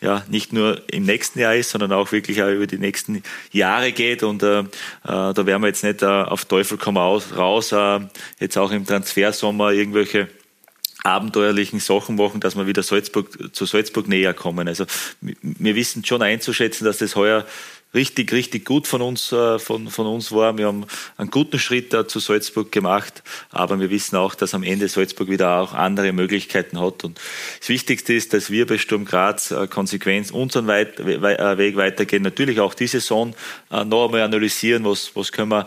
[0.00, 3.92] ja, nicht nur im nächsten Jahr ist, sondern auch wirklich auch über die nächsten Jahre
[3.92, 4.22] geht.
[4.22, 4.64] Und äh, äh
[5.04, 8.00] da werden wir jetzt nicht äh, auf Teufel komm raus, äh,
[8.38, 10.28] jetzt auch im Transfersommer irgendwelche
[11.06, 14.66] abenteuerlichen Sachen machen, dass wir wieder Salzburg, zu Salzburg näher kommen.
[14.66, 14.86] Also
[15.20, 17.46] wir wissen schon einzuschätzen, dass das heuer
[17.96, 20.56] richtig, richtig gut von uns, äh, von, von uns war.
[20.56, 20.86] Wir haben
[21.16, 25.58] einen guten Schritt zu Salzburg gemacht, aber wir wissen auch, dass am Ende Salzburg wieder
[25.58, 27.02] auch andere Möglichkeiten hat.
[27.02, 27.18] Und
[27.58, 32.22] das Wichtigste ist, dass wir bei Sturm Graz äh, konsequent unseren Weit äh, Weg weitergehen.
[32.22, 33.34] Natürlich auch die Saison
[33.70, 35.66] noch einmal analysieren, was, was können wir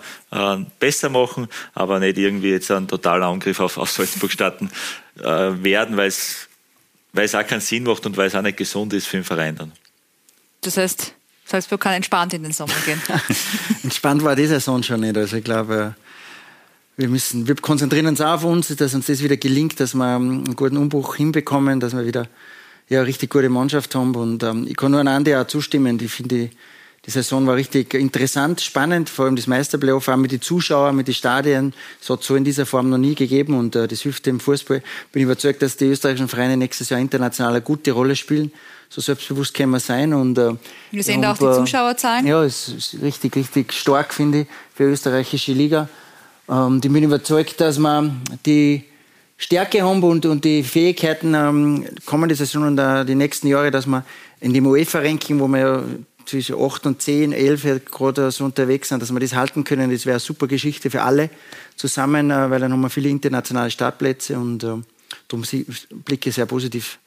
[0.80, 4.70] besser machen, aber nicht irgendwie jetzt einen totalen Angriff auf, auf Salzburg starten
[5.16, 6.48] werden, weil es
[7.36, 9.72] auch keinen Sinn macht und weil es auch nicht gesund ist für den Verein dann.
[10.62, 11.14] Das heißt,
[11.50, 13.02] Salzburg kann entspannt in den Sommer gehen.
[13.84, 15.18] entspannt war die Saison schon nicht.
[15.18, 15.96] Also ich glaube,
[16.96, 20.56] wir müssen, wir konzentrieren uns auf uns, dass uns das wieder gelingt, dass wir einen
[20.56, 22.28] guten Umbruch hinbekommen, dass wir wieder
[22.88, 24.14] ja, eine richtig gute Mannschaft haben.
[24.16, 26.00] Und ähm, ich kann nur an Andi auch zustimmen.
[26.00, 26.50] Ich finde,
[27.06, 31.08] die Saison war richtig interessant, spannend, vor allem das Meisterplayoff, auch mit den Zuschauern, mit
[31.08, 31.74] den Stadien.
[32.02, 34.84] Es hat so in dieser Form noch nie gegeben und äh, das hilft dem Fußball.
[35.12, 38.52] Bin überzeugt, dass die österreichischen Vereine nächstes Jahr international eine gute Rolle spielen
[38.90, 40.14] so selbstbewusst können wir sein.
[40.14, 40.54] Und, äh,
[40.92, 42.26] wir sehen da auch die Zuschauerzahlen.
[42.26, 45.88] Ja, es ist richtig, richtig stark, finde ich, für die österreichische Liga.
[46.50, 48.12] Ähm, ich bin überzeugt, dass wir
[48.46, 48.84] die
[49.38, 53.86] Stärke haben und, und die Fähigkeiten ähm, kommende Saison und uh, die nächsten Jahre, dass
[53.86, 54.04] wir
[54.42, 55.84] in dem UEFA-Ranking, wo wir ja
[56.26, 59.92] zwischen 8 und 10, 11 gerade so unterwegs sind, dass wir das halten können.
[59.92, 61.30] Das wäre eine super Geschichte für alle
[61.76, 64.76] zusammen, äh, weil dann haben wir viele internationale Startplätze und äh,
[65.28, 65.46] darum
[66.06, 67.00] blicke ich sehr positiv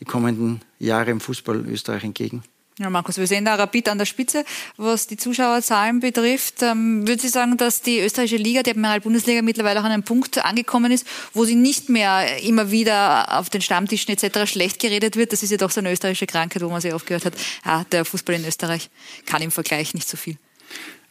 [0.00, 2.42] die kommenden Jahre im Fußball Österreich entgegen.
[2.80, 4.42] Ja, Markus, wir sehen da Rapid an der Spitze.
[4.78, 9.80] Was die Zuschauerzahlen betrifft, ähm, würden Sie sagen, dass die österreichische Liga, die Admiral-Bundesliga, mittlerweile
[9.80, 14.12] auch an einem Punkt angekommen ist, wo sie nicht mehr immer wieder auf den Stammtischen
[14.12, 14.50] etc.
[14.50, 15.32] schlecht geredet wird?
[15.32, 17.34] Das ist ja doch so eine österreichische Krankheit, wo man sehr oft gehört hat,
[17.66, 18.88] ja, der Fußball in Österreich
[19.26, 20.38] kann im Vergleich nicht so viel.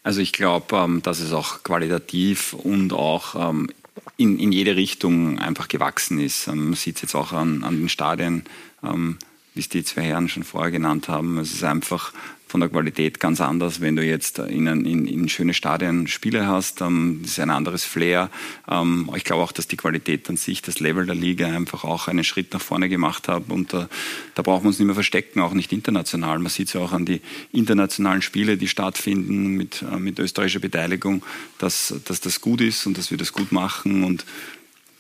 [0.02, 3.70] Also ich glaube, ähm, dass es auch qualitativ und auch ähm,
[4.18, 6.48] in, in jede Richtung einfach gewachsen ist.
[6.48, 8.44] Man sieht es jetzt auch an, an den Stadien
[8.82, 11.38] wie es die zwei Herren schon vorher genannt haben.
[11.38, 12.14] Es ist einfach
[12.50, 16.82] von der Qualität ganz anders, wenn du jetzt in, in, in schöne Stadien Spiele hast.
[16.82, 18.32] Ähm, das ist ein anderes Flair.
[18.68, 22.08] Ähm, ich glaube auch, dass die Qualität an sich, das Level der Liga einfach auch
[22.08, 23.50] einen Schritt nach vorne gemacht hat.
[23.50, 23.88] Und da,
[24.34, 26.40] da brauchen wir uns nicht mehr verstecken, auch nicht international.
[26.40, 30.60] Man sieht es ja auch an die internationalen Spiele, die stattfinden mit, äh, mit österreichischer
[30.60, 31.22] Beteiligung,
[31.60, 34.04] dass, dass das gut ist und dass wir das gut machen.
[34.04, 34.26] Und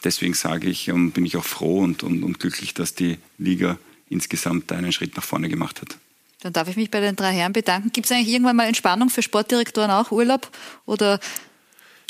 [0.03, 3.77] deswegen sage ich, ähm, bin ich auch froh und, und, und glücklich, dass die Liga
[4.09, 5.97] insgesamt einen Schritt nach vorne gemacht hat.
[6.41, 7.91] Dann darf ich mich bei den drei Herren bedanken.
[7.91, 10.49] Gibt es eigentlich irgendwann mal Entspannung für Sportdirektoren auch, Urlaub?
[10.85, 11.19] Oder?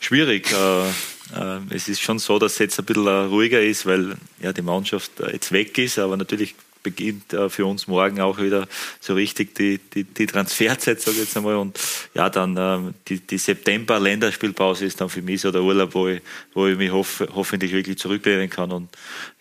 [0.01, 0.51] Schwierig.
[0.51, 0.89] Äh,
[1.35, 4.53] äh, es ist schon so, dass es jetzt ein bisschen äh, ruhiger ist, weil ja,
[4.53, 8.67] die Mannschaft jetzt weg ist, aber natürlich beginnt für uns morgen auch wieder
[8.99, 11.55] so richtig die, die, die Transferzeit, sage ich jetzt einmal.
[11.55, 11.79] Und
[12.13, 16.21] ja, dann die, die September-Länderspielpause ist dann für mich so der Urlaub, wo ich,
[16.53, 18.89] wo ich mich hoff, hoffentlich wirklich zurücklehnen kann und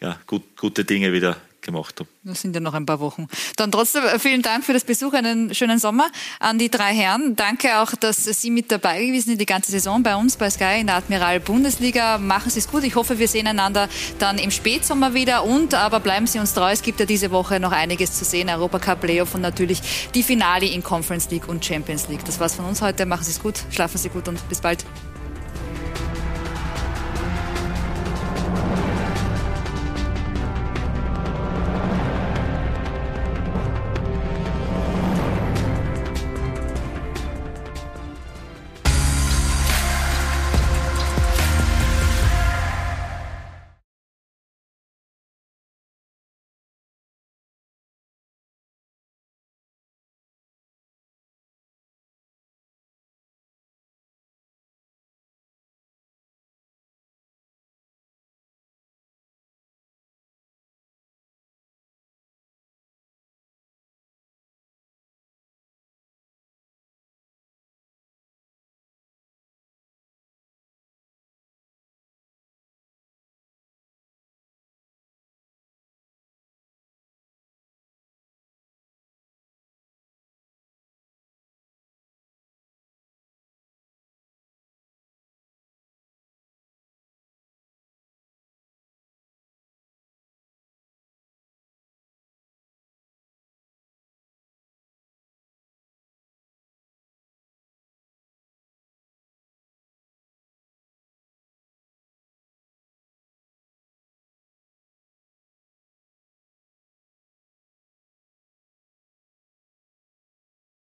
[0.00, 1.36] ja, gut, gute Dinge wieder
[1.68, 2.08] gemacht habe.
[2.24, 3.26] Das sind ja noch ein paar Wochen.
[3.56, 6.08] Dann trotzdem äh, vielen Dank für das Besuch, einen schönen Sommer
[6.40, 7.36] an die drei Herren.
[7.36, 10.80] Danke auch, dass Sie mit dabei gewesen sind die ganze Saison bei uns bei Sky
[10.80, 12.18] in der Admiral Bundesliga.
[12.18, 12.84] Machen Sie es gut.
[12.84, 13.88] Ich hoffe, wir sehen einander
[14.18, 16.72] dann im Spätsommer wieder und aber bleiben Sie uns treu.
[16.72, 18.48] Es gibt ja diese Woche noch einiges zu sehen.
[18.48, 22.24] Europacup Playoff und natürlich die Finale in Conference League und Champions League.
[22.24, 23.04] Das war's von uns heute.
[23.04, 24.84] Machen Sie es gut, schlafen Sie gut und bis bald.